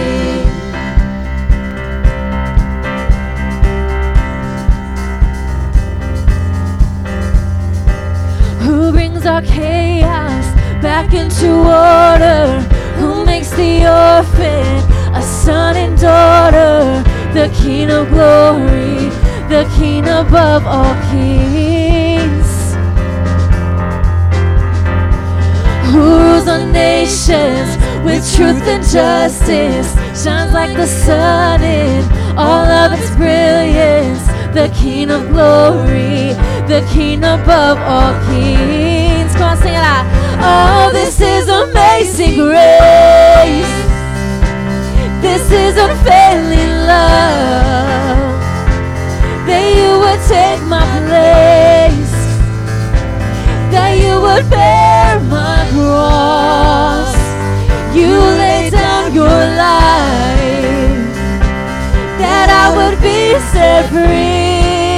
Who 8.64 8.92
brings 8.92 9.26
our 9.26 9.42
chaos 9.42 10.46
back 10.80 11.12
into 11.12 11.50
order? 11.82 12.60
Who 13.00 13.24
makes 13.24 13.50
the 13.50 13.72
orphan 13.86 14.87
son 15.48 15.76
and 15.78 15.98
daughter? 15.98 17.02
The 17.32 17.48
King 17.62 17.90
of 17.90 18.10
glory, 18.10 19.08
the 19.48 19.64
King 19.78 20.04
above 20.04 20.66
all 20.66 20.94
kings. 21.10 22.50
Who 25.88 26.02
rules 26.20 26.46
on 26.54 26.70
nations 26.70 27.70
with 28.04 28.22
truth 28.36 28.62
and 28.74 28.84
justice? 28.84 29.88
Shines 30.22 30.52
like 30.52 30.76
the 30.76 30.86
sun 30.86 31.62
in 31.62 32.04
all 32.36 32.68
of 32.82 32.92
its 32.92 33.10
brilliance. 33.16 34.24
The 34.52 34.68
King 34.78 35.10
of 35.10 35.22
glory, 35.28 36.36
the 36.72 36.86
King 36.92 37.24
above 37.24 37.78
all 37.94 38.12
kings. 38.28 39.32
Come 39.32 39.48
on, 39.52 39.56
sing 39.56 39.72
it 39.72 39.86
out. 39.96 40.04
Oh, 40.44 40.90
this 40.92 41.18
is 41.22 41.48
amazing 41.48 42.34
grace. 42.36 43.97
This 45.38 45.52
is 45.52 45.76
unfailing 45.78 46.72
love. 46.90 48.40
That 49.46 49.66
you 49.78 49.90
would 50.02 50.20
take 50.26 50.60
my 50.66 50.82
place. 51.06 52.14
That 53.70 53.92
you 54.02 54.20
would 54.20 54.50
bear 54.50 55.20
my 55.20 55.64
cross. 55.70 57.14
You 57.94 58.10
laid 58.42 58.72
down 58.72 59.14
your 59.14 59.28
life. 59.28 61.06
That 62.18 62.48
I 62.50 62.66
would 62.76 62.98
be 63.00 63.38
set 63.52 63.88
free. 63.94 64.88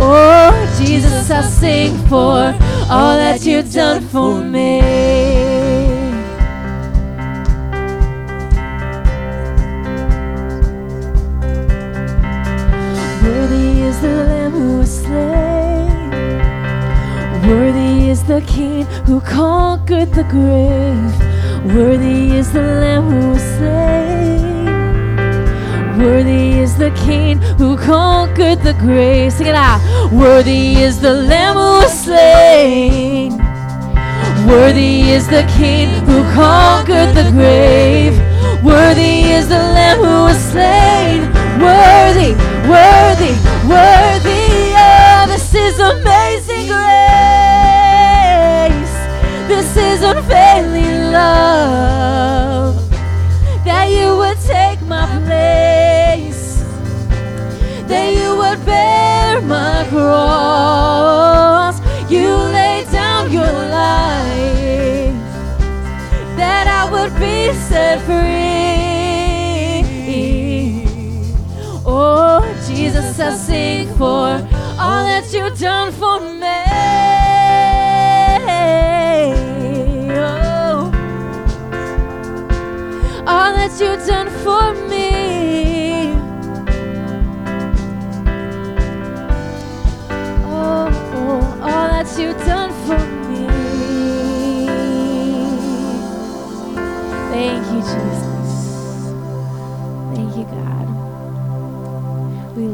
Oh, 0.00 0.50
Jesus, 0.78 1.30
I 1.30 1.42
sing 1.42 1.98
for 2.08 2.56
all 2.90 3.16
that 3.20 3.44
you've 3.44 3.70
done 3.70 4.00
for 4.08 4.40
me. 4.40 5.29
The 18.30 18.40
King 18.42 18.84
who 19.06 19.20
conquered 19.20 20.12
the 20.12 20.22
grave. 20.22 21.14
Worthy 21.74 22.30
is 22.38 22.52
the 22.52 22.62
Lamb 22.62 23.10
who 23.10 23.30
was 23.30 23.42
slain. 23.56 24.66
Worthy 25.98 26.60
is 26.60 26.76
the 26.76 26.92
King 26.92 27.38
who 27.58 27.76
conquered 27.76 28.60
the 28.60 28.74
grave. 28.74 29.32
Sing 29.32 29.48
it 29.48 29.56
out. 29.56 29.80
Worthy 30.12 30.76
is 30.76 31.00
the 31.00 31.12
Lamb 31.12 31.56
who 31.56 31.72
was 31.82 31.92
slain. 32.04 33.36
Worthy 34.46 35.10
is 35.10 35.26
the 35.26 35.42
King 35.58 35.88
who 36.06 36.22
conquered 36.32 37.12
the 37.16 37.28
grave. 37.32 38.16
Worthy 38.62 39.32
is 39.38 39.48
the 39.48 39.62
Lamb 39.76 39.98
who 39.98 40.16
was 40.28 40.38
slain. 40.52 41.22
Worthy, 41.66 42.32
worthy, 42.74 43.34
worthy. 43.74 44.44
Oh, 44.86 45.24
this 45.26 45.52
is 45.52 45.80
amazing 45.80 46.49
This 50.00 50.08
is 50.08 50.16
unfailing 50.16 51.12
love. 51.12 52.74
That 53.66 53.90
you 53.90 54.16
would 54.16 54.40
take 54.40 54.80
my 54.88 55.04
place. 55.26 56.62
That 57.86 58.14
you 58.14 58.34
would 58.38 58.64
bear 58.64 59.42
my 59.42 59.84
cross. 59.90 61.80
You 62.10 62.28
laid 62.28 62.90
down 62.90 63.30
your 63.30 63.44
life. 63.44 65.12
That 66.38 66.66
I 66.66 66.90
would 66.90 67.12
be 67.20 67.52
set 67.52 68.00
free. 68.00 68.24
Oh, 71.84 72.40
Jesus, 72.66 73.20
I 73.20 73.34
sing 73.34 73.88
for 73.98 74.40
all 74.80 75.04
that 75.10 75.30
you've 75.30 75.58
done 75.58 75.92
for 75.92 76.20
me. 76.20 76.49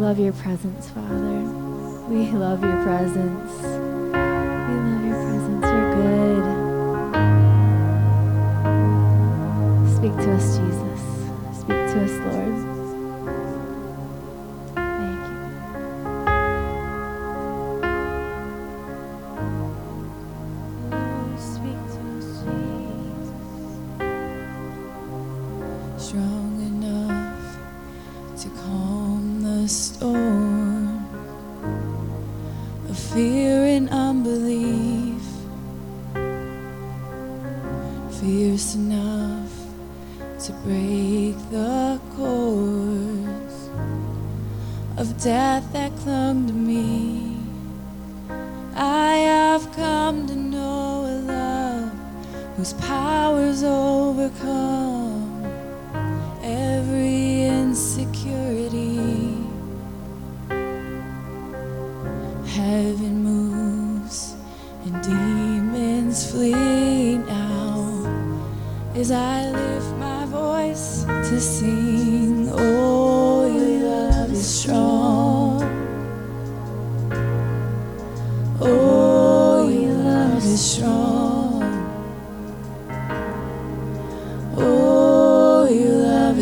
Love 0.06 0.20
your 0.20 0.32
presence, 0.34 0.88
Father. 0.90 1.40
We 2.08 2.30
love 2.30 2.62
your 2.62 2.80
presence. 2.84 3.52
We 3.60 3.72
love 4.86 5.04
your 5.04 5.16
presence. 5.26 5.66
You're 5.66 5.94
good. 5.96 6.46
Speak 9.96 10.14
to 10.24 10.32
us, 10.32 10.58
Jesus. 10.58 10.85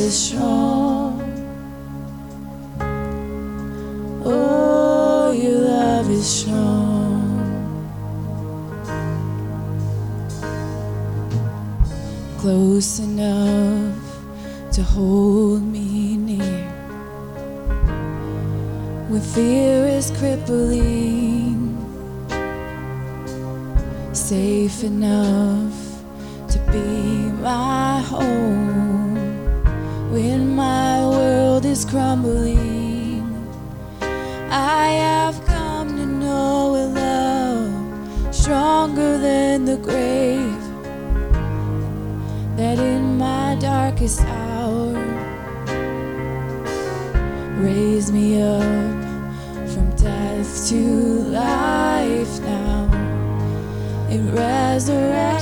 Is 0.05 0.29
strong. 0.29 1.19
Oh, 4.23 5.33
your 5.33 5.61
love 5.61 6.11
is 6.11 6.27
strong. 6.27 7.41
Close 12.39 12.99
enough 12.99 13.97
to 14.73 14.83
hold 14.83 15.63
me 15.63 16.19
near 16.19 16.69
when 19.09 19.23
fear 19.23 19.87
is 19.87 20.11
crippling. 20.19 21.73
Safe 24.13 24.85
enough 24.85 25.84
crumbling. 31.95 33.23
I 34.51 34.89
have 35.07 35.37
come 35.47 35.97
to 35.97 36.05
know 36.05 36.75
a 36.75 36.87
love 36.91 38.35
stronger 38.35 39.17
than 39.17 39.65
the 39.65 39.77
grave. 39.77 40.65
That 42.57 42.81
in 42.81 43.17
my 43.17 43.57
darkest 43.61 44.23
hour 44.23 44.93
raise 47.63 48.11
me 48.11 48.43
up 48.43 49.05
from 49.73 49.95
death 49.95 50.69
to 50.71 50.81
life 51.45 52.41
now 52.41 52.91
in 54.11 54.35
resurrection 54.35 55.34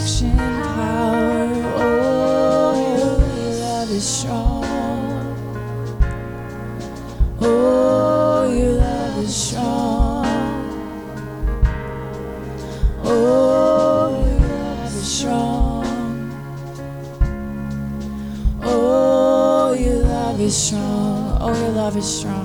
is 22.02 22.18
strong. 22.18 22.41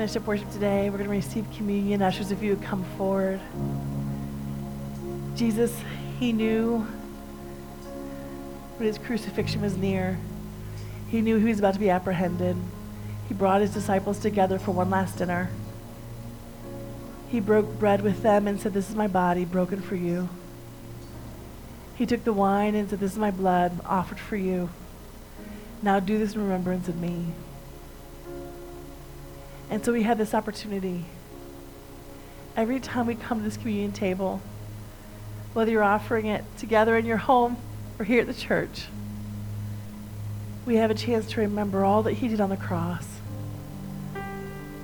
Finish 0.00 0.16
up 0.16 0.26
worship 0.26 0.50
today, 0.50 0.88
we're 0.88 0.96
going 0.96 1.10
to 1.10 1.14
receive 1.14 1.46
communion. 1.54 2.00
Ushers, 2.00 2.30
if 2.30 2.42
you 2.42 2.56
would 2.56 2.64
come 2.64 2.82
forward. 2.96 3.38
Jesus, 5.36 5.78
he 6.18 6.32
knew 6.32 6.86
when 8.78 8.86
his 8.86 8.96
crucifixion 8.96 9.60
was 9.60 9.76
near. 9.76 10.18
He 11.10 11.20
knew 11.20 11.36
he 11.36 11.44
was 11.44 11.58
about 11.58 11.74
to 11.74 11.80
be 11.80 11.90
apprehended. 11.90 12.56
He 13.28 13.34
brought 13.34 13.60
his 13.60 13.74
disciples 13.74 14.18
together 14.18 14.58
for 14.58 14.70
one 14.70 14.88
last 14.88 15.18
dinner. 15.18 15.50
He 17.28 17.38
broke 17.38 17.78
bread 17.78 18.00
with 18.00 18.22
them 18.22 18.48
and 18.48 18.58
said, 18.58 18.72
This 18.72 18.88
is 18.88 18.96
my 18.96 19.06
body 19.06 19.44
broken 19.44 19.82
for 19.82 19.96
you. 19.96 20.30
He 21.96 22.06
took 22.06 22.24
the 22.24 22.32
wine 22.32 22.74
and 22.74 22.88
said, 22.88 23.00
This 23.00 23.12
is 23.12 23.18
my 23.18 23.30
blood 23.30 23.78
offered 23.84 24.18
for 24.18 24.36
you. 24.36 24.70
Now 25.82 26.00
do 26.00 26.16
this 26.16 26.34
in 26.34 26.40
remembrance 26.40 26.88
of 26.88 26.98
me. 26.98 27.34
And 29.70 29.84
so 29.84 29.92
we 29.92 30.02
have 30.02 30.18
this 30.18 30.34
opportunity. 30.34 31.04
Every 32.56 32.80
time 32.80 33.06
we 33.06 33.14
come 33.14 33.38
to 33.38 33.44
this 33.44 33.56
communion 33.56 33.92
table, 33.92 34.42
whether 35.52 35.70
you're 35.70 35.84
offering 35.84 36.26
it 36.26 36.44
together 36.58 36.96
in 36.96 37.06
your 37.06 37.16
home 37.16 37.56
or 37.98 38.04
here 38.04 38.20
at 38.20 38.26
the 38.26 38.34
church, 38.34 38.86
we 40.66 40.76
have 40.76 40.90
a 40.90 40.94
chance 40.94 41.26
to 41.30 41.40
remember 41.40 41.84
all 41.84 42.02
that 42.02 42.14
He 42.14 42.26
did 42.26 42.40
on 42.40 42.50
the 42.50 42.56
cross. 42.56 43.06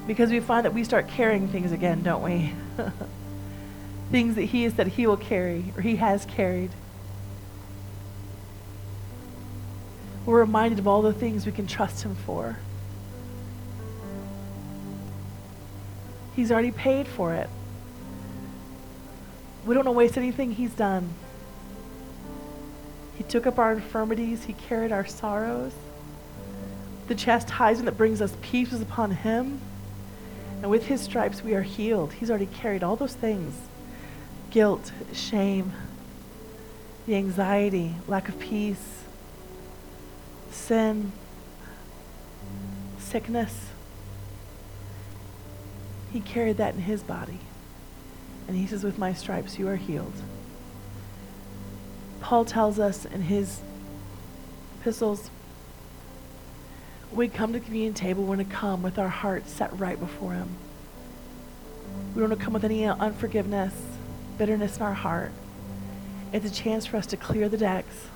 Because 0.06 0.30
we 0.30 0.38
find 0.38 0.64
that 0.64 0.72
we 0.72 0.84
start 0.84 1.08
carrying 1.08 1.48
things 1.48 1.72
again, 1.72 2.04
don't 2.04 2.22
we? 2.22 2.52
things 4.12 4.36
that 4.36 4.42
He 4.42 4.62
has 4.62 4.74
said 4.74 4.86
He 4.86 5.06
will 5.06 5.16
carry 5.16 5.72
or 5.76 5.82
He 5.82 5.96
has 5.96 6.24
carried. 6.26 6.70
We're 10.24 10.40
reminded 10.40 10.78
of 10.78 10.86
all 10.86 11.02
the 11.02 11.12
things 11.12 11.44
we 11.44 11.52
can 11.52 11.66
trust 11.66 12.04
Him 12.04 12.14
for. 12.14 12.56
He's 16.36 16.52
already 16.52 16.70
paid 16.70 17.08
for 17.08 17.32
it. 17.32 17.48
We 19.64 19.74
don't 19.74 19.86
want 19.86 19.94
to 19.94 19.98
waste 19.98 20.18
anything 20.18 20.52
He's 20.52 20.74
done. 20.74 21.08
He 23.16 23.24
took 23.24 23.46
up 23.46 23.58
our 23.58 23.72
infirmities, 23.72 24.44
He 24.44 24.52
carried 24.52 24.92
our 24.92 25.06
sorrows. 25.06 25.72
The 27.08 27.14
chastisement 27.14 27.86
that 27.86 27.96
brings 27.96 28.20
us 28.20 28.36
peace 28.42 28.72
is 28.72 28.82
upon 28.82 29.12
Him. 29.12 29.60
And 30.60 30.70
with 30.70 30.86
His 30.86 31.00
stripes, 31.00 31.42
we 31.42 31.54
are 31.54 31.62
healed. 31.62 32.12
He's 32.12 32.28
already 32.28 32.46
carried 32.46 32.84
all 32.84 32.96
those 32.96 33.14
things 33.14 33.54
guilt, 34.50 34.92
shame, 35.12 35.72
the 37.06 37.14
anxiety, 37.16 37.94
lack 38.06 38.28
of 38.28 38.38
peace, 38.38 39.02
sin, 40.50 41.12
sickness. 42.98 43.66
He 46.16 46.22
carried 46.22 46.56
that 46.56 46.74
in 46.74 46.80
his 46.80 47.02
body. 47.02 47.40
And 48.48 48.56
he 48.56 48.66
says, 48.66 48.82
With 48.82 48.96
my 48.96 49.12
stripes 49.12 49.58
you 49.58 49.68
are 49.68 49.76
healed. 49.76 50.14
Paul 52.22 52.46
tells 52.46 52.78
us 52.78 53.04
in 53.04 53.20
his 53.20 53.60
epistles 54.80 55.28
we 57.12 57.28
come 57.28 57.52
to 57.52 57.58
the 57.58 57.64
communion 57.66 57.92
table, 57.92 58.24
we 58.24 58.34
to 58.38 58.44
come 58.44 58.80
with 58.80 58.98
our 58.98 59.10
hearts 59.10 59.52
set 59.52 59.78
right 59.78 60.00
before 60.00 60.32
him. 60.32 60.56
We 62.14 62.20
don't 62.20 62.30
want 62.30 62.40
to 62.40 62.44
come 62.46 62.54
with 62.54 62.64
any 62.64 62.86
unforgiveness, 62.86 63.74
bitterness 64.38 64.78
in 64.78 64.84
our 64.84 64.94
heart. 64.94 65.32
It's 66.32 66.46
a 66.46 66.50
chance 66.50 66.86
for 66.86 66.96
us 66.96 67.04
to 67.08 67.18
clear 67.18 67.50
the 67.50 67.58
decks. 67.58 68.08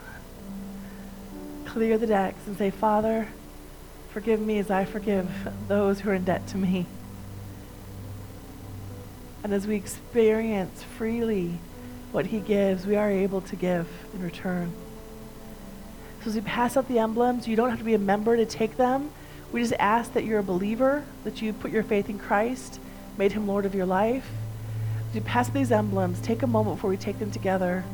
Clear 1.67 1.99
the 1.99 2.07
decks 2.07 2.47
and 2.47 2.57
say, 2.57 2.71
Father, 2.71 3.29
forgive 4.09 4.41
me 4.41 4.59
as 4.59 4.71
I 4.71 4.87
forgive 4.87 5.29
those 5.69 6.01
who 6.01 6.09
are 6.09 6.15
in 6.15 6.25
debt 6.25 6.47
to 6.47 6.57
me. 6.57 6.87
And 9.43 9.55
as 9.55 9.67
we 9.67 9.77
experience 9.77 10.83
freely 10.83 11.59
what 12.13 12.27
He 12.27 12.41
gives, 12.41 12.87
we 12.87 12.97
are 12.97 13.11
able 13.11 13.41
to 13.43 13.57
give 13.57 13.89
in 14.15 14.23
return. 14.23 14.73
So 16.23 16.29
as 16.29 16.35
we 16.35 16.43
pass 16.43 16.77
out 16.77 16.89
the 16.89 16.99
emblems, 16.99 17.49
you 17.49 17.57
don't 17.57 17.71
have 17.71 17.79
to 17.79 17.85
be 17.85 17.95
a 17.95 17.99
member 17.99 18.37
to 18.37 18.45
take 18.45 18.77
them. 18.77 19.11
We 19.53 19.63
just 19.63 19.75
ask 19.79 20.13
that 20.13 20.25
you're 20.25 20.39
a 20.39 20.45
believer, 20.45 21.05
that 21.25 21.41
you 21.41 21.53
put 21.53 21.71
your 21.71 21.83
faith 21.83 22.11
in 22.11 22.19
Christ, 22.19 22.79
made 23.17 23.33
Him 23.33 23.47
Lord 23.47 23.65
of 23.65 23.75
your 23.75 23.87
life. 23.87 24.29
As 25.09 25.15
you 25.15 25.21
pass 25.23 25.49
these 25.49 25.73
emblems, 25.73 26.21
take 26.21 26.43
a 26.43 26.47
moment 26.47 26.77
before 26.77 26.91
we 26.91 26.97
take 26.97 27.19
them 27.19 27.31
together, 27.31 27.85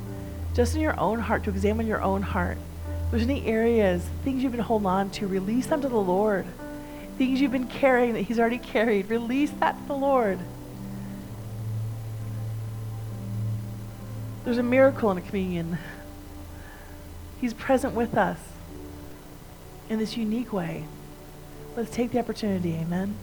just 0.55 0.75
in 0.75 0.81
your 0.81 0.99
own 0.99 1.21
heart, 1.21 1.45
to 1.45 1.51
examine 1.51 1.87
your 1.87 2.03
own 2.03 2.23
heart. 2.23 2.59
If 3.05 3.11
there's 3.13 3.23
any 3.23 3.47
areas, 3.47 4.05
things 4.25 4.43
you've 4.43 4.53
been 4.53 4.61
holding 4.61 4.87
on 4.87 5.11
to, 5.11 5.27
release 5.29 5.67
them 5.67 5.81
to 5.83 5.89
the 5.89 5.97
Lord. 5.97 6.45
Things 7.17 7.41
you've 7.41 7.53
been 7.53 7.69
carrying 7.69 8.15
that 8.15 8.23
He's 8.23 8.41
already 8.41 8.59
carried, 8.59 9.09
release 9.09 9.53
that 9.61 9.81
to 9.81 9.87
the 9.87 9.95
Lord. 9.95 10.41
There's 14.47 14.59
a 14.59 14.63
miracle 14.63 15.11
in 15.11 15.19
a 15.19 15.23
communion. 15.23 15.77
He's 17.41 17.53
present 17.53 17.95
with 17.95 18.17
us 18.17 18.39
in 19.91 19.99
this 19.99 20.17
unique 20.17 20.53
way. 20.53 20.85
Let's 21.77 21.91
take 21.91 22.13
the 22.13 22.21
opportunity. 22.21 22.75
Amen. 22.75 23.17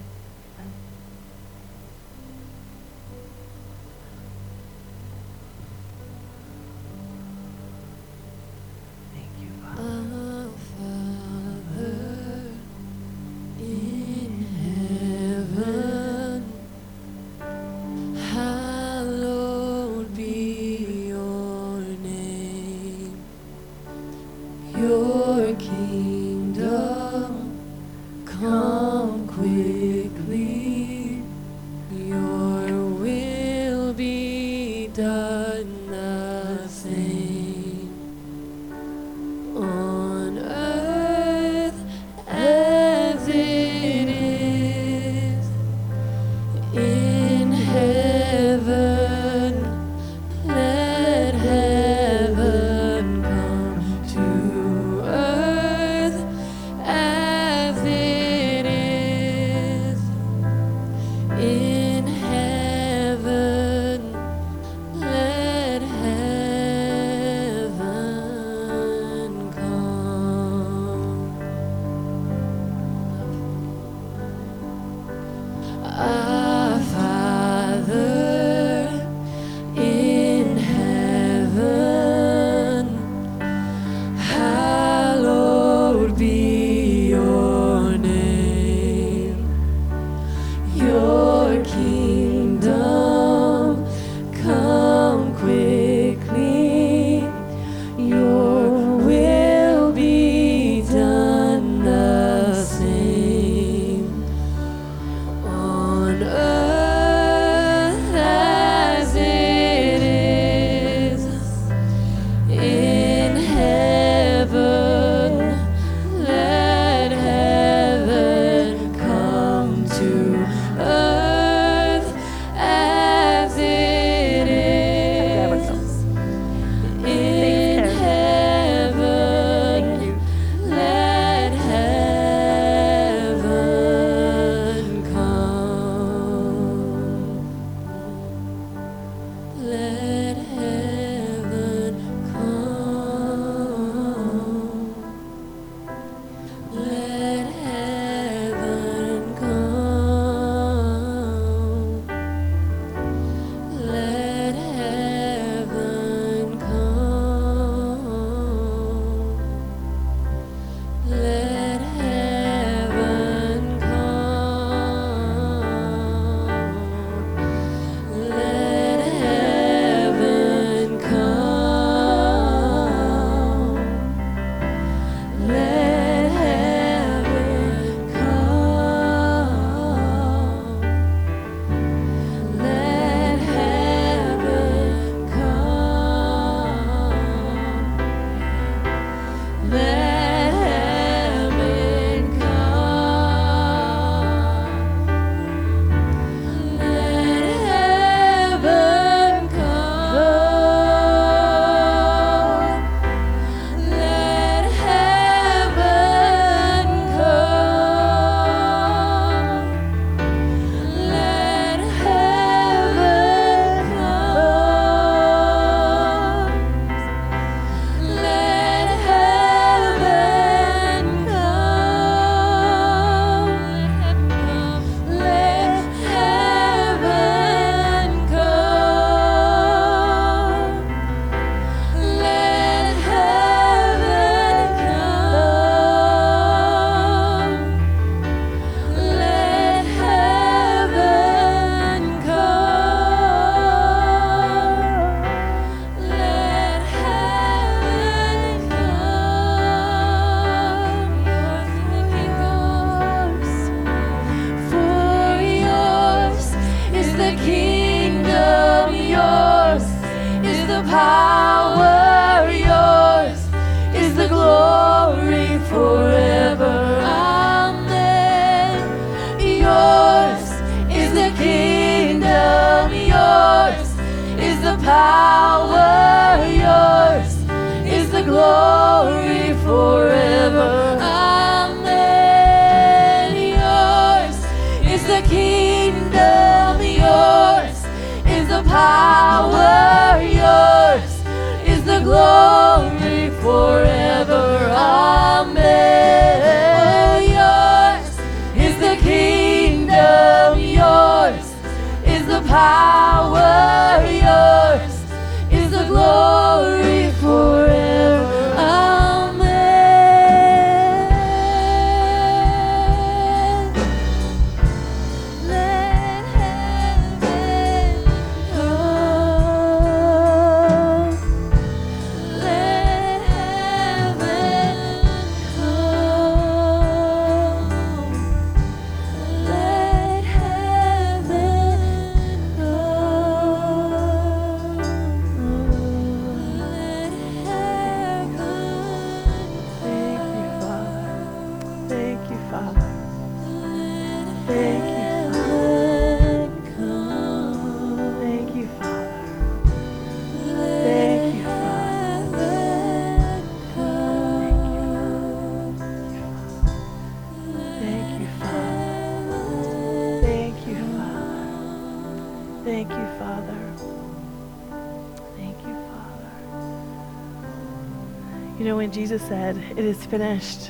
Jesus 368.93 369.23
said, 369.23 369.57
It 369.71 369.79
is 369.79 370.05
finished, 370.05 370.69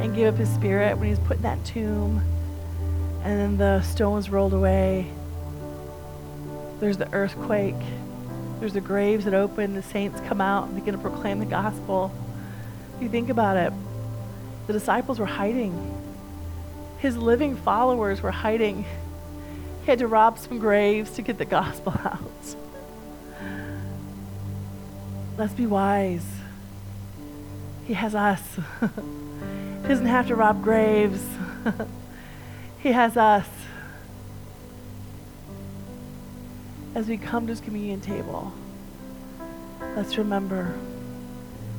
and 0.00 0.12
gave 0.12 0.26
up 0.26 0.34
his 0.34 0.52
spirit 0.52 0.96
when 0.96 1.04
he 1.04 1.10
was 1.10 1.20
put 1.20 1.36
in 1.36 1.44
that 1.44 1.64
tomb, 1.64 2.20
and 3.22 3.38
then 3.38 3.56
the 3.56 3.80
stones 3.82 4.28
rolled 4.28 4.52
away, 4.52 5.08
there's 6.80 6.96
the 6.96 7.08
earthquake, 7.12 7.76
there's 8.58 8.72
the 8.72 8.80
graves 8.80 9.24
that 9.24 9.34
open, 9.34 9.74
the 9.74 9.82
saints 9.84 10.20
come 10.22 10.40
out 10.40 10.66
and 10.66 10.74
begin 10.74 10.94
to 10.94 11.00
proclaim 11.00 11.38
the 11.38 11.46
gospel. 11.46 12.12
If 12.96 13.02
you 13.04 13.08
think 13.08 13.28
about 13.28 13.56
it, 13.56 13.72
the 14.66 14.72
disciples 14.72 15.20
were 15.20 15.26
hiding. 15.26 15.94
His 16.98 17.16
living 17.16 17.54
followers 17.54 18.20
were 18.20 18.32
hiding. 18.32 18.84
He 19.82 19.86
had 19.86 20.00
to 20.00 20.08
rob 20.08 20.40
some 20.40 20.58
graves 20.58 21.12
to 21.12 21.22
get 21.22 21.38
the 21.38 21.44
gospel 21.44 21.92
out. 22.04 22.33
Let's 25.36 25.52
be 25.52 25.66
wise. 25.66 26.24
He 27.86 27.94
has 27.94 28.14
us. 28.14 28.40
he 28.80 29.88
doesn't 29.88 30.06
have 30.06 30.28
to 30.28 30.36
rob 30.36 30.62
graves. 30.62 31.26
he 32.78 32.92
has 32.92 33.16
us. 33.16 33.48
As 36.94 37.08
we 37.08 37.16
come 37.16 37.46
to 37.46 37.50
his 37.50 37.60
communion 37.60 38.00
table, 38.00 38.52
let's 39.96 40.16
remember 40.16 40.72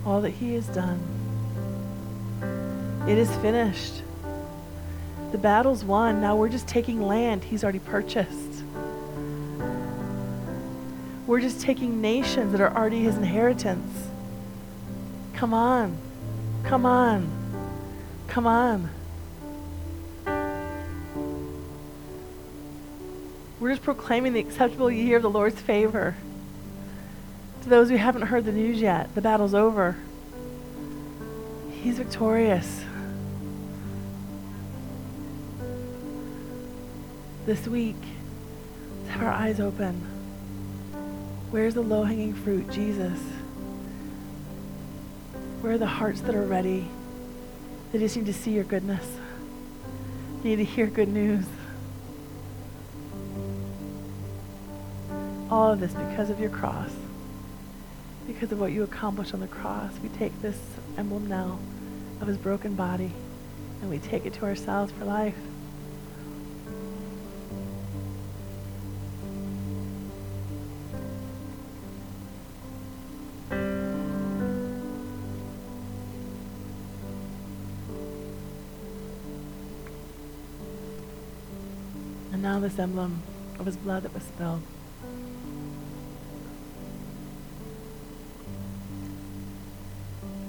all 0.05 0.19
that 0.19 0.31
he 0.31 0.53
has 0.55 0.67
done. 0.67 0.99
It 3.07 3.17
is 3.17 3.33
finished. 3.37 4.03
The 5.31 5.37
battle's 5.37 5.85
won. 5.85 6.19
Now 6.19 6.35
we're 6.35 6.49
just 6.49 6.67
taking 6.67 7.01
land 7.01 7.45
he's 7.45 7.63
already 7.63 7.79
purchased. 7.79 8.44
We're 11.27 11.41
just 11.41 11.61
taking 11.61 12.01
nations 12.01 12.51
that 12.51 12.61
are 12.61 12.75
already 12.75 13.01
his 13.01 13.17
inheritance. 13.17 14.09
Come 15.33 15.53
on. 15.53 15.97
Come 16.63 16.85
on. 16.85 17.29
Come 18.27 18.45
on. 18.45 18.89
We're 23.59 23.71
just 23.71 23.81
proclaiming 23.81 24.33
the 24.33 24.39
acceptable 24.39 24.91
year 24.91 25.17
of 25.17 25.23
the 25.23 25.29
Lord's 25.29 25.59
favor. 25.59 26.15
To 27.63 27.69
those 27.69 27.89
who 27.89 27.95
haven't 27.95 28.23
heard 28.23 28.45
the 28.45 28.51
news 28.51 28.79
yet, 28.79 29.15
the 29.15 29.21
battle's 29.21 29.55
over. 29.55 29.97
He's 31.71 31.97
victorious. 31.97 32.83
This 37.47 37.67
week, 37.67 37.95
let's 38.99 39.11
have 39.11 39.23
our 39.23 39.33
eyes 39.33 39.59
open. 39.59 40.14
Where's 41.55 41.75
the 41.75 41.81
low 41.81 42.03
hanging 42.03 42.33
fruit? 42.33 42.69
Jesus. 42.69 43.17
Where 45.61 45.71
are 45.71 45.77
the 45.77 45.85
hearts 45.85 46.19
that 46.19 46.35
are 46.35 46.45
ready? 46.45 46.85
They 47.93 47.99
just 47.99 48.17
need 48.17 48.25
to 48.25 48.33
see 48.33 48.51
your 48.51 48.65
goodness. 48.65 49.09
They 50.43 50.49
need 50.49 50.55
to 50.57 50.65
hear 50.65 50.87
good 50.87 51.07
news. 51.07 51.45
All 55.49 55.71
of 55.71 55.79
this 55.79 55.93
because 55.93 56.29
of 56.29 56.41
your 56.41 56.49
cross, 56.49 56.91
because 58.27 58.51
of 58.51 58.59
what 58.59 58.73
you 58.73 58.83
accomplished 58.83 59.33
on 59.33 59.39
the 59.39 59.47
cross. 59.47 59.93
We 60.03 60.09
take 60.09 60.41
this 60.41 60.59
emblem 60.97 61.29
now 61.29 61.57
of 62.19 62.27
his 62.27 62.35
broken 62.37 62.75
body 62.75 63.13
and 63.79 63.89
we 63.89 63.99
take 63.99 64.25
it 64.25 64.33
to 64.33 64.43
ourselves 64.43 64.91
for 64.91 65.05
life. 65.05 65.37
This 82.65 82.79
emblem 82.79 83.21
of 83.59 83.67
his 83.67 83.77
blood 83.77 84.01
that 84.01 84.11
was 84.11 84.23
spilled. 84.23 84.63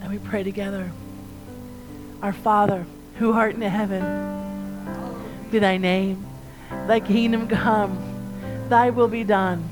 And 0.00 0.10
we 0.10 0.18
pray 0.18 0.42
together. 0.42 0.92
Our 2.22 2.32
Father, 2.32 2.86
who 3.18 3.32
art 3.32 3.54
in 3.54 3.60
heaven, 3.60 4.02
be 5.50 5.58
thy 5.58 5.76
name, 5.76 6.24
thy 6.86 7.00
kingdom 7.00 7.48
come, 7.48 7.98
thy 8.70 8.88
will 8.88 9.08
be 9.08 9.22
done, 9.22 9.68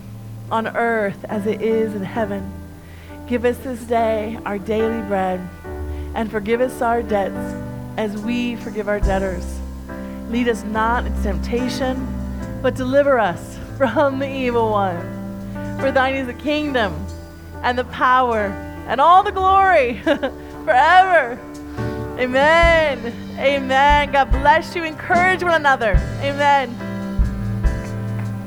on 0.51 0.67
earth 0.67 1.25
as 1.25 1.47
it 1.47 1.63
is 1.63 1.95
in 1.95 2.03
heaven. 2.03 2.53
Give 3.27 3.47
us 3.47 3.57
this 3.59 3.81
day 3.85 4.39
our 4.45 4.59
daily 4.59 5.01
bread, 5.09 5.41
and 6.15 6.31
forgive 6.31 6.61
us 6.61 6.83
our 6.83 7.03
debts 7.03 7.55
as 7.97 8.21
we 8.21 8.57
forgive 8.57 8.87
our 8.87 9.01
debtors. 9.01 9.47
Lead 10.29 10.49
us 10.49 10.63
not 10.65 11.07
into 11.07 11.23
temptation, 11.23 12.14
but 12.65 12.75
deliver 12.75 13.19
us 13.19 13.59
from 13.77 14.19
the 14.19 14.27
evil 14.27 14.71
one. 14.71 14.99
For 15.81 15.93
thine 15.93 16.15
is 16.15 16.27
the 16.27 16.33
kingdom, 16.33 16.95
and 17.63 17.79
the 17.79 17.85
power, 17.85 18.47
and 18.89 19.03
all 19.03 19.23
the 19.23 19.31
glory 19.31 20.01
forever. 20.65 21.39
Amen. 22.19 23.13
Amen. 23.39 24.13
God 24.13 24.31
bless 24.31 24.75
you. 24.75 24.83
Encourage 24.83 25.43
one 25.43 25.53
another. 25.53 25.93
Amen. 26.23 26.75